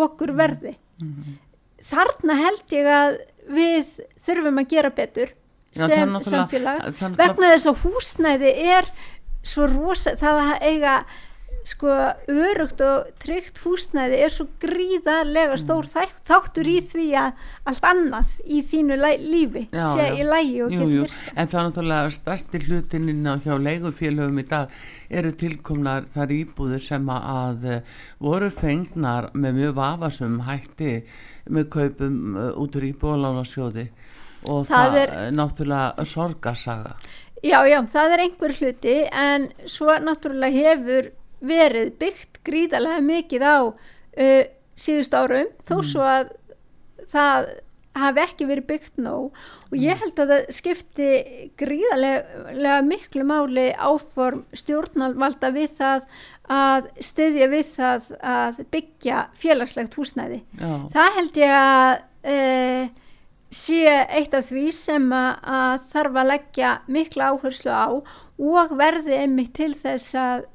okkur 0.05 0.32
verði 0.38 0.78
þarna 1.89 2.36
held 2.39 2.74
ég 2.76 2.88
að 2.93 3.17
við 3.49 3.91
þurfum 4.20 4.57
að 4.63 4.70
gera 4.74 4.89
betur 4.95 5.30
Já, 5.76 5.86
sem 5.88 6.20
samfélag 6.26 6.86
vegna 7.20 7.53
þess 7.55 7.67
að 7.70 7.82
húsnæði 7.86 8.53
er 8.78 8.86
svo 9.45 9.67
rosa, 9.70 10.15
það 10.20 10.39
að 10.45 10.61
eiga 10.74 10.93
sko 11.70 11.91
örugt 12.32 12.80
og 12.82 13.09
tryggt 13.22 13.59
húsnæði 13.61 14.17
er 14.26 14.32
svo 14.34 14.45
gríðarlega 14.63 15.53
Mm. 15.53 15.61
stór 15.61 15.86
þæ- 15.91 16.15
þáttur 16.26 16.67
í 16.72 16.78
því 16.82 17.05
að 17.20 17.34
allt 17.67 17.84
annað 17.89 18.30
í 18.47 18.61
þínu 18.63 18.95
lífi 18.97 19.67
Já, 19.72 19.84
sé 19.93 20.05
já. 20.07 20.15
í 20.17 20.24
lægi 20.26 20.61
og 20.63 20.72
getur 20.72 21.03
virka. 21.03 21.34
en 21.36 21.47
það 21.47 21.59
er 21.59 21.67
náttúrulega 21.70 22.11
stærsti 22.17 22.61
hlutininn 22.65 23.28
á 23.28 23.34
hjá 23.43 23.53
leigufélögum 23.59 24.39
í 24.39 24.47
dag 24.49 24.70
eru 25.11 25.32
tilkomnar 25.32 26.05
þar 26.15 26.28
íbúður 26.39 26.82
sem 26.82 27.05
að 27.05 27.65
eh, 27.65 27.82
voru 28.20 28.49
fengnar 28.49 29.30
með 29.36 29.53
mjög 29.59 29.74
vafasum 29.76 30.39
hætti 30.47 31.03
með 31.49 31.70
kaupum 31.70 32.36
uh, 32.38 32.51
út 32.57 32.76
úr 32.76 32.88
íbúðalánasjóði 32.93 33.89
og 34.45 34.65
Það 34.69 34.91
það, 34.91 34.97
er- 35.03 35.31
náttúrulega 35.39 36.05
sorgasaga 36.05 36.93
Já, 37.39 37.59
já, 37.71 37.79
það 37.87 38.13
er 38.17 38.19
einhver 38.25 38.53
hluti 38.57 38.95
en 39.15 39.45
svo 39.63 39.93
náttúrulega 40.03 40.65
hefur 40.67 41.11
verið 41.39 41.93
byggt 42.01 42.41
gríðarlega 42.43 42.99
mikið 43.05 43.45
á 43.47 43.57
uh, 43.63 44.43
síðust 44.75 45.15
árum 45.15 45.47
þó 45.63 45.75
svo 45.87 46.03
að 46.03 46.33
það 47.13 47.47
hafi 47.99 48.21
ekki 48.23 48.45
verið 48.47 48.67
byggt 48.69 48.99
nóg. 49.01 49.31
Og 49.71 49.75
ég 49.79 49.97
held 50.03 50.19
að 50.23 50.29
það 50.33 50.43
skipti 50.55 51.07
gríðarlega 51.59 52.77
miklu 52.85 53.25
máli 53.27 53.65
áform 53.75 54.43
stjórnvalda 54.55 55.49
við 55.55 55.73
það 55.79 56.05
að 56.59 56.87
styðja 57.03 57.47
við 57.51 57.71
það 57.75 58.07
að 58.35 58.61
byggja 58.75 59.23
félagslegt 59.41 59.97
húsnæði. 59.99 60.41
Já, 60.59 60.71
Það 60.95 61.17
held 61.19 61.39
ég 61.41 61.55
að 61.57 61.93
uh, 62.35 62.89
sé 63.53 63.83
eitt 63.89 64.35
af 64.37 64.49
því 64.51 64.67
sem 64.75 65.09
að, 65.15 65.83
þarf 65.89 66.21
að 66.21 66.31
leggja 66.33 66.73
mikla 66.91 67.33
áherslu 67.33 67.73
á 67.73 67.89
og 67.89 68.73
verði 68.77 69.17
einmitt 69.23 69.55
til 69.57 69.73
þess 69.77 70.15
að 70.19 70.47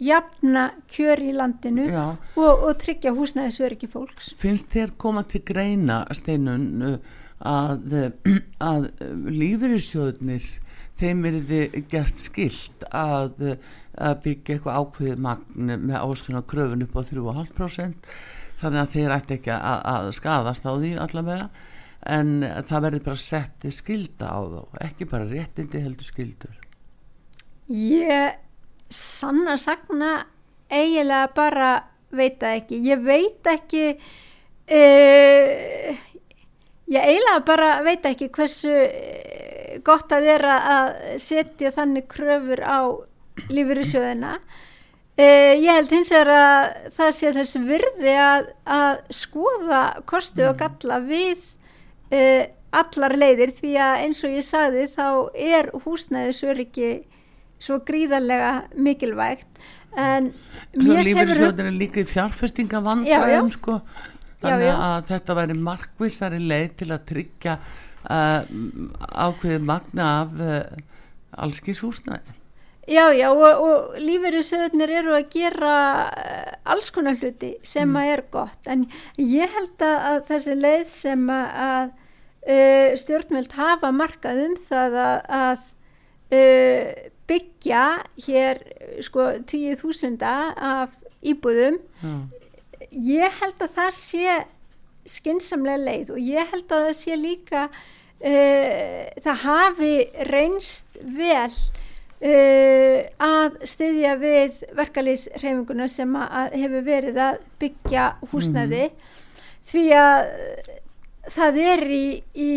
jafna 0.00 0.70
kjör 0.90 1.20
í 1.22 1.32
landinu 1.36 1.86
og, 1.92 2.16
og 2.40 2.72
tryggja 2.80 3.12
húsnæðisöryggi 3.16 3.90
fólks. 3.92 4.32
finnst 4.40 4.70
þér 4.72 4.94
koma 5.00 5.26
til 5.28 5.42
greina 5.46 6.02
steinun 6.16 6.98
að, 7.38 7.96
að 8.64 8.88
lífyrirsjóðnir 9.28 10.48
þeim 11.00 11.24
er 11.28 11.38
þið 11.48 11.78
gert 11.92 12.20
skilt 12.20 12.84
að, 12.90 13.56
að 13.96 14.20
byggja 14.24 14.56
eitthvað 14.56 14.80
ákveðið 14.80 15.24
magn 15.28 15.74
með 15.86 15.98
ásluna 16.00 16.44
kröfun 16.48 16.84
upp 16.86 16.96
á 16.96 17.00
3,5% 17.12 18.12
þannig 18.60 18.82
að 18.82 18.94
þeir 18.96 19.16
ætti 19.16 19.36
ekki 19.38 19.52
að, 19.56 19.82
að 19.94 20.10
skadast 20.16 20.68
á 20.68 20.72
því 20.72 20.94
allavega 21.00 21.68
en 22.06 22.40
það 22.64 22.86
verður 22.86 23.06
bara 23.10 23.20
setti 23.20 23.72
skilda 23.74 24.30
á 24.32 24.40
þá 24.40 24.60
ekki 24.88 25.10
bara 25.10 25.28
réttindi 25.28 25.82
heldur 25.84 26.06
skildur 26.06 26.56
Ég 27.70 28.34
sanna 28.90 29.54
sagna 29.56 30.26
eiginlega 30.70 31.28
bara 31.34 31.84
veit 32.10 32.42
ekki. 32.42 32.80
Ég 32.82 32.98
veit 33.06 33.46
ekki 33.46 33.94
uh, 33.94 34.00
ég 36.90 36.98
eiginlega 36.98 37.44
bara 37.46 37.82
veit 37.86 38.02
ekki 38.10 38.26
hversu 38.34 38.74
eh, 38.74 39.78
gott 39.86 40.10
að 40.10 40.26
er 40.34 40.42
að 40.50 40.66
að 40.74 40.90
setja 41.22 41.70
þannig 41.76 42.10
kröfur 42.10 42.58
á 42.66 42.90
lífyrirsjóðina. 43.54 44.40
Uh, 45.20 45.52
ég 45.60 45.70
held 45.70 45.92
hins 45.94 46.10
vegar 46.10 46.32
að 46.34 46.90
það 46.98 47.10
sé 47.20 47.28
þessi 47.38 47.58
virði 47.70 48.14
að, 48.18 48.50
að 48.66 48.98
skoða 49.14 50.02
kostu 50.10 50.42
og 50.48 50.58
galla 50.58 50.98
við 51.06 51.38
uh, 52.10 52.42
allar 52.70 53.16
leiðir 53.18 53.52
því 53.56 53.74
að 53.82 54.04
eins 54.04 54.22
og 54.26 54.36
ég 54.36 54.46
sagði 54.46 54.86
þá 54.92 55.06
er 55.34 55.70
húsnæðisöryggi 55.84 56.92
svo 57.60 57.80
gríðarlega 57.86 58.52
mikilvægt. 58.78 59.48
En 59.98 60.30
mér 60.30 60.86
hefur 60.86 61.06
lífyrirsjóðin 61.08 61.66
er 61.72 61.76
líka 61.76 62.02
í 62.02 62.08
fjárfestinga 62.08 62.78
Já, 62.78 62.80
já. 62.80 62.86
vandræðum 62.86 63.52
sko 63.56 63.78
þannig 64.40 64.68
Já, 64.68 64.70
já. 64.70 64.76
að 64.86 65.08
þetta 65.10 65.36
væri 65.40 65.56
markvissari 65.68 66.42
leið 66.44 66.68
til 66.80 66.90
að 66.94 67.06
tryggja 67.10 67.56
uh, 68.06 68.44
ákveðið 69.26 69.66
magna 69.66 70.10
af 70.20 70.38
uh, 70.38 70.84
allskis 71.42 71.82
húsnæði. 71.84 72.36
Já, 72.90 73.04
já, 73.14 73.28
og, 73.30 73.42
og 73.62 73.98
lífeyrissöðunir 74.02 74.90
eru 75.02 75.12
að 75.14 75.26
gera 75.30 75.74
alls 76.64 76.88
konar 76.90 77.18
hluti 77.20 77.52
sem 77.66 77.90
að 77.98 78.14
er 78.16 78.22
gott, 78.32 78.62
en 78.66 78.86
ég 79.18 79.52
held 79.52 79.84
að, 79.84 79.98
að 80.08 80.22
þessi 80.30 80.56
leið 80.58 80.86
sem 80.90 81.28
að 81.30 81.92
uh, 82.46 82.96
stjórnveld 83.00 83.54
hafa 83.58 83.92
markað 83.94 84.44
um 84.46 84.56
það 84.68 84.98
að, 85.04 85.18
að 85.40 85.68
uh, 86.36 87.10
byggja 87.30 87.84
hér 88.26 88.62
sko 89.04 89.26
20.000 89.46 90.24
af 90.26 90.96
íbúðum, 91.20 91.78
Já. 92.00 92.14
ég 92.90 93.40
held 93.42 93.60
að 93.60 93.74
það 93.76 93.92
sé 93.98 94.38
skinsamlega 95.10 95.80
leið 95.84 96.14
og 96.14 96.22
ég 96.22 96.50
held 96.52 96.72
að 96.72 96.86
það 96.88 96.96
sé 96.98 97.18
líka 97.18 97.66
uh, 97.68 99.04
það 99.20 99.44
hafi 99.44 99.94
reynst 100.30 101.00
vel 101.00 101.52
uh, 102.24 102.98
að 103.24 103.60
styðja 103.68 104.16
við 104.20 104.60
verkalýsreifinguna 104.80 105.88
sem 105.90 106.18
að 106.20 106.58
hefur 106.60 106.86
verið 106.88 107.22
að 107.28 107.40
byggja 107.62 108.10
húsnæði. 108.32 108.90
Því 109.70 109.84
að 109.94 110.20
það 111.28 111.58
er 111.58 111.82
í, 111.90 112.04
í 112.34 112.50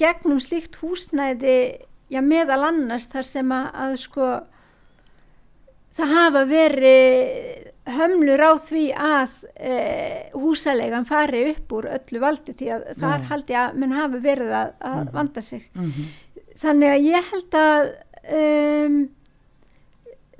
gegnum 0.00 0.40
slíkt 0.40 0.76
húsnæði 0.82 1.58
já, 2.10 2.20
meðal 2.22 2.62
annars 2.68 3.06
þar 3.10 3.22
sem 3.24 3.52
að, 3.52 3.66
að 3.74 3.96
sko 4.02 4.26
það 5.96 6.10
hafa 6.12 6.42
verið 6.50 7.72
hömlur 7.96 8.42
á 8.42 8.52
því 8.58 8.84
að 8.98 9.34
e, 9.56 9.74
húsalegan 10.34 11.06
fari 11.08 11.44
upp 11.52 11.72
úr 11.78 11.86
öllu 11.94 12.20
valdi 12.20 12.52
því 12.58 12.70
að 12.74 12.86
þar 12.98 13.20
Já. 13.22 13.26
haldi 13.30 13.54
að 13.56 13.76
menn 13.80 13.94
hafi 13.94 14.20
verið 14.24 14.50
að, 14.58 14.72
að 14.80 14.98
Mhm. 15.04 15.12
vanda 15.14 15.42
sig 15.42 15.70
Mhm. 15.74 16.08
þannig 16.56 16.90
að 16.96 17.06
ég 17.06 17.30
held 17.30 17.54
að 17.54 17.92
um, 18.36 18.98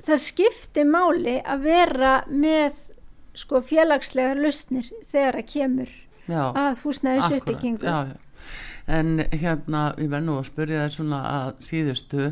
það 0.03 0.18
skipti 0.26 0.84
máli 0.84 1.36
að 1.44 1.62
vera 1.62 2.24
með 2.28 2.72
sko 3.36 3.61
félagslegar 3.62 4.36
lausnir 4.42 4.90
þegar 5.11 5.36
að 5.40 5.47
kemur 5.55 5.88
Já. 6.26 6.52
að 6.52 6.80
húsnæðis 6.84 7.24
Akkúrat, 7.24 7.42
uppbyggingu 7.42 7.86
já, 7.86 7.98
já. 8.12 8.16
En 8.86 9.18
hérna, 9.32 9.82
ég 9.98 10.10
verð 10.12 10.28
nú 10.28 10.38
að 10.38 10.48
spyrja 10.50 10.84
það 10.84 10.92
svona 10.94 11.20
að 11.26 11.48
síðustu 11.66 12.26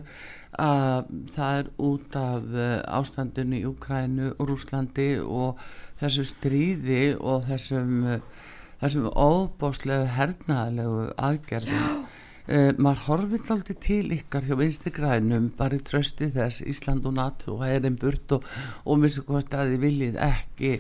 að 0.63 1.09
það 1.35 1.61
er 1.61 1.71
út 1.83 2.19
af 2.19 2.45
uh, 2.55 2.75
ástandinu 3.01 3.59
í 3.59 3.65
Ukrænu 3.67 4.29
og 4.37 4.51
Rúslandi 4.51 5.09
og 5.23 5.63
þessu 5.99 6.27
stríði 6.29 7.17
og 7.19 7.49
þessum, 7.49 8.05
uh, 8.07 8.45
þessum 8.83 9.09
óbáslega 9.11 10.13
hernaðalegu 10.15 11.09
aðgerðum. 11.19 12.05
Uh, 12.45 12.71
maður 12.77 13.03
horfið 13.09 13.51
aldrei 13.55 13.77
til 13.81 14.05
ykkar 14.19 14.47
hjá 14.47 14.55
vinstri 14.61 14.93
grænum 14.95 15.49
bara 15.59 15.79
í 15.79 15.83
trösti 15.83 16.29
þess 16.35 16.63
Ísland 16.69 17.07
og 17.09 17.17
NATO 17.17 17.57
og 17.57 17.67
erin 17.67 17.99
burt 17.99 18.37
og, 18.37 18.47
og 18.85 19.01
mér 19.01 19.15
svo 19.15 19.25
hvort 19.31 19.55
að 19.57 19.75
þið 19.75 19.87
viljið 19.89 20.21
ekki 20.29 20.75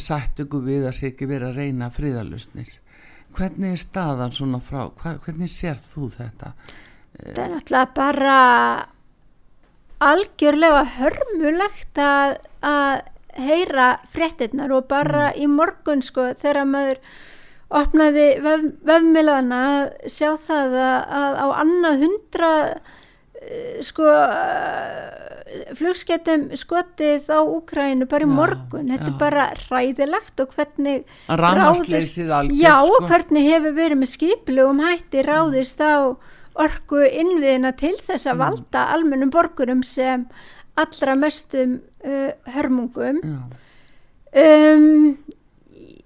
sætt 0.00 0.40
ykkur 0.44 0.64
við 0.64 0.88
að 0.88 0.96
sé 0.98 1.10
ekki 1.12 1.28
verið 1.28 1.50
að 1.50 1.60
reyna 1.60 1.90
friðalusnis 1.92 2.78
hvernig 3.34 3.74
er 3.74 3.82
staðan 3.82 4.34
svona 4.34 4.60
frá 4.62 4.86
hvernig 4.96 5.50
sér 5.50 5.78
þú 5.92 6.08
þetta? 6.14 6.54
Það 7.14 7.42
er 7.44 7.52
náttúrulega 7.54 7.90
bara 7.96 8.38
algjörlega 10.04 10.82
hörmulegt 10.98 12.00
að, 12.02 12.36
að 12.64 13.04
heyra 13.44 13.88
fréttinnar 14.14 14.74
og 14.74 14.88
bara 14.90 15.30
í 15.34 15.46
morgun 15.50 16.02
sko 16.04 16.32
þegar 16.38 16.68
maður 16.70 17.00
opnaði 17.74 18.26
vef, 18.44 18.66
vefmiðlana 18.86 19.62
að 19.70 20.10
sjá 20.12 20.34
það 20.38 20.76
að, 20.78 20.98
að 21.18 21.40
á 21.42 21.46
annað 21.62 22.04
hundra 22.04 22.52
eh, 22.68 23.00
sko 23.84 24.06
eh, 24.08 25.72
flugsketum 25.78 26.48
skotið 26.58 27.28
á 27.30 27.38
Úkrænu 27.46 28.08
bara 28.10 28.26
í 28.26 28.30
morgun, 28.30 28.88
þetta 28.90 29.10
já. 29.10 29.12
er 29.12 29.18
bara 29.20 29.44
ræðilegt 29.70 30.40
og 30.42 30.54
hvernig 30.56 31.04
Rafmagnsleysið 31.28 32.32
algjört, 32.38 32.58
já, 32.62 32.74
sko. 32.80 32.94
og 32.98 33.08
hvernig 33.10 33.48
hefur 33.50 33.76
verið 33.76 34.00
með 34.02 34.12
skiplegum 34.14 34.82
hætti 34.84 35.22
ráðist 35.26 35.80
á 35.84 36.16
orku 36.54 37.02
innviðina 37.06 37.72
til 37.76 37.96
þess 37.98 38.26
að 38.30 38.34
Mm. 38.34 38.42
valda 38.44 38.82
almennum 38.94 39.30
borgurum 39.34 39.82
sem 39.82 40.26
allra 40.76 41.14
mestum 41.18 41.80
uh, 42.04 42.30
hörmungum 42.54 43.20
já, 43.22 43.38
um, 44.74 45.16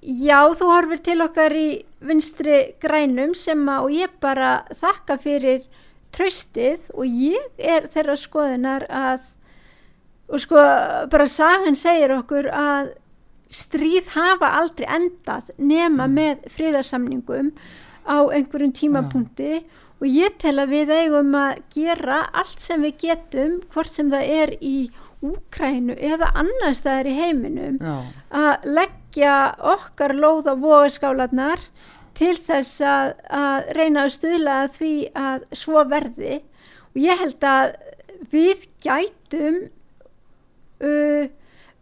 já, 0.02 0.40
þú 0.56 0.68
horfir 0.72 1.02
til 1.04 1.20
okkar 1.24 1.52
í 1.56 1.68
vinstri 2.00 2.74
grænum 2.80 3.34
sem 3.36 3.60
að 3.68 3.84
og 3.84 3.90
ég 3.96 4.10
bara 4.20 4.50
þakka 4.72 5.18
fyrir 5.20 5.62
tröstið 6.14 6.88
og 6.94 7.06
ég 7.06 7.50
er 7.58 7.88
þeirra 7.92 8.16
skoðunar 8.18 8.86
að 8.88 9.26
og 10.28 10.42
sko 10.42 10.62
bara 11.08 11.26
sagan 11.30 11.76
segir 11.78 12.12
okkur 12.18 12.50
að 12.52 12.92
stríð 13.48 14.10
hafa 14.12 14.50
aldrei 14.60 14.86
endað 14.98 15.52
nema 15.56 16.04
með 16.10 16.44
friðarsamningum 16.52 17.52
á 18.04 18.18
einhverjum 18.28 18.74
tímapunkti. 18.76 19.62
Og 19.98 20.06
ég 20.06 20.36
tel 20.38 20.60
að 20.62 20.74
við 20.76 20.90
eigum 20.94 21.32
að 21.34 21.62
gera 21.74 22.20
allt 22.30 22.60
sem 22.62 22.84
við 22.86 23.00
getum 23.02 23.56
hvort 23.72 23.90
sem 23.90 24.12
það 24.12 24.34
er 24.42 24.52
í 24.60 24.76
Úkrænu 25.18 25.96
eða 25.98 26.28
annars 26.38 26.84
það 26.84 27.00
er 27.00 27.08
í 27.10 27.14
heiminum 27.16 27.78
já, 27.82 27.94
að 28.30 28.68
leggja 28.76 29.32
okkar 29.66 30.14
lóð 30.14 30.46
á 30.46 30.54
vogaskálanar 30.54 31.64
til 32.18 32.34
þess 32.34 32.82
að, 32.82 33.12
að 33.30 33.72
reyna 33.78 34.04
að 34.04 34.14
stuðla 34.16 34.58
því 34.74 34.92
að 35.18 35.44
svo 35.62 35.84
verði. 35.88 36.40
Og 36.92 37.02
ég 37.04 37.22
held 37.22 37.46
að 37.46 37.74
við 38.32 38.64
gætum 38.84 39.60
uh, 40.82 41.28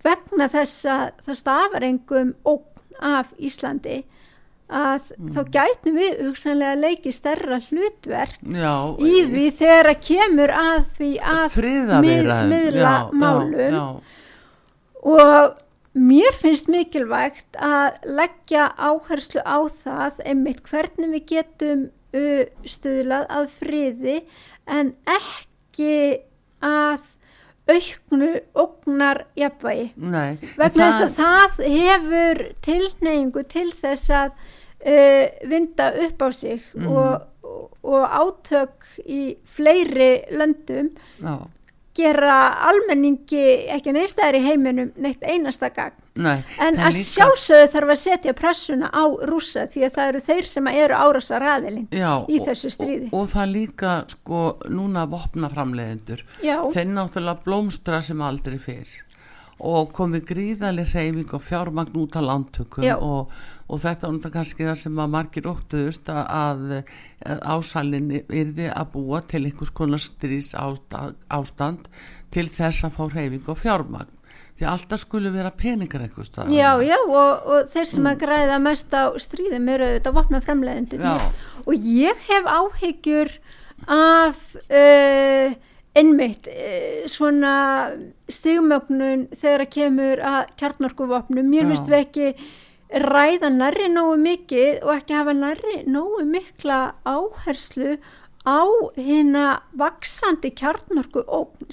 vegna 0.07 0.51
þess 0.53 0.85
að 0.91 1.07
það 1.27 1.41
stafar 1.41 1.87
engum 1.87 2.35
ógn 2.47 3.01
af 3.07 3.33
Íslandi 3.37 4.03
að 4.67 5.13
þá 5.31 5.41
gætum 5.55 5.99
við 6.01 6.23
hugsanlega 6.27 6.79
leikið 6.81 7.15
stærra 7.15 7.59
hlutverk 7.69 8.41
já 8.43 8.73
í 8.99 9.13
því 9.31 9.45
þegar 9.61 9.91
að 9.93 10.01
kemur 10.09 10.53
að 10.59 10.89
því 10.97 11.11
að 11.23 11.59
miðla 12.03 12.39
já, 12.51 12.81
já, 12.81 12.97
málum. 13.15 13.77
já, 13.77 13.85
og 15.07 15.61
mér 15.97 16.37
finnst 16.37 16.71
mikilvægt 16.73 17.59
að 17.63 17.97
leggja 18.19 18.71
áherslu 18.77 19.43
á 19.43 19.59
það 19.73 20.23
einmitt 20.29 20.65
hvernig 20.69 21.13
við 21.15 21.29
getum 21.33 21.87
stuðlað 22.67 23.27
að 23.33 23.49
friði 23.59 24.17
en 24.71 24.93
ekki 25.09 26.23
að 26.65 27.03
auknu 27.67 28.29
ógnar 28.55 29.25
jafnvægi 29.39 29.89
nei 29.99 30.37
vegna 30.59 30.91
þess 30.93 31.03
að 31.03 31.17
það 31.19 31.65
hefur 31.75 32.43
tilneyingu 32.67 33.43
til 33.51 33.67
þess 33.75 34.13
að 34.15 34.31
uh, 34.87 35.25
vinda 35.51 35.91
upp 36.07 36.23
á 36.23 36.29
sig 36.31 36.63
og, 36.79 37.27
og, 37.43 37.67
og 37.83 38.07
átök 38.07 38.87
í 39.03 39.23
fleiri 39.43 40.13
löndum 40.31 40.93
já, 41.19 41.35
gera 41.97 42.37
almenningi 42.71 43.45
ekki 43.77 43.95
neistæðar 43.97 44.39
í 44.39 44.43
heiminum 44.45 44.93
neitt 45.01 45.25
einasta 45.25 45.71
gang 45.75 45.95
nei, 46.17 46.41
en 46.63 46.79
að 46.81 46.99
sjálfsögðu 47.01 47.71
þarf 47.73 47.93
að 47.95 48.01
setja 48.03 48.35
pressuna 48.37 48.91
á 48.93 49.05
rússa 49.29 49.67
því 49.71 49.87
að 49.87 49.97
það 49.97 50.11
eru 50.13 50.23
þeir 50.29 50.51
sem 50.51 50.71
eru 50.73 51.01
árásar 51.01 51.47
aðilinn 51.55 51.89
í 51.93 52.41
þessu 52.45 52.73
stríði. 52.73 53.11
og, 53.11 53.19
og 53.21 53.33
það 53.35 53.53
líka 53.53 53.97
sko 54.13 54.43
núna 54.73 55.07
vopnaframleiðendur. 55.13 56.25
Já, 56.45 56.59
þeir 56.73 56.93
náttúrulega 56.93 57.45
blómstra 57.47 58.01
sem 58.05 58.23
aldrei 58.25 58.59
fyrr 58.63 58.95
og 59.57 59.93
komið 59.97 60.27
gríðaleg 60.29 60.91
hreyfing 60.93 61.31
og 61.33 61.45
fjármagn 61.45 61.95
út 61.97 62.17
af 62.19 62.27
landtökum 62.27 62.89
og, 63.01 63.31
og 63.73 63.81
þetta 63.81 64.11
er 64.13 64.35
kannski 64.35 64.67
það 64.69 64.81
sem 64.83 64.99
að 65.01 65.15
margir 65.15 65.49
óttuðust 65.49 66.11
að, 66.13 66.27
að, 66.37 67.41
ásælinn 67.41 68.11
yrði 68.21 68.69
að 68.69 68.91
búa 68.93 69.23
til 69.25 69.47
einhvers 69.47 69.73
konar 69.73 70.03
strís 70.03 70.53
ástand, 70.57 71.89
til 72.35 72.47
þess 72.53 72.85
að 72.85 72.99
fá 72.99 73.03
hreyfing 73.15 73.49
og 73.49 73.59
fjármagn 73.63 74.13
því 74.57 74.69
alltaf 74.71 75.03
skulle 75.03 75.33
vera 75.35 75.51
peningar 75.53 76.07
staðar. 76.25 76.53
já, 76.53 76.71
já 76.81 76.97
og, 77.05 77.45
og 77.45 77.69
þeir 77.73 77.89
sem 77.91 78.09
að 78.09 78.21
græða 78.25 78.59
mest 78.65 78.95
á 78.97 79.13
stríðum 79.21 79.69
eru 79.73 79.89
auðvitað 79.91 80.17
vopna 80.17 80.41
fremleðendur 80.41 81.05
Já. 81.05 81.17
og 81.65 81.75
ég 81.77 82.23
hef 82.29 82.49
áhyggjur 82.49 83.35
af 83.85 84.41
uh, 84.57 85.57
einmitt 85.97 86.47
uh, 86.53 87.07
svona 87.11 87.55
stigmögnun 88.29 89.27
þegar 89.37 89.65
að 89.67 89.73
kemur 89.79 90.23
að 90.35 90.53
kjarnorkuvopnum 90.61 91.49
mér 91.51 91.65
Já. 91.65 91.69
finnst 91.73 91.91
við 91.93 92.01
ekki 92.03 92.29
ræða 93.03 93.51
nærri 93.51 93.89
nógu 93.91 94.19
mikið 94.23 94.85
og 94.85 94.93
ekki 94.95 95.17
hafa 95.19 95.35
nærri 95.35 95.81
nógu 95.91 96.23
mikla 96.29 96.81
áherslu 97.09 97.97
á 98.47 98.63
hérna 98.95 99.47
vaksandi 99.75 100.53
kjarnorku 100.55 101.25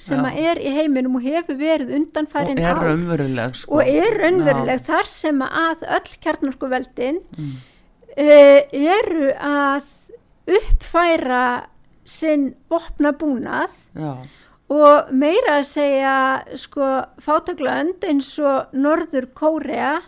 sem 0.02 0.18
Já. 0.18 0.30
að 0.32 0.40
er 0.50 0.58
í 0.58 0.72
heiminum 0.74 1.20
og 1.20 1.22
hefur 1.22 1.54
verið 1.60 1.92
og 1.92 2.00
undanfærin 2.00 2.58
er 2.58 2.72
ár 2.72 2.82
raunveruleg 2.88 3.54
sko. 3.60 3.76
og 3.78 3.92
er 3.92 4.18
raunveruleg 4.24 4.82
þar 4.88 5.06
sem 5.12 5.38
að 5.46 5.84
öll 5.98 6.16
kjarnorkuveldin 6.24 7.20
Mm. 7.38 7.52
uh, 8.18 8.60
eru 8.72 9.30
að 9.38 9.86
uppfæra 10.50 11.44
sinn 12.04 12.52
vopnabúnað 12.72 13.74
já, 13.96 14.12
og 14.74 15.12
meira 15.12 15.58
að 15.60 15.68
segja 15.68 16.16
sko 16.58 16.90
fátaglönd 17.22 18.04
eins 18.08 18.32
og 18.40 18.72
Norður 18.76 19.28
Kórea 19.36 19.98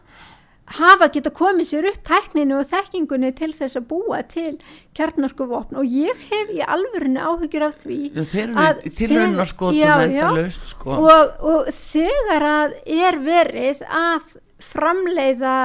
hafa 0.76 1.08
geta 1.14 1.30
komið 1.30 1.68
sér 1.68 1.86
upp 1.92 2.00
tækninu 2.06 2.56
og 2.58 2.66
þekkingunni 2.70 3.30
til 3.38 3.52
þess 3.54 3.78
að 3.78 3.86
búa 3.92 4.22
til 4.26 4.56
kjarnorkuvopn 4.98 5.78
og 5.78 5.86
ég 5.86 6.24
hef 6.30 6.50
í 6.50 6.62
alvörinu 6.64 7.22
áhyggjur 7.22 7.66
af 7.68 7.76
því 7.84 8.00
já 8.16 8.24
þeir 8.32 8.56
að 8.64 8.80
skotum 9.52 9.78
já, 9.78 9.92
já. 9.92 10.08
endalaust 10.08 10.72
sko. 10.72 10.98
og, 11.06 11.36
og 11.52 11.70
þegar 11.76 12.48
að 12.50 12.76
er 12.96 13.20
verið 13.22 13.84
að 13.86 14.36
framleiða 14.66 15.58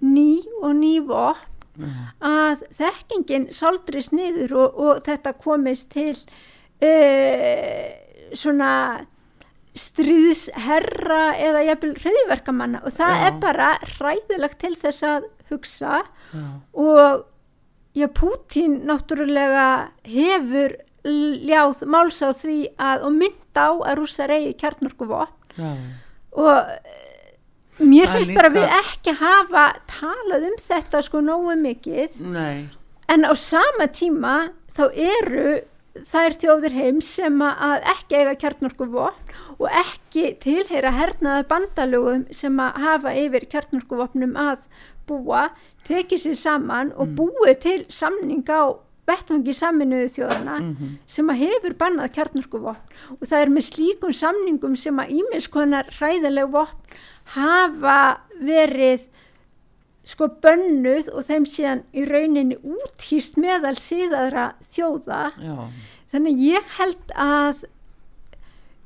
ný 0.00 0.40
og 0.62 0.72
ný 0.78 0.96
vopn 1.04 1.49
að 2.30 2.64
þekkingin 2.78 3.48
sáldris 3.54 4.10
niður 4.12 4.56
og, 4.64 4.80
og 4.80 5.02
þetta 5.06 5.34
komist 5.40 5.90
til 5.94 6.16
uh, 6.82 7.86
svona 8.36 8.72
stríðsherra 9.78 11.24
eða 11.38 11.64
jafnvel 11.68 11.92
hreðiverkamanna 12.00 12.82
og 12.82 12.94
það 12.96 13.12
Já. 13.14 13.24
er 13.26 13.36
bara 13.42 13.68
hræðilegt 13.94 14.58
til 14.60 14.72
þess 14.80 15.06
að 15.06 15.28
hugsa 15.50 16.00
já, 16.34 16.46
og 16.74 17.24
já, 17.94 18.06
Pútín 18.14 18.80
náttúrulega 18.88 19.90
hefur 20.06 20.74
ljáð 21.04 21.84
máls 21.88 22.18
á 22.20 22.34
því 22.36 22.58
að 22.82 23.06
og 23.06 23.14
mynd 23.22 23.56
á 23.56 23.70
að 23.70 23.94
rússar 24.00 24.34
eigi 24.34 24.56
kjarnorkuvopn 24.60 25.62
já. 25.62 25.70
og 26.34 26.58
mér 27.80 28.12
finnst 28.12 28.30
líka... 28.32 28.40
bara 28.40 28.52
við 28.54 28.76
ekki 28.80 29.16
hafa 29.20 29.66
talað 29.90 30.46
um 30.50 30.56
þetta 30.60 31.02
sko 31.06 31.22
nógu 31.24 31.56
mikið 31.60 32.20
Nei. 32.20 32.68
en 33.08 33.26
á 33.26 33.32
sama 33.38 33.88
tíma 33.92 34.36
þá 34.76 34.84
eru 34.94 35.60
þær 36.06 36.36
þjóðir 36.38 36.76
heim 36.76 37.00
sem 37.02 37.40
að 37.42 37.86
ekki 37.92 38.20
eiga 38.20 38.36
kjartnorku 38.38 38.86
vopn 38.92 39.56
og 39.58 39.66
ekki 39.82 40.36
tilheyra 40.42 40.92
hernaða 40.94 41.48
bandalögum 41.50 42.28
sem 42.34 42.60
að 42.62 42.78
hafa 42.84 43.14
yfir 43.18 43.48
kjartnorku 43.50 43.98
vopnum 43.98 44.36
að 44.38 44.62
búa, 45.10 45.48
tekið 45.88 46.22
sér 46.22 46.38
saman 46.38 46.94
og 46.94 47.10
mm. 47.10 47.16
búið 47.18 47.58
til 47.64 47.80
samning 47.90 48.46
á 48.46 48.78
vettvangi 49.10 49.54
saminuðu 49.56 50.08
þjóðana 50.14 50.56
mm 50.60 50.74
-hmm. 50.74 50.90
sem 51.06 51.30
að 51.32 51.40
hefur 51.44 51.74
bannað 51.82 52.12
kjartnorku 52.16 52.60
vopn 52.62 53.16
og 53.18 53.24
það 53.26 53.40
er 53.40 53.50
með 53.54 53.64
slíkum 53.70 54.12
samningum 54.12 54.76
sem 54.76 54.98
að 55.02 55.12
ímiðskonar 55.18 55.90
hræðileg 55.98 56.52
vopn 56.52 56.98
hafa 57.34 58.00
verið 58.40 59.06
sko 60.10 60.30
bönnuð 60.42 61.10
og 61.14 61.26
þeim 61.28 61.46
síðan 61.46 61.82
í 61.94 62.04
rauninni 62.08 62.58
úthýst 62.58 63.38
meðal 63.40 63.76
síðaðra 63.78 64.52
þjóða. 64.72 65.22
Já. 65.38 65.56
þannig 66.10 66.40
ég 66.42 66.72
held 66.78 67.12
að 67.14 67.64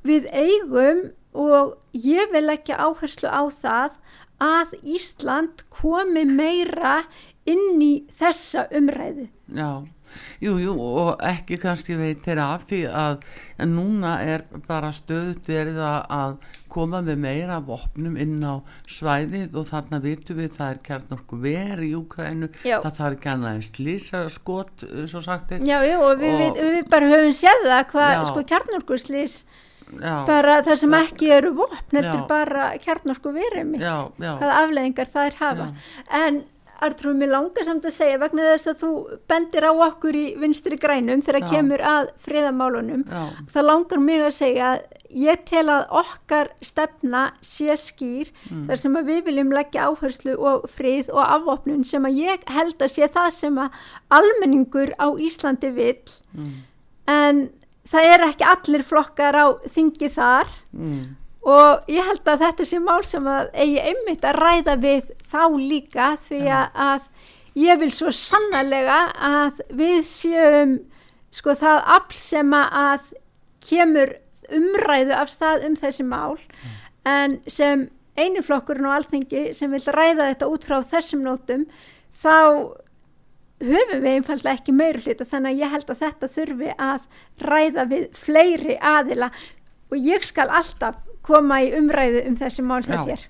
við 0.05 0.29
eigum 0.33 1.05
og 1.33 1.79
ég 1.97 2.29
vil 2.35 2.47
ekki 2.53 2.77
áherslu 2.77 3.31
á 3.33 3.49
það 3.49 3.97
að 4.45 4.75
Ísland 4.83 5.65
komi 5.73 6.27
meira 6.29 7.05
inn 7.49 7.81
í 7.81 7.95
þessa 8.13 8.67
umræðu. 8.75 9.31
Já 9.49 9.87
Jú, 10.45 10.57
jú, 10.63 10.75
og 10.75 11.23
ekki 11.25 11.59
kannski 11.63 11.97
veitir 11.99 12.41
af 12.43 12.67
því 12.71 12.83
að 12.91 13.25
núna 13.71 14.19
er 14.25 14.45
bara 14.69 14.91
stöðut 14.95 15.49
verið 15.49 15.81
að 15.85 16.37
koma 16.75 17.01
með 17.07 17.21
meira 17.23 17.61
vopnum 17.63 18.17
inn 18.19 18.41
á 18.43 18.59
svæðið 18.91 19.55
og 19.61 19.69
þarna 19.69 20.01
vitum 20.03 20.41
við 20.41 20.57
það 20.57 20.73
er 20.73 20.81
kjarnorku 20.89 21.39
verið 21.43 21.85
í 21.87 21.93
Úkrænu 22.01 22.49
það 22.65 22.89
þarf 22.99 23.19
ekki 23.19 23.31
annað 23.35 23.59
en 23.59 23.67
slísa 23.69 24.23
skot 24.33 24.87
svo 25.11 25.23
sagt 25.25 25.55
Já, 25.61 25.79
já, 25.87 25.99
og 26.01 26.19
við, 26.19 26.35
og, 26.35 26.57
við, 26.59 26.73
við 26.79 26.89
bara 26.91 27.13
höfum 27.13 27.37
séð 27.37 27.69
það 27.69 27.85
hvað 27.93 28.25
sko 28.33 28.49
kjarnorku 28.51 28.99
slís 29.01 29.37
Já, 29.95 30.25
bara 30.27 30.57
það 30.65 30.79
sem 30.81 30.95
já, 30.97 31.01
ekki 31.05 31.31
eru 31.37 31.53
vopn 31.61 32.01
eftir 32.01 32.25
bara 32.27 32.73
kjarnorku 32.83 33.31
verið 33.37 33.69
mitt 33.69 33.85
hvaða 33.85 34.57
afleðingar 34.65 35.11
það 35.13 35.29
er 35.29 35.39
hafa 35.43 35.69
en 36.25 36.43
Artrúð, 36.83 37.15
mér 37.19 37.31
langar 37.31 37.67
samt 37.67 37.87
að 37.87 37.95
segja 37.95 38.19
vegna 38.19 38.49
þess 38.51 38.71
að 38.73 38.81
þú 38.83 38.91
bendir 39.31 39.67
á 39.67 39.73
okkur 39.87 40.19
í 40.19 40.25
vinstri 40.41 40.79
grænum 40.81 41.23
þegar 41.25 41.47
kemur 41.53 41.85
að 41.87 42.11
friðamálunum 42.25 43.05
þá 43.53 43.59
langar 43.63 44.03
mig 44.03 44.25
að 44.25 44.35
segja 44.39 44.73
að 44.73 44.85
ég 45.15 45.45
tel 45.47 45.65
að 45.71 45.95
okkar 46.03 46.51
stefna 46.65 47.25
sé 47.45 47.77
skýr 47.79 48.33
mm. 48.51 48.67
þar 48.69 48.83
sem 48.83 48.99
að 48.99 49.11
við 49.13 49.21
viljum 49.29 49.55
leggja 49.55 49.89
áherslu 49.89 50.37
og 50.51 50.69
frið 50.75 51.11
og 51.15 51.23
afvopnun 51.23 51.85
sem 51.87 52.07
að 52.09 52.23
ég 52.25 52.47
held 52.51 52.83
að 52.83 52.95
sé 52.97 53.11
það 53.15 53.31
sem 53.39 53.61
að 53.63 53.83
almenningur 54.19 54.95
á 54.99 55.07
Íslandi 55.15 55.71
vil 55.77 55.99
mm. 56.35 56.55
en 57.15 57.45
það 57.87 58.15
er 58.15 58.31
ekki 58.33 58.49
allir 58.51 58.87
flokkar 58.87 59.39
á 59.39 59.47
þingi 59.71 60.11
þar. 60.17 60.51
Mm 60.75 61.21
og 61.45 61.89
ég 61.93 62.07
held 62.07 62.29
að 62.29 62.45
þetta 62.47 62.67
sé 62.69 62.81
mál 62.81 63.05
sem 63.07 63.27
að 63.29 63.51
eigi 63.53 63.81
einmitt 63.91 64.25
að 64.25 64.39
ræða 64.41 64.77
við 64.81 65.11
þá 65.29 65.43
líka 65.61 66.11
því 66.25 66.43
að 66.51 67.09
ég 67.61 67.81
vil 67.83 67.91
svo 67.95 68.13
sannlega 68.15 69.01
að 69.15 69.61
við 69.77 69.99
séum 70.09 70.79
sko 71.35 71.55
það 71.59 71.83
afl 71.97 72.19
sem 72.19 72.55
að 72.57 73.11
kemur 73.65 74.15
umræðu 74.55 75.17
af 75.17 75.33
stað 75.33 75.67
um 75.69 75.77
þessi 75.79 76.07
mál 76.07 76.39
mm. 76.39 76.73
en 77.09 77.37
sem 77.51 77.89
einiflokkurinn 78.21 78.89
og 78.89 78.99
alþengi 78.99 79.51
sem 79.57 79.73
vil 79.75 79.83
ræða 79.97 80.31
þetta 80.31 80.49
út 80.53 80.67
frá 80.69 80.79
þessum 80.87 81.25
nótum 81.27 81.67
þá 82.15 82.37
höfum 83.65 84.03
við 84.03 84.11
einfallega 84.19 84.59
ekki 84.59 84.75
meir 84.77 85.01
hluta 85.03 85.27
þannig 85.29 85.55
að 85.55 85.63
ég 85.63 85.73
held 85.75 85.91
að 85.91 86.03
þetta 86.05 86.31
þurfi 86.37 86.75
að 86.89 87.09
ræða 87.49 87.87
við 87.91 88.07
fleiri 88.19 88.79
aðila 88.79 89.31
og 89.91 89.99
ég 89.99 90.27
skal 90.27 90.49
alltaf 90.51 91.01
koma 91.25 91.63
í 91.65 91.73
umræðu 91.79 92.25
um 92.29 92.37
þessi 92.41 92.65
mál 92.67 92.83
hjá 92.85 93.01
þér. 93.09 93.25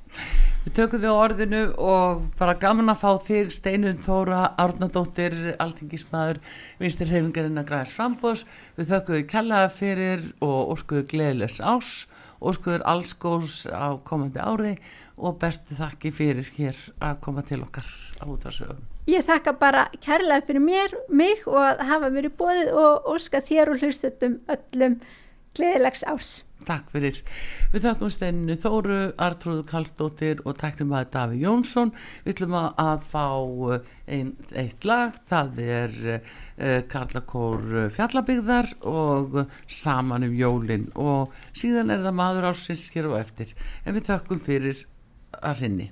Við 0.64 0.72
tökum 0.78 1.03
þið 1.03 1.12
á 1.12 1.20
orðinu 1.20 1.62
og 1.76 2.20
bara 2.38 2.55
gaman 2.57 2.88
að 2.88 3.03
fá 3.03 3.11
þig 3.26 3.51
Steinun 3.53 4.01
Þóra 4.01 4.55
Árnadóttir 4.57 5.34
Altingismæður, 5.61 6.40
vinstir 6.80 7.12
hefingarinn 7.12 7.61
að 7.61 7.68
græðis 7.68 7.92
frambós, 7.99 8.45
við 8.78 8.95
þökkum 8.95 9.18
þið 9.18 9.26
kellaða 9.34 9.72
fyrir 9.76 10.24
og 10.40 10.72
óskuðu 10.72 11.05
gleðilegs 11.12 11.61
ás, 11.61 11.90
óskuður 12.40 12.86
allskós 12.88 13.66
á 13.68 14.01
komandi 14.09 14.40
ári 14.40 14.78
og 15.20 15.36
bestu 15.42 15.76
þakki 15.76 16.11
fyrir 16.14 16.49
hér 16.57 16.80
að 17.05 17.20
koma 17.26 17.45
til 17.47 17.61
okkar 17.62 17.86
á 18.18 18.24
útvarsögum 18.24 18.80
Ég 19.05 19.20
þakka 19.26 19.53
bara 19.61 19.84
kærlega 20.01 20.47
fyrir 20.49 20.64
mér, 20.64 20.97
mig 21.12 21.45
og 21.45 21.61
að 21.61 21.84
hafa 21.90 22.09
verið 22.14 22.36
bóðið 22.40 22.72
og 22.80 23.11
óska 23.12 23.42
þér 23.45 23.74
og 23.74 23.84
hlustutum 23.84 24.38
öllum 24.49 24.97
gleðilegs 25.55 26.07
ás 26.09 26.38
Takk 26.65 26.91
fyrir. 26.93 27.19
Við 27.73 27.85
þakkum 27.85 28.12
steininu 28.12 28.57
Þóru, 28.61 28.99
Artrúðu 29.21 29.65
Kallstóttir 29.69 30.41
og 30.45 30.57
tæktum 30.61 30.95
að 30.97 31.11
Daví 31.15 31.43
Jónsson. 31.43 31.93
Við 32.25 32.35
ætlum 32.37 32.57
að 32.61 33.05
fá 33.12 33.27
eh, 33.75 33.93
ein, 34.17 34.33
eitt 34.57 34.89
lag, 34.89 35.19
það 35.31 35.61
er 35.65 35.95
uh, 36.15 36.81
Karlakór 36.91 37.91
Fjallabigðar 37.95 38.73
og 38.89 39.45
saman 39.67 40.29
um 40.29 40.35
jólinn 40.39 40.91
og 40.95 41.35
síðan 41.57 41.93
er 41.95 42.05
það 42.05 42.19
maður 42.21 42.51
ásins 42.53 42.89
hér 42.95 43.12
og 43.12 43.21
eftir. 43.21 43.55
En 43.85 43.97
við 43.97 44.11
þakkum 44.12 44.43
fyrir 44.43 44.85
að 45.41 45.62
sinni. 45.65 45.89